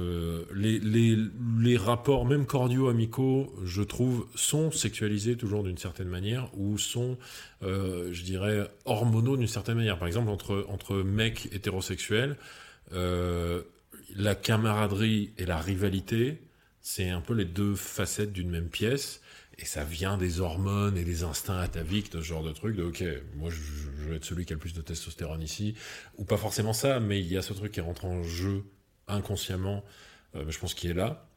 les, 0.53 0.79
les, 0.79 1.17
les, 1.59 1.77
rapports 1.77 2.25
même 2.25 2.45
cordiaux 2.45 2.89
amicaux 2.89 3.55
je 3.63 3.81
trouve 3.81 4.27
sont 4.35 4.71
sexualisés 4.71 5.37
toujours 5.37 5.63
d'une 5.63 5.77
certaine 5.77 6.09
manière 6.09 6.49
ou 6.57 6.77
sont 6.77 7.17
je 7.61 8.23
dirais 8.23 8.67
hormonaux 8.83 9.37
d'une 9.37 9.47
certaine 9.47 9.77
manière 9.77 9.97
par 9.97 10.09
exemple 10.09 10.29
entre 10.29 10.65
entre 10.67 10.97
mecs 10.97 11.47
hétérosexuels 11.53 12.35
la 12.91 14.35
camaraderie 14.35 15.31
et 15.37 15.45
la 15.45 15.57
rivalité 15.57 16.41
c'est 16.81 17.09
un 17.09 17.21
peu 17.21 17.33
les 17.33 17.45
deux 17.45 17.75
facettes 17.75 18.33
d'une 18.33 18.49
même 18.49 18.69
pièce. 18.69 19.21
Et 19.57 19.65
ça 19.65 19.83
vient 19.83 20.17
des 20.17 20.39
hormones 20.39 20.97
et 20.97 21.03
des 21.03 21.23
instincts 21.23 21.59
ataviques, 21.59 22.11
de 22.11 22.19
ce 22.19 22.25
genre 22.25 22.43
de 22.43 22.51
truc. 22.51 22.75
De, 22.75 22.83
ok, 22.83 23.03
moi 23.35 23.51
je, 23.51 23.57
je, 23.57 24.09
vais 24.09 24.15
être 24.15 24.25
celui 24.25 24.45
qui 24.45 24.53
a 24.53 24.55
le 24.55 24.59
plus 24.59 24.73
de 24.73 24.81
testostérone 24.81 25.41
ici. 25.41 25.75
Ou 26.17 26.23
pas 26.23 26.37
forcément 26.37 26.73
ça, 26.73 26.99
mais 26.99 27.19
il 27.19 27.27
y 27.27 27.37
a 27.37 27.43
ce 27.43 27.53
truc 27.53 27.71
qui 27.73 27.81
rentre 27.81 28.05
en 28.05 28.23
jeu 28.23 28.63
inconsciemment, 29.11 29.83
euh, 30.35 30.45
je 30.49 30.59
pense 30.59 30.73
qu'il 30.73 30.89
est 30.89 30.95
là. 30.95 31.27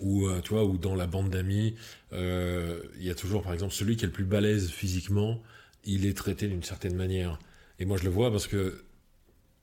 Ou, 0.00 0.26
euh, 0.26 0.40
tu 0.42 0.50
vois, 0.50 0.64
ou 0.64 0.76
dans 0.76 0.94
la 0.94 1.06
bande 1.06 1.30
d'amis, 1.30 1.74
euh, 2.12 2.82
il 2.98 3.04
y 3.04 3.10
a 3.10 3.14
toujours, 3.14 3.42
par 3.42 3.54
exemple, 3.54 3.72
celui 3.72 3.96
qui 3.96 4.04
est 4.04 4.08
le 4.08 4.12
plus 4.12 4.24
balèze 4.24 4.70
physiquement, 4.70 5.40
il 5.84 6.04
est 6.04 6.16
traité 6.16 6.46
d'une 6.46 6.62
certaine 6.62 6.94
manière. 6.94 7.38
Et 7.78 7.86
moi 7.86 7.96
je 7.96 8.04
le 8.04 8.10
vois 8.10 8.30
parce 8.30 8.46
que 8.46 8.84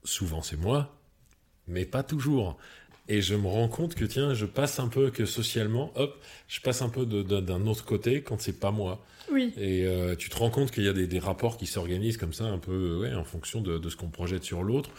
souvent 0.03 0.41
c'est 0.41 0.58
moi, 0.58 0.97
mais 1.67 1.86
pas 1.86 2.01
toujours. 2.01 2.58
Et 3.08 3.21
je 3.21 3.36
me 3.36 3.47
rends 3.47 3.67
compte 3.67 3.93
que, 3.93 4.03
tiens, 4.03 4.34
je 4.34 4.47
passe 4.47 4.79
un 4.79 4.88
peu, 4.88 5.12
que 5.12 5.25
socialement, 5.25 5.91
hop, 5.95 6.19
je 6.47 6.60
passe 6.60 6.81
un 6.81 6.89
peu 6.89 7.05
d'un 7.05 7.67
autre 7.67 7.86
côté 7.86 8.23
quand 8.23 8.41
c'est 8.41 8.60
pas 8.60 8.71
moi. 8.71 9.05
Oui. 9.31 9.53
Et 9.58 9.86
euh, 9.86 10.15
tu 10.15 10.29
te 10.29 10.38
rends 10.38 10.49
compte 10.49 10.71
qu'il 10.71 10.84
y 10.84 10.89
a 10.89 10.93
des, 10.93 11.05
des 11.05 11.19
rapports 11.19 11.58
qui 11.58 11.67
s'organisent 11.67 12.17
comme 12.17 12.34
ça, 12.34 12.45
un 12.45 12.58
peu, 12.58 12.97
ouais, 12.97 13.13
en 13.13 13.23
fonction 13.23 13.62
de, 13.62 13.77
de 13.77 13.89
ce 13.89 13.95
qu'on 13.95 14.10
projette 14.10 14.43
sur 14.43 14.63
l'autre, 14.63 14.89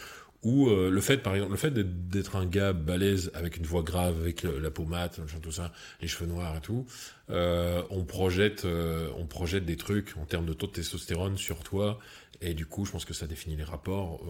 ou 0.43 0.69
euh, 0.69 0.89
le 0.89 1.01
fait, 1.01 1.17
par 1.17 1.33
exemple, 1.33 1.51
le 1.51 1.57
fait 1.57 1.73
d'être 1.73 2.35
un 2.35 2.45
gars 2.45 2.73
balèze 2.73 3.31
avec 3.33 3.57
une 3.57 3.65
voix 3.65 3.81
grave, 3.81 4.19
avec 4.19 4.43
la 4.43 4.69
peau 4.69 4.85
mate, 4.85 5.19
tout 5.41 5.51
ça, 5.51 5.73
les 6.01 6.07
cheveux 6.07 6.27
noirs 6.27 6.55
et 6.57 6.61
tout, 6.61 6.85
euh, 7.29 7.81
on 7.89 8.03
projette, 8.03 8.65
euh, 8.65 9.09
on 9.17 9.25
projette 9.25 9.65
des 9.65 9.77
trucs 9.77 10.15
en 10.17 10.25
termes 10.25 10.45
de 10.45 10.53
taux 10.53 10.67
de 10.67 10.73
testostérone 10.73 11.37
sur 11.37 11.63
toi, 11.63 11.99
et 12.39 12.53
du 12.53 12.67
coup, 12.67 12.85
je 12.85 12.91
pense 12.91 13.03
que 13.03 13.15
ça 13.15 13.25
définit 13.25 13.55
les 13.55 13.63
rapports 13.63 14.21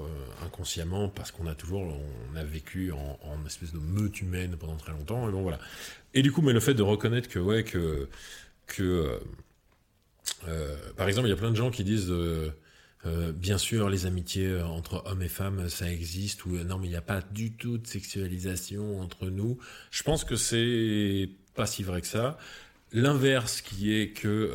inconsciemment 0.46 1.10
parce 1.10 1.32
qu'on 1.32 1.46
a 1.46 1.56
toujours, 1.56 1.82
on 1.82 2.36
a 2.38 2.43
vécu 2.43 2.93
en, 2.93 3.20
en, 3.22 3.46
espèce 3.46 3.74
de 3.74 3.80
meute 3.80 4.22
humaine 4.22 4.56
pendant 4.58 4.78
très 4.78 4.93
longtemps, 4.93 5.28
et 5.28 5.32
bon 5.34 5.41
voilà. 5.41 5.60
Et 6.13 6.22
du 6.22 6.32
coup, 6.32 6.41
mais 6.41 6.54
le 6.54 6.62
fait 6.62 6.74
de 6.74 6.84
reconnaître 6.84 7.28
que 7.28 7.39
ouais 7.39 7.65
que 7.65 8.08
que 8.65 9.20
par 10.96 11.10
exemple, 11.10 11.28
il 11.28 11.32
y 11.32 11.34
a 11.34 11.38
plein 11.38 11.52
de 11.52 11.58
gens 11.58 11.70
qui 11.70 11.84
disent 11.84 12.13
euh, 13.06 13.32
bien 13.32 13.58
sûr, 13.58 13.90
les 13.90 14.06
amitiés 14.06 14.48
euh, 14.48 14.66
entre 14.66 15.04
hommes 15.06 15.22
et 15.22 15.28
femmes, 15.28 15.70
ça 15.70 15.92
existe. 15.92 16.46
Ou 16.46 16.56
euh, 16.56 16.64
non, 16.64 16.80
mais 16.80 16.88
il 16.88 16.92
n'y 16.92 16.96
a 16.96 17.02
pas 17.02 17.22
du 17.22 17.52
tout 17.52 17.78
de 17.78 17.88
sexualisation 17.88 19.00
entre 19.00 19.28
nous. 19.28 19.58
Je 19.92 20.04
pense 20.04 20.24
que 20.24 20.36
c'est 20.36 21.30
pas 21.56 21.66
si 21.66 21.84
vrai 21.84 22.02
que 22.02 22.08
ça. 22.08 22.38
L'inverse 22.94 23.62
qui 23.62 23.94
est 23.94 24.10
que 24.10 24.52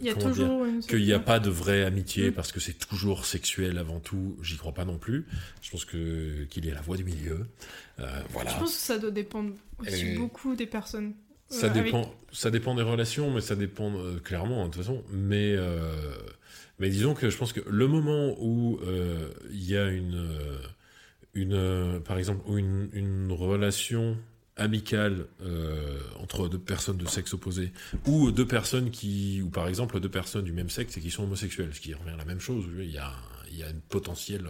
il 0.00 0.06
y 0.08 0.10
a 0.10 0.14
toujours 0.14 0.66
qu'il 0.88 1.04
n'y 1.04 1.12
a 1.12 1.20
pas 1.20 1.38
de 1.38 1.48
vraie 1.48 1.84
amitié 1.84 2.30
mm. 2.30 2.32
parce 2.34 2.50
que 2.50 2.58
c'est 2.58 2.72
toujours 2.72 3.24
sexuel 3.24 3.78
avant 3.78 4.00
tout. 4.00 4.36
J'y 4.42 4.56
crois 4.56 4.74
pas 4.74 4.84
non 4.84 4.98
plus. 4.98 5.26
Je 5.62 5.70
pense 5.70 5.84
que 5.84 6.44
qu'il 6.50 6.66
y 6.66 6.72
a 6.72 6.74
la 6.74 6.80
voie 6.80 6.96
du 6.96 7.04
milieu. 7.04 7.46
voilà. 8.30 8.50
Je 8.50 8.58
pense 8.58 8.72
que 8.72 8.82
ça 8.82 8.98
doit 8.98 9.12
dépendre 9.12 9.54
aussi 9.78 10.16
beaucoup 10.16 10.56
des 10.56 10.66
personnes. 10.66 11.14
Ça 11.48 11.68
dépend. 11.68 12.12
Ça 12.32 12.50
dépend 12.50 12.74
des 12.74 12.82
relations, 12.82 13.30
mais 13.30 13.40
ça 13.40 13.54
dépend 13.54 13.92
clairement 14.24 14.64
hein, 14.64 14.66
de 14.66 14.72
toute 14.72 14.82
façon. 14.82 15.04
Mais 15.12 15.56
mais 16.78 16.88
disons 16.88 17.14
que 17.14 17.30
je 17.30 17.36
pense 17.36 17.52
que 17.52 17.60
le 17.68 17.86
moment 17.86 18.34
où 18.40 18.80
euh, 18.82 19.30
il 19.50 19.64
y 19.64 19.76
a 19.76 19.88
une, 19.88 20.14
euh, 20.14 20.58
une 21.34 21.54
euh, 21.54 22.00
par 22.00 22.18
exemple, 22.18 22.42
une, 22.56 22.88
une 22.92 23.32
relation 23.32 24.16
amicale 24.56 25.26
entre 26.20 26.48
deux 26.48 26.60
personnes 26.60 26.96
de 26.96 27.08
sexe 27.08 27.34
opposé 27.34 27.72
ou 28.06 28.30
deux 28.30 28.46
personnes 28.46 28.92
qui, 28.92 29.42
ou 29.42 29.50
par 29.50 29.66
exemple 29.66 29.98
deux 29.98 30.08
personnes 30.08 30.44
du 30.44 30.52
même 30.52 30.70
sexe 30.70 30.96
et 30.96 31.00
qui 31.00 31.10
sont 31.10 31.24
homosexuelles, 31.24 31.70
ce 31.74 31.80
qui 31.80 31.92
revient 31.92 32.12
à 32.12 32.16
la 32.16 32.24
même 32.24 32.38
chose. 32.38 32.64
Il 32.78 32.88
y 32.88 32.98
a, 32.98 33.12
il 33.50 33.58
y 33.58 33.64
a 33.64 33.70
une 33.70 33.80
potentielle, 33.80 34.46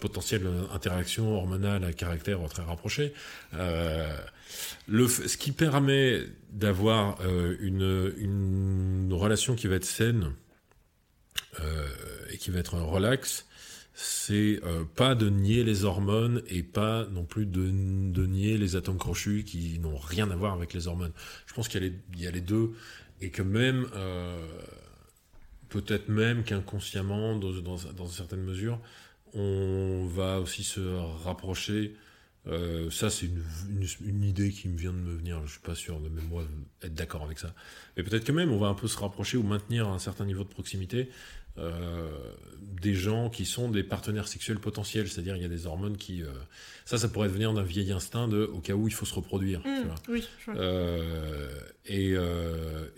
potentielle 0.00 0.46
interaction 0.74 1.34
hormonale 1.34 1.82
à 1.82 1.94
caractère 1.94 2.46
très 2.50 2.62
rapproché. 2.62 3.14
le, 3.54 5.08
ce 5.08 5.36
qui 5.38 5.52
permet 5.52 6.26
d'avoir 6.50 7.16
une, 7.58 8.12
une 8.18 9.14
relation 9.14 9.54
qui 9.54 9.66
va 9.66 9.76
être 9.76 9.86
saine 9.86 10.24
euh, 10.24 10.41
et 12.30 12.38
qui 12.38 12.50
va 12.50 12.58
être 12.60 12.74
un 12.74 12.82
relax, 12.82 13.46
c'est 13.94 14.60
euh, 14.64 14.84
pas 14.84 15.14
de 15.14 15.28
nier 15.28 15.64
les 15.64 15.84
hormones 15.84 16.42
et 16.48 16.62
pas 16.62 17.06
non 17.06 17.24
plus 17.24 17.46
de, 17.46 17.60
nier 18.26 18.56
les 18.56 18.76
atomes 18.76 18.98
crochus 18.98 19.44
qui 19.44 19.78
n'ont 19.78 19.98
rien 19.98 20.30
à 20.30 20.36
voir 20.36 20.54
avec 20.54 20.72
les 20.72 20.86
hormones. 20.86 21.12
Je 21.46 21.54
pense 21.54 21.68
qu'il 21.68 22.00
y, 22.16 22.26
a 22.26 22.30
les 22.30 22.40
deux 22.40 22.72
et 23.20 23.30
que 23.30 23.42
même, 23.42 23.86
euh, 23.94 24.46
peut-être 25.68 26.08
même 26.08 26.42
qu'inconsciemment, 26.42 27.36
dans, 27.36 27.52
dans, 27.52 27.76
dans, 27.92 28.06
certaines 28.06 28.42
mesures, 28.42 28.80
on 29.34 30.06
va 30.06 30.40
aussi 30.40 30.64
se 30.64 30.80
rapprocher. 31.24 31.94
Euh, 32.48 32.90
ça, 32.90 33.08
c'est 33.10 33.26
une, 33.26 34.24
idée 34.24 34.50
qui 34.50 34.68
me 34.68 34.76
vient 34.76 34.92
de 34.92 34.98
me 34.98 35.14
venir. 35.14 35.40
Je 35.44 35.52
suis 35.52 35.60
pas 35.60 35.74
sûr 35.74 36.00
de 36.00 36.08
même 36.08 36.24
moi 36.28 36.44
être 36.82 36.94
d'accord 36.94 37.22
avec 37.22 37.38
ça. 37.38 37.54
Mais 37.96 38.02
peut-être 38.02 38.24
que 38.24 38.32
même 38.32 38.50
on 38.50 38.58
va 38.58 38.68
un 38.68 38.74
peu 38.74 38.88
se 38.88 38.98
rapprocher 38.98 39.36
ou 39.36 39.42
maintenir 39.42 39.88
un 39.88 39.98
certain 39.98 40.24
niveau 40.24 40.44
de 40.44 40.48
proximité 40.48 41.10
euh, 41.58 42.08
des 42.80 42.94
gens 42.94 43.28
qui 43.28 43.44
sont 43.44 43.70
des 43.70 43.82
partenaires 43.82 44.26
sexuels 44.26 44.58
potentiels, 44.58 45.06
c'est-à-dire 45.06 45.36
il 45.36 45.42
y 45.42 45.44
a 45.44 45.48
des 45.48 45.66
hormones 45.66 45.96
qui... 45.96 46.22
Euh, 46.22 46.28
ça, 46.84 46.96
ça 46.96 47.08
pourrait 47.08 47.28
venir 47.28 47.52
d'un 47.52 47.62
vieil 47.62 47.92
instinct 47.92 48.26
de 48.26 48.44
au 48.44 48.58
cas 48.58 48.72
où 48.72 48.88
il 48.88 48.94
faut 48.94 49.04
se 49.04 49.14
reproduire. 49.14 49.60
Mmh, 49.60 49.94
oui, 50.08 50.28
euh, 50.48 51.48
et, 51.86 52.14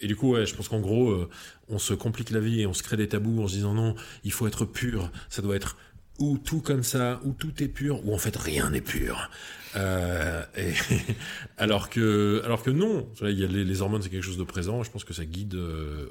et, 0.01 0.07
du 0.07 0.17
coup, 0.17 0.33
ouais, 0.33 0.47
je 0.47 0.55
pense 0.55 0.69
qu'en 0.69 0.81
gros, 0.81 1.29
on 1.69 1.79
se 1.79 1.93
complique 1.95 2.31
la 2.31 2.41
vie 2.41 2.61
et 2.61 2.67
on 2.67 2.73
se 2.73 2.83
crée 2.83 2.97
des 2.97 3.09
tabous 3.09 3.43
en 3.43 3.49
se 3.49 3.55
disant 3.55 3.75
non, 3.75 3.95
il 4.23 4.33
faut 4.33 4.47
être 4.47 4.65
pur, 4.65 5.11
ça 5.29 5.43
doit 5.43 5.57
être 5.57 5.77
ou 6.21 6.39
tout 6.39 6.61
comme 6.61 6.85
ça, 6.85 7.21
ou 7.25 7.33
tout 7.33 7.61
est 7.63 7.69
pur, 7.69 8.07
ou 8.07 8.15
en 8.15 8.19
fait 8.19 8.37
rien 8.37 8.71
n'est 8.71 8.81
pur. 8.81 9.29
Euh, 9.75 10.45
et, 10.57 10.73
alors 11.59 11.91
que, 11.91 12.41
alors 12.45 12.63
que 12.63 12.71
non, 12.71 13.09
il 13.23 13.39
y 13.39 13.45
a 13.45 13.49
les, 13.49 13.65
les 13.65 13.83
hormones 13.83 14.01
c'est 14.01 14.11
quelque 14.11 14.25
chose 14.25 14.39
de 14.39 14.45
présent. 14.45 14.85
Je 14.85 14.91
pense 14.91 15.05
que 15.05 15.13
ça 15.13 15.25
guide 15.25 15.59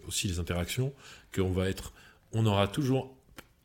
aussi 0.08 0.28
les 0.28 0.40
interactions, 0.40 0.94
qu'on 1.34 1.52
va 1.52 1.70
être 1.70 1.94
on 2.34 2.46
aura 2.46 2.68
toujours 2.68 3.16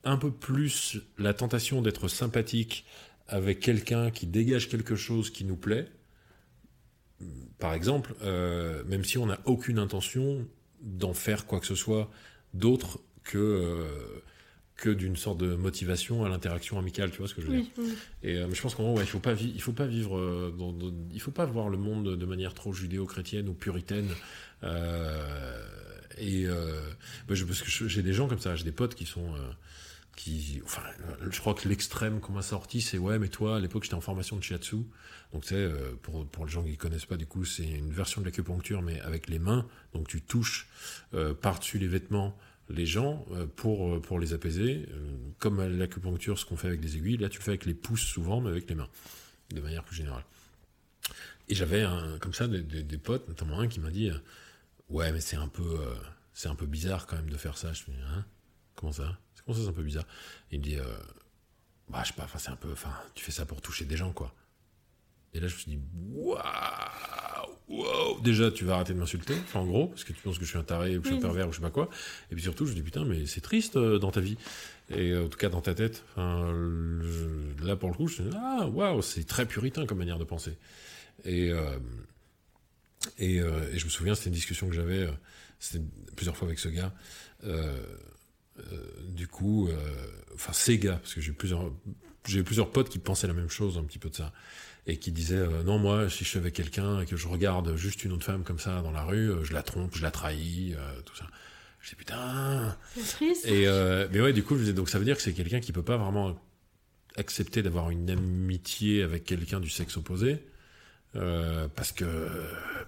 un 0.05 0.17
peu 0.17 0.31
plus 0.31 0.99
la 1.19 1.35
tentation 1.35 1.83
d'être 1.83 2.09
sympathique 2.09 2.85
avec 3.27 3.61
quelqu'un 3.61 4.11
qui 4.11 4.27
dégage 4.27 4.69
quelque 4.69 4.97
chose 4.97 5.31
qui 5.31 5.45
nous 5.45 5.57
plaît. 5.57 5.89
Par 7.59 7.75
exemple, 7.75 8.15
euh, 8.23 8.83
même 8.85 9.05
si 9.05 9.19
on 9.19 9.27
n'a 9.27 9.41
aucune 9.45 9.79
intention 9.79 10.47
d'en 10.81 11.13
faire 11.13 11.47
quoi 11.47 11.61
que 11.61 11.67
ce 11.67 11.75
soit 11.75 12.11
d'autre 12.55 13.01
que, 13.25 13.37
euh, 13.37 14.23
que 14.77 14.89
d'une 14.89 15.17
sorte 15.17 15.39
de 15.39 15.57
motivation 15.57 16.25
à 16.25 16.29
l'interaction 16.29 16.79
amicale, 16.79 17.11
tu 17.11 17.19
vois 17.19 17.29
ce 17.29 17.35
que 17.35 17.43
je 17.43 17.49
veux 17.49 17.57
dire 17.61 17.67
Et 18.23 18.37
euh, 18.37 18.49
je 18.53 18.63
pense 18.63 18.77
qu'en 18.77 18.85
gros, 18.85 19.01
il 19.01 19.07
faut 19.07 19.19
pas 19.19 19.35
il 19.35 19.61
faut 19.61 19.73
pas 19.73 19.87
vivre, 19.87 20.53
il 21.13 21.21
faut 21.21 21.33
pas 21.33 21.45
voir 21.45 21.69
le 21.69 21.77
monde 21.77 22.17
de 22.17 22.27
manière 22.27 22.55
trop 22.55 22.73
judéo-chrétienne 22.73 23.49
ou 23.49 23.55
puritaine. 23.55 24.09
Et 26.21 26.47
euh, 26.47 26.81
bah, 27.29 27.35
parce 27.47 27.63
que 27.63 27.89
j'ai 27.89 28.03
des 28.03 28.13
gens 28.13 28.29
comme 28.29 28.39
ça, 28.39 28.57
j'ai 28.57 28.65
des 28.65 28.73
potes 28.73 28.95
qui 28.95 29.07
sont. 29.07 29.35
Euh, 29.35 29.51
qui, 30.17 30.61
enfin, 30.65 30.83
je 31.31 31.39
crois 31.39 31.55
que 31.55 31.69
l'extrême 31.69 32.19
qu'on 32.19 32.33
m'a 32.33 32.43
sorti, 32.43 32.81
c'est 32.81 32.99
ouais, 32.99 33.21
mais 33.21 33.29
toi, 33.29 33.57
à 33.57 33.61
l'époque, 33.61 33.85
j'étais 33.85 33.95
en 33.95 34.01
formation 34.01 34.37
de 34.37 34.43
shiatsu. 34.43 34.79
Donc, 35.33 35.43
tu 35.43 35.51
sais, 35.51 35.55
euh, 35.55 35.93
pour, 36.03 36.27
pour 36.27 36.45
les 36.45 36.51
gens 36.51 36.65
qui 36.65 36.77
connaissent 36.77 37.07
pas, 37.07 37.17
du 37.17 37.27
coup, 37.27 37.45
c'est 37.45 37.69
une 37.69 37.93
version 37.93 38.21
de 38.21 38.27
l'acupuncture, 38.27 38.83
mais 38.83 39.01
avec 39.03 39.29
les 39.29 39.39
mains. 39.39 39.65
Donc, 39.93 40.09
tu 40.09 40.21
touches 40.21 40.69
par-dessus 41.41 41.79
les 41.79 41.89
vêtements 41.89 42.37
les 42.71 42.85
gens 42.85 43.25
pour, 43.57 44.03
pour 44.03 44.19
les 44.19 44.35
apaiser. 44.35 44.87
comme 45.39 45.65
l'acupuncture, 45.79 46.39
ce 46.39 46.45
qu'on 46.45 46.57
fait 46.57 46.67
avec 46.67 46.81
des 46.81 46.97
aiguilles, 46.97 47.17
là, 47.17 47.29
tu 47.29 47.39
le 47.39 47.45
fais 47.45 47.53
avec 47.53 47.65
les 47.65 47.73
pouces 47.73 48.03
souvent, 48.03 48.43
mais 48.43 48.51
avec 48.51 48.69
les 48.69 48.75
mains, 48.75 48.89
de 49.55 49.61
manière 49.61 49.85
plus 49.85 49.97
générale. 49.97 50.25
Et 51.49 51.55
j'avais 51.55 51.87
comme 52.21 52.35
ça 52.35 52.47
des, 52.47 52.99
potes, 52.99 53.27
notamment 53.29 53.61
un 53.61 53.69
qui 53.69 53.81
m'a 53.81 53.91
dit 53.91 54.11
Ouais, 54.89 55.13
mais 55.13 55.21
c'est 55.21 55.37
un 55.37 55.49
peu, 55.49 55.81
euh, 55.81 55.95
c'est 56.33 56.49
un 56.49 56.55
peu 56.55 56.67
bizarre 56.67 57.07
quand 57.07 57.17
même 57.17 57.31
de 57.31 57.37
faire 57.37 57.59
ça. 57.59 57.73
Je 57.73 57.83
me 57.91 57.97
dis, 57.97 58.03
hein? 58.03 58.25
Comment 58.75 58.93
ça? 58.93 59.19
Comment 59.45 59.57
ça, 59.57 59.65
c'est 59.65 59.71
un 59.71 59.75
peu 59.75 59.83
bizarre? 59.83 60.07
Il 60.51 60.61
me 60.61 60.65
dit, 60.65 60.77
euh, 60.77 60.85
bah, 61.89 62.03
je 62.05 62.09
sais 62.09 62.15
pas, 62.15 62.25
enfin, 62.25 62.39
c'est 62.39 62.51
un 62.51 62.57
peu, 62.57 62.73
enfin, 62.73 62.93
tu 63.15 63.25
fais 63.25 63.33
ça 63.33 63.45
pour 63.45 63.61
toucher 63.61 63.85
des 63.85 63.97
gens, 63.97 64.13
quoi. 64.13 64.35
Et 65.35 65.41
là, 65.41 65.47
je 65.47 65.55
me 65.55 65.59
suis 65.59 65.71
dit, 65.73 65.81
waouh, 66.13 66.39
wow. 67.69 68.21
Déjà, 68.21 68.51
tu 68.51 68.65
vas 68.65 68.77
arrêter 68.77 68.95
de 68.95 68.99
m'insulter, 68.99 69.35
enfin, 69.43 69.61
en 69.61 69.67
gros, 69.67 69.89
parce 69.89 70.05
que 70.05 70.13
tu 70.13 70.23
penses 70.23 70.39
que 70.39 70.45
je 70.45 70.51
suis 70.51 70.59
un 70.59 70.63
taré 70.63 70.97
ou 70.97 71.03
que 71.03 71.09
je 71.09 71.15
suis 71.15 71.19
un 71.19 71.23
pervers 71.23 71.49
ou 71.49 71.53
je 71.53 71.57
sais 71.57 71.63
pas 71.63 71.71
quoi. 71.71 71.91
Et 72.31 72.35
puis 72.35 72.43
surtout, 72.43 72.65
je 72.65 72.71
me 72.71 72.77
dis, 72.77 72.83
putain, 72.83 73.05
mais 73.05 73.27
c'est 73.27 73.43
triste 73.43 73.77
euh, 73.77 73.99
dans 73.99 74.11
ta 74.11 74.21
vie. 74.21 74.39
Et 74.91 75.15
en 75.17 75.29
tout 75.29 75.37
cas, 75.37 75.51
dans 75.51 75.61
ta 75.61 75.75
tête. 75.75 76.03
Enfin, 76.13 76.51
là, 77.63 77.77
pour 77.77 77.91
le 77.91 77.95
coup, 77.95 78.09
je 78.09 78.23
me 78.23 78.31
dis, 78.31 78.37
ah, 78.41 78.67
waouh, 78.69 79.03
c'est 79.03 79.25
très 79.25 79.45
puritain 79.45 79.85
comme 79.85 79.99
manière 79.99 80.19
de 80.19 80.25
penser. 80.25 80.57
Et, 81.25 81.51
euh, 81.51 81.79
et, 83.19 83.39
je 83.39 83.85
me 83.85 83.91
souviens, 83.91 84.15
c'était 84.15 84.29
une 84.29 84.35
discussion 84.35 84.69
que 84.69 84.75
j'avais, 84.75 85.07
euh, 85.07 85.13
c'était 85.59 85.85
plusieurs 86.17 86.37
fois 86.37 86.47
avec 86.49 86.59
ce 86.59 86.69
gars. 86.69 86.93
Euh, 87.45 87.77
du 89.09 89.29
coup, 89.29 89.69
enfin 90.35 90.53
ces 90.53 90.79
gars, 90.79 90.97
parce 90.97 91.15
que 91.15 91.21
j'ai 91.21 91.31
plusieurs, 91.31 91.73
j'ai 92.27 92.43
plusieurs 92.43 92.71
potes 92.71 92.89
qui 92.89 92.99
pensaient 92.99 93.29
la 93.29 93.33
même 93.33 93.49
chose, 93.49 93.79
un 93.79 93.85
petit 93.85 94.01
peu 94.01 94.11
de 94.11 94.17
ça, 94.17 94.33
et 94.87 94.97
qui 94.99 95.13
disaient 95.13 95.47
non 95.65 95.79
moi, 95.79 96.11
si 96.11 96.25
je 96.25 96.29
suis 96.29 96.39
avec 96.39 96.55
quelqu'un 96.55 97.01
et 97.01 97.07
que 97.07 97.17
je 97.17 97.29
regarde 97.29 97.77
juste 97.77 98.05
une 98.05 98.11
autre 98.11 98.25
femme 98.25 98.43
comme 98.43 98.59
ça 98.59 98.83
dans 98.83 98.91
la 98.91 99.05
rue, 99.05 99.31
je 99.45 99.53
la 99.53 99.63
trompe, 99.63 99.95
je 99.95 100.03
la 100.03 100.11
trahis, 100.11 100.75
tout 101.07 101.15
ça. 101.15 101.29
Je 101.81 101.91
dis 101.91 101.95
putain. 101.95 102.77
Triste. 103.11 103.47
Et 103.47 103.67
mais 104.13 104.21
ouais, 104.21 104.33
du 104.33 104.43
coup, 104.43 104.57
je 104.57 104.63
disais 104.63 104.73
donc 104.73 104.89
ça 104.89 104.99
veut 104.99 105.05
dire 105.05 105.17
que 105.17 105.23
c'est 105.23 105.35
quelqu'un 105.35 105.61
qui 105.61 105.71
peut 105.71 105.85
pas 105.85 105.97
vraiment 105.97 106.37
accepter 107.17 107.63
d'avoir 107.63 107.91
une 107.91 108.11
amitié 108.11 109.05
avec 109.05 109.25
quelqu'un 109.25 109.61
du 109.61 109.71
sexe 109.71 109.97
opposé 109.97 110.45
euh, 111.17 111.69
parce 111.75 111.93
que 111.93 112.05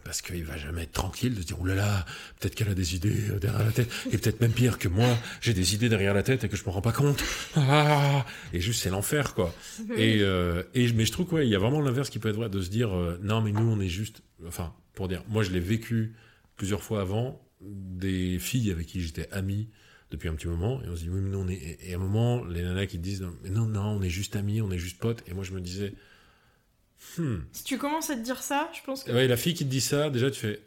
parce 0.05 0.21
qu'il 0.21 0.45
va 0.45 0.59
jamais 0.59 0.83
être 0.83 0.93
tranquille 0.93 1.35
de 1.35 1.43
dire 1.43 1.57
oh 1.59 1.65
là 1.65 1.75
là 1.75 2.05
peut-être 2.39 2.55
qu'elle 2.55 2.69
a 2.69 2.75
des 2.75 2.95
idées 2.95 3.31
euh, 3.31 3.39
derrière 3.39 3.65
la 3.65 3.73
tête. 3.73 3.91
Et 4.13 4.19
peut-être 4.19 4.41
même 4.43 4.53
pire 4.53 4.79
que 4.79 4.89
moi 4.89 5.17
j'ai 5.41 5.55
des 5.55 5.75
idées 5.75 5.89
derrière 5.89 6.13
la 6.13 6.23
tête 6.23 6.45
et 6.45 6.49
que 6.51 6.57
je 6.57 6.65
me 6.65 6.71
rends 6.71 6.83
pas 6.83 6.93
compte. 6.93 7.25
Ah 7.57 8.27
et 8.53 8.61
juste 8.61 8.83
c'est 8.83 8.91
l'enfer 8.91 9.35
quoi. 9.35 9.55
Et 9.97 10.19
euh, 10.21 10.63
et 10.75 10.93
mais 10.93 11.07
je 11.07 11.13
trouve 11.13 11.27
quoi 11.27 11.45
il 11.45 11.51
y 11.51 11.55
a 11.55 11.59
vraiment 11.59 11.81
l'inverse 11.81 12.11
qui 12.11 12.19
peut 12.19 12.29
être 12.29 12.37
vrai 12.37 12.51
de 12.51 12.61
se 12.61 12.69
dire 12.69 12.91
non 13.23 13.41
mais 13.41 13.53
nous 13.53 13.67
on 13.67 13.81
est 13.81 13.89
juste 13.89 14.23
enfin 14.47 14.75
pour 14.95 15.09
dire 15.09 15.23
moi 15.29 15.43
je 15.43 15.51
l'ai 15.51 15.61
vécu 15.61 16.15
plusieurs 16.57 16.83
fois 16.83 17.01
avant 17.01 17.41
des 17.63 18.39
filles 18.39 18.71
avec 18.71 18.87
qui 18.87 19.01
j'étais 19.01 19.29
ami 19.33 19.71
depuis 20.11 20.29
un 20.29 20.35
petit 20.35 20.49
moment 20.49 20.83
et 20.83 20.89
on 20.91 20.97
se 20.97 21.03
dit 21.05 21.09
oui 21.09 21.21
mais 21.23 21.31
non 21.31 21.47
on 21.47 21.49
est 21.49 21.79
et 21.81 21.95
à 21.95 21.97
un 21.97 22.01
moment 22.01 22.45
les 22.45 22.63
nanas 22.63 22.87
qui 22.87 22.99
disent 22.99 23.25
non 23.49 23.67
non 23.67 23.93
on 23.93 24.03
est 24.03 24.11
juste 24.11 24.37
amis 24.37 24.61
on 24.61 24.71
est 24.71 24.79
juste 24.79 24.99
potes 24.99 25.23
et 25.27 25.33
moi 25.33 25.43
je 25.43 25.53
me 25.53 25.61
disais 25.61 25.95
Hmm. 27.19 27.39
Si 27.53 27.65
tu 27.65 27.79
commences 27.79 28.11
à 28.11 28.17
te 28.17 28.21
dire 28.21 28.43
ça, 28.43 28.71
je 28.73 28.81
pense 28.85 29.05
que. 29.05 29.13
Ouais, 29.13 29.27
la 29.27 29.37
fille 29.37 29.55
qui 29.55 29.65
te 29.65 29.71
dit 29.71 29.81
ça, 29.81 30.11
déjà 30.11 30.31
tu 30.31 30.41
fais. 30.41 30.61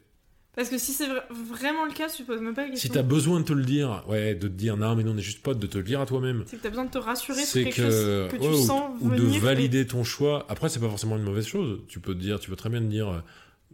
Parce 0.55 0.69
que 0.69 0.77
si 0.77 0.93
c'est 0.93 1.07
vraiment 1.31 1.85
le 1.85 1.93
cas, 1.93 2.09
tu 2.09 2.23
poses 2.23 2.39
même 2.39 2.53
pas 2.53 2.63
la 2.63 2.69
question. 2.69 2.87
Si 2.87 2.93
t'as 2.93 3.01
besoin 3.01 3.39
de 3.39 3.45
te 3.45 3.53
le 3.53 3.63
dire, 3.63 4.03
ouais, 4.07 4.35
de 4.35 4.47
te 4.47 4.53
dire 4.53 4.77
non, 4.77 4.95
mais 4.95 5.03
non, 5.03 5.13
on 5.13 5.17
est 5.17 5.21
juste 5.21 5.41
potes, 5.41 5.57
de 5.57 5.65
te 5.65 5.79
le 5.79 5.83
dire 5.83 5.99
à 5.99 6.05
toi-même. 6.05 6.43
C'est 6.45 6.57
que 6.57 6.61
t'as 6.61 6.69
besoin 6.69 6.85
de 6.85 6.91
te 6.91 6.99
rassurer 6.99 7.43
sur 7.43 7.63
quelque 7.63 7.75
chose 7.75 8.29
que 8.29 8.37
tu 8.37 8.63
sens 8.63 8.91
ou, 9.01 9.09
venir. 9.09 9.23
Ou 9.23 9.33
de 9.33 9.39
valider 9.39 9.87
ton 9.87 10.03
choix. 10.03 10.45
Après, 10.49 10.69
c'est 10.69 10.79
pas 10.79 10.89
forcément 10.89 11.17
une 11.17 11.23
mauvaise 11.23 11.47
chose. 11.47 11.81
Tu 11.87 11.99
peux 11.99 12.13
te 12.13 12.19
dire, 12.19 12.39
tu 12.39 12.51
peux 12.51 12.55
très 12.55 12.69
bien 12.69 12.81
te 12.81 12.85
dire, 12.85 13.23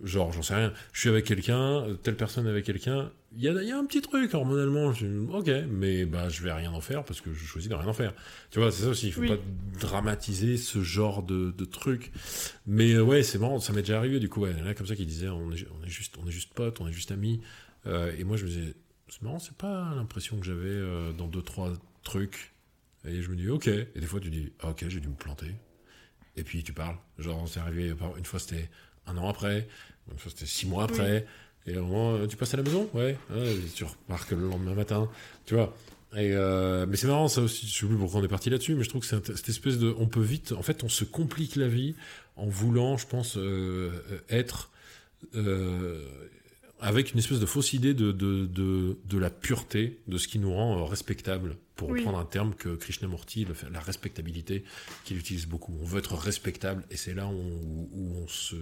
genre, 0.03 0.31
j'en 0.31 0.41
sais 0.41 0.55
rien, 0.55 0.73
je 0.93 0.99
suis 0.99 1.09
avec 1.09 1.25
quelqu'un, 1.25 1.85
telle 2.03 2.15
personne 2.15 2.47
avec 2.47 2.65
quelqu'un, 2.65 3.11
il 3.35 3.43
y 3.43 3.47
a, 3.47 3.51
y 3.63 3.71
a, 3.71 3.77
un 3.77 3.85
petit 3.85 4.01
truc 4.01 4.33
hormonalement, 4.33 4.91
ok, 5.33 5.51
mais 5.69 6.05
bah, 6.05 6.29
je 6.29 6.41
vais 6.41 6.51
rien 6.51 6.71
en 6.71 6.81
faire 6.81 7.03
parce 7.03 7.21
que 7.21 7.31
je 7.33 7.45
choisis 7.45 7.69
de 7.69 7.75
rien 7.75 7.87
en 7.87 7.93
faire. 7.93 8.13
Tu 8.49 8.59
vois, 8.59 8.71
c'est 8.71 8.83
ça 8.83 8.89
aussi, 8.89 9.07
il 9.07 9.13
faut 9.13 9.25
pas 9.25 9.37
dramatiser 9.79 10.57
ce 10.57 10.81
genre 10.81 11.21
de, 11.21 11.51
de 11.51 11.65
truc. 11.65 12.11
Mais 12.65 12.93
euh, 12.93 13.03
ouais, 13.03 13.21
c'est 13.21 13.37
marrant, 13.37 13.59
ça 13.59 13.73
m'est 13.73 13.81
déjà 13.81 13.97
arrivé 13.97 14.19
du 14.19 14.29
coup, 14.29 14.41
ouais, 14.41 14.53
là 14.63 14.73
comme 14.73 14.87
ça 14.87 14.95
qui 14.95 15.05
disait, 15.05 15.29
on 15.29 15.51
est, 15.51 15.65
on 15.79 15.85
est, 15.85 15.89
juste, 15.89 16.15
on 16.21 16.27
est 16.27 16.31
juste 16.31 16.53
potes, 16.53 16.81
on 16.81 16.87
est 16.87 16.93
juste 16.93 17.11
amis. 17.11 17.41
Euh, 17.85 18.13
et 18.17 18.23
moi 18.23 18.35
je 18.35 18.45
me 18.45 18.49
disais, 18.49 18.73
c'est 19.07 19.21
marrant, 19.21 19.39
c'est 19.39 19.55
pas 19.55 19.93
l'impression 19.95 20.39
que 20.39 20.45
j'avais 20.45 20.67
euh, 20.69 21.13
dans 21.13 21.27
deux, 21.27 21.41
trois 21.41 21.73
trucs. 22.03 22.53
Et 23.05 23.21
je 23.21 23.29
me 23.29 23.35
dis, 23.35 23.49
ok. 23.49 23.67
Et 23.67 23.87
des 23.95 24.07
fois 24.07 24.19
tu 24.19 24.29
dis, 24.29 24.51
ah, 24.61 24.69
ok, 24.69 24.85
j'ai 24.87 24.99
dû 24.99 25.07
me 25.07 25.15
planter. 25.15 25.53
Et 26.35 26.43
puis 26.43 26.63
tu 26.63 26.73
parles. 26.73 26.97
Genre, 27.19 27.47
c'est 27.47 27.59
arrivé, 27.59 27.93
une 28.17 28.25
fois 28.25 28.39
c'était 28.39 28.69
un 29.05 29.17
an 29.17 29.27
après, 29.27 29.67
c'était 30.17 30.45
six 30.45 30.65
mois 30.67 30.83
après. 30.83 31.25
Et 31.69 31.77
au 31.77 31.85
moment, 31.85 32.15
euh, 32.15 32.27
tu 32.27 32.35
passes 32.35 32.53
à 32.53 32.57
la 32.57 32.63
maison? 32.63 32.89
Ouais. 32.93 33.17
tu 33.75 33.83
remarques 33.83 34.31
le 34.31 34.47
lendemain 34.47 34.73
matin. 34.73 35.09
Tu 35.45 35.55
vois? 35.55 35.75
Et 36.15 36.31
euh, 36.33 36.87
mais 36.87 36.97
c'est 36.97 37.05
marrant 37.05 37.27
ça 37.27 37.41
aussi, 37.41 37.67
je 37.67 37.81
sais 37.81 37.85
plus 37.85 37.95
pourquoi 37.95 38.19
on 38.19 38.23
est 38.23 38.29
parti 38.29 38.49
là-dessus, 38.49 38.73
mais 38.73 38.83
je 38.83 38.89
trouve 38.89 39.01
que 39.01 39.07
c'est 39.07 39.35
cette 39.35 39.49
espèce 39.49 39.77
de, 39.77 39.93
on 39.99 40.07
peut 40.07 40.21
vite, 40.21 40.53
en 40.53 40.63
fait, 40.63 40.83
on 40.83 40.89
se 40.89 41.03
complique 41.03 41.55
la 41.55 41.67
vie 41.67 41.93
en 42.35 42.47
voulant, 42.47 42.97
je 42.97 43.05
pense, 43.05 43.37
euh, 43.37 43.91
être 44.27 44.71
avec 46.79 47.13
une 47.13 47.19
espèce 47.19 47.39
de 47.39 47.45
fausse 47.45 47.73
idée 47.73 47.93
de, 47.93 48.11
de, 48.11 48.47
de, 48.47 48.97
de, 49.05 49.17
la 49.19 49.29
pureté, 49.29 49.99
de 50.07 50.17
ce 50.17 50.27
qui 50.27 50.39
nous 50.39 50.51
rend 50.51 50.83
respectable, 50.85 51.57
pour 51.75 51.89
reprendre 51.89 52.17
un 52.17 52.25
terme 52.25 52.55
que 52.55 52.69
Krishnamurti, 52.69 53.45
la 53.71 53.79
respectabilité, 53.79 54.63
qu'il 55.05 55.17
utilise 55.17 55.45
beaucoup. 55.45 55.77
On 55.79 55.85
veut 55.85 55.99
être 55.99 56.15
respectable, 56.15 56.83
et 56.89 56.97
c'est 56.97 57.13
là 57.13 57.27
où, 57.27 57.89
où 57.93 58.13
on 58.23 58.27
se 58.27 58.55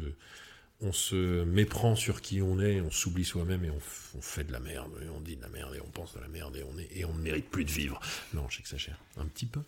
on 0.81 0.91
se 0.91 1.43
méprend 1.43 1.95
sur 1.95 2.21
qui 2.21 2.41
on 2.41 2.59
est, 2.59 2.81
on 2.81 2.91
s'oublie 2.91 3.25
soi-même 3.25 3.65
et 3.65 3.71
on, 3.71 4.21
fait 4.21 4.43
de 4.43 4.51
la 4.51 4.59
merde, 4.59 4.91
et 5.03 5.09
on 5.09 5.21
dit 5.21 5.35
de 5.35 5.41
la 5.41 5.49
merde, 5.49 5.75
et 5.75 5.81
on 5.81 5.89
pense 5.89 6.13
de 6.13 6.19
la 6.19 6.27
merde, 6.27 6.55
et 6.55 6.63
on, 6.63 6.75
et 6.77 7.05
on 7.05 7.13
ne 7.13 7.21
mérite 7.21 7.49
plus 7.49 7.65
de 7.65 7.71
vivre. 7.71 7.99
Non, 8.33 8.47
je 8.49 8.57
sais 8.57 8.63
que 8.63 8.69
ça 8.69 8.77
cher, 8.77 8.99
un 9.17 9.25
petit 9.25 9.47
peu. 9.47 9.61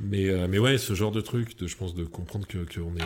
Mais, 0.00 0.28
euh, 0.28 0.48
mais 0.48 0.58
ouais, 0.58 0.78
ce 0.78 0.94
genre 0.94 1.12
de 1.12 1.20
truc, 1.20 1.56
de, 1.58 1.66
je 1.66 1.76
pense, 1.76 1.94
de 1.94 2.04
comprendre 2.04 2.46
qu'on 2.48 2.96
est, 2.96 3.02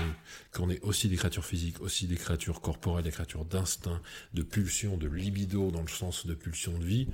qu'on 0.53 0.71
est 0.71 0.81
aussi 0.81 1.09
des 1.09 1.17
créatures 1.17 1.45
physiques, 1.45 1.81
aussi 1.81 2.07
des 2.07 2.17
créatures 2.17 2.61
corporelles, 2.61 3.05
des 3.05 3.11
créatures 3.11 3.45
d'instinct, 3.45 4.01
de 4.33 4.43
pulsion, 4.43 4.97
de 4.97 5.09
libido, 5.09 5.71
dans 5.71 5.83
le 5.83 5.89
sens 5.89 6.27
de 6.27 6.35
pulsion 6.35 6.79
de 6.79 6.85
vie, 6.85 7.09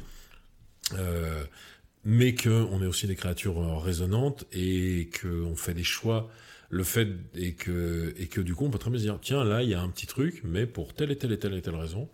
euh, 0.95 1.45
mais 2.05 2.35
qu'on 2.35 2.83
est 2.83 2.87
aussi 2.87 3.07
des 3.07 3.17
créatures 3.17 3.61
euh, 3.61 3.79
résonantes 3.79 4.45
et 4.53 5.11
qu'on 5.21 5.57
fait 5.57 5.75
des 5.75 5.85
choix 5.85 6.31
le 6.73 6.85
fait 6.85 7.07
est 7.35 7.53
que, 7.53 8.15
et 8.17 8.29
que 8.29 8.41
du 8.41 8.55
coup, 8.55 8.65
on 8.65 8.71
peut 8.71 8.79
très 8.79 8.89
bien 8.89 8.99
se 8.99 9.05
dire, 9.05 9.19
tiens, 9.21 9.45
là, 9.45 9.63
il 9.63 9.69
y 9.69 9.75
a 9.75 9.83
un 9.83 9.91
petit 9.91 10.07
truc, 10.07 10.41
mais 10.43 10.65
pour 10.67 10.95
telle 10.95 11.11
et 11.11 11.17
telle 11.17 11.31
et 11.31 11.39
telle 11.39 11.53
et 11.53 11.61
telle 11.61 11.77
raison, 11.77 12.09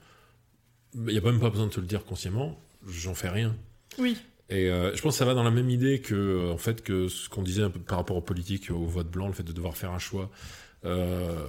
il 0.94 1.04
n'y 1.04 1.16
a 1.16 1.20
même 1.20 1.38
pas 1.38 1.48
besoin 1.48 1.68
de 1.68 1.72
te 1.72 1.78
le 1.78 1.86
dire 1.86 2.04
consciemment, 2.04 2.60
j'en 2.84 3.14
fais 3.14 3.28
rien. 3.28 3.56
Oui. 3.98 4.16
Et 4.48 4.68
euh, 4.68 4.92
je 4.96 5.00
pense 5.00 5.14
que 5.14 5.18
ça 5.18 5.24
va 5.24 5.34
dans 5.34 5.44
la 5.44 5.52
même 5.52 5.70
idée 5.70 6.00
que, 6.00 6.50
en 6.50 6.58
fait, 6.58 6.82
que 6.82 7.06
ce 7.06 7.28
qu'on 7.28 7.44
disait 7.44 7.62
un 7.62 7.70
peu 7.70 7.78
par 7.78 7.98
rapport 7.98 8.16
aux 8.16 8.22
politiques, 8.22 8.72
au 8.72 8.84
vote 8.84 9.08
blanc, 9.08 9.28
le 9.28 9.32
fait 9.32 9.44
de 9.44 9.52
devoir 9.52 9.76
faire 9.76 9.92
un 9.92 10.00
choix. 10.00 10.28
Euh, 10.84 11.46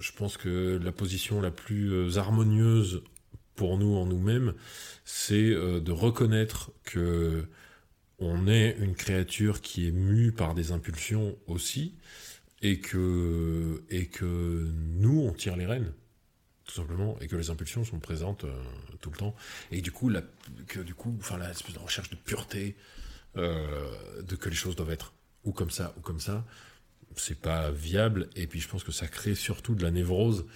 je 0.00 0.12
pense 0.12 0.38
que 0.38 0.80
la 0.82 0.92
position 0.92 1.42
la 1.42 1.50
plus 1.50 1.92
euh, 1.92 2.16
harmonieuse 2.16 3.02
pour 3.56 3.76
nous 3.76 3.94
en 3.94 4.06
nous-mêmes, 4.06 4.54
c'est 5.04 5.50
de 5.50 5.92
reconnaître 5.92 6.70
que 6.84 7.44
on 8.22 8.46
est 8.46 8.76
une 8.78 8.94
créature 8.94 9.60
qui 9.60 9.88
est 9.88 9.90
mue 9.90 10.32
par 10.32 10.54
des 10.54 10.72
impulsions 10.72 11.36
aussi, 11.46 11.94
et 12.62 12.78
que, 12.78 13.82
et 13.90 14.06
que 14.06 14.70
nous, 14.98 15.20
on 15.20 15.32
tire 15.32 15.56
les 15.56 15.66
rênes, 15.66 15.92
tout 16.64 16.74
simplement, 16.74 17.18
et 17.20 17.26
que 17.26 17.36
les 17.36 17.50
impulsions 17.50 17.84
sont 17.84 17.98
présentes 17.98 18.44
euh, 18.44 18.62
tout 19.00 19.10
le 19.10 19.16
temps. 19.16 19.34
Et 19.72 19.80
du 19.80 19.90
coup, 19.90 20.08
la, 20.08 20.22
que 20.68 20.80
du 20.80 20.94
coup, 20.94 21.16
enfin, 21.18 21.38
la 21.38 21.50
de 21.50 21.78
recherche 21.78 22.10
de 22.10 22.16
pureté, 22.16 22.76
euh, 23.36 24.22
de 24.22 24.36
que 24.36 24.48
les 24.48 24.54
choses 24.54 24.76
doivent 24.76 24.92
être 24.92 25.12
ou 25.44 25.52
comme 25.52 25.70
ça 25.70 25.92
ou 25.98 26.00
comme 26.00 26.20
ça, 26.20 26.46
c'est 27.16 27.40
pas 27.40 27.70
viable. 27.72 28.30
Et 28.36 28.46
puis, 28.46 28.60
je 28.60 28.68
pense 28.68 28.84
que 28.84 28.92
ça 28.92 29.08
crée 29.08 29.34
surtout 29.34 29.74
de 29.74 29.82
la 29.82 29.90
névrose. 29.90 30.46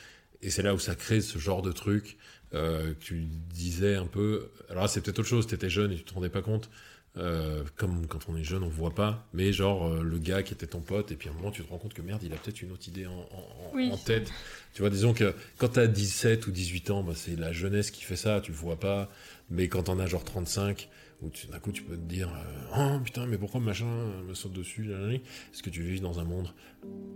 Et 0.42 0.50
c'est 0.50 0.62
là 0.62 0.74
où 0.74 0.78
ça 0.78 0.94
crée 0.94 1.20
ce 1.20 1.38
genre 1.38 1.62
de 1.62 1.72
truc 1.72 2.18
euh, 2.54 2.94
que 2.94 3.00
tu 3.00 3.24
disais 3.24 3.96
un 3.96 4.06
peu. 4.06 4.52
Alors 4.68 4.88
c'est 4.88 5.00
peut-être 5.00 5.18
autre 5.18 5.28
chose. 5.28 5.46
Tu 5.46 5.54
étais 5.54 5.70
jeune 5.70 5.90
et 5.90 5.96
tu 5.96 6.04
te 6.04 6.14
rendais 6.14 6.28
pas 6.28 6.42
compte. 6.42 6.70
Euh, 7.18 7.62
comme 7.76 8.06
quand 8.06 8.28
on 8.28 8.36
est 8.36 8.44
jeune, 8.44 8.62
on 8.62 8.68
voit 8.68 8.94
pas, 8.94 9.26
mais 9.32 9.50
genre 9.50 9.86
euh, 9.86 10.02
le 10.02 10.18
gars 10.18 10.42
qui 10.42 10.52
était 10.52 10.66
ton 10.66 10.80
pote, 10.80 11.12
et 11.12 11.14
puis 11.14 11.30
à 11.30 11.32
un 11.32 11.34
moment 11.34 11.50
tu 11.50 11.62
te 11.62 11.70
rends 11.70 11.78
compte 11.78 11.94
que 11.94 12.02
merde, 12.02 12.22
il 12.22 12.30
a 12.34 12.36
peut-être 12.36 12.60
une 12.60 12.72
autre 12.72 12.86
idée 12.88 13.06
en, 13.06 13.96
tête. 13.96 14.30
Tu 14.74 14.82
vois, 14.82 14.90
disons 14.90 15.14
que 15.14 15.34
quand 15.56 15.68
tu 15.68 15.80
as 15.80 15.86
17 15.86 16.46
ou 16.46 16.50
18 16.50 16.90
ans, 16.90 17.02
bah, 17.02 17.14
c'est 17.16 17.38
la 17.38 17.52
jeunesse 17.52 17.90
qui 17.90 18.02
fait 18.04 18.16
ça, 18.16 18.42
tu 18.42 18.50
le 18.50 18.58
vois 18.58 18.78
pas, 18.78 19.08
mais 19.48 19.66
quand 19.68 19.88
on 19.88 19.98
a 19.98 20.06
genre 20.06 20.24
35, 20.24 20.90
où 21.22 21.30
d'un 21.50 21.58
coup 21.58 21.72
tu 21.72 21.82
peux 21.82 21.96
te 21.96 22.02
dire 22.02 22.28
euh, 22.28 22.96
Oh 22.96 23.00
putain, 23.00 23.26
mais 23.26 23.38
pourquoi 23.38 23.60
machin 23.60 23.86
me 24.26 24.34
saute 24.34 24.52
dessus 24.52 24.92
Est-ce 24.92 25.62
que 25.62 25.70
tu 25.70 25.82
vis 25.82 26.00
dans 26.00 26.20
un 26.20 26.24
monde, 26.24 26.52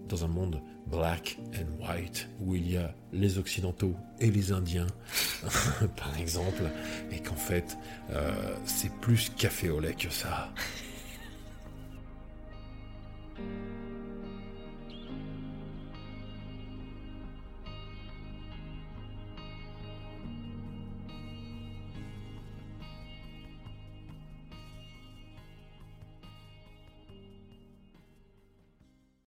dans 0.08 0.24
un 0.24 0.28
monde 0.28 0.62
black 0.86 1.38
and 1.54 1.84
white, 1.84 2.28
où 2.40 2.54
il 2.54 2.70
y 2.70 2.76
a 2.76 2.94
les 3.12 3.38
Occidentaux 3.38 3.94
et 4.18 4.30
les 4.30 4.52
Indiens, 4.52 4.86
par 5.96 6.18
exemple, 6.18 6.62
et 7.10 7.20
qu'en 7.20 7.36
fait, 7.36 7.76
euh, 8.10 8.54
c'est 8.64 8.92
plus 9.00 9.30
café 9.36 9.70
au 9.70 9.80
lait 9.80 9.94
que 9.94 10.10
ça? 10.10 10.52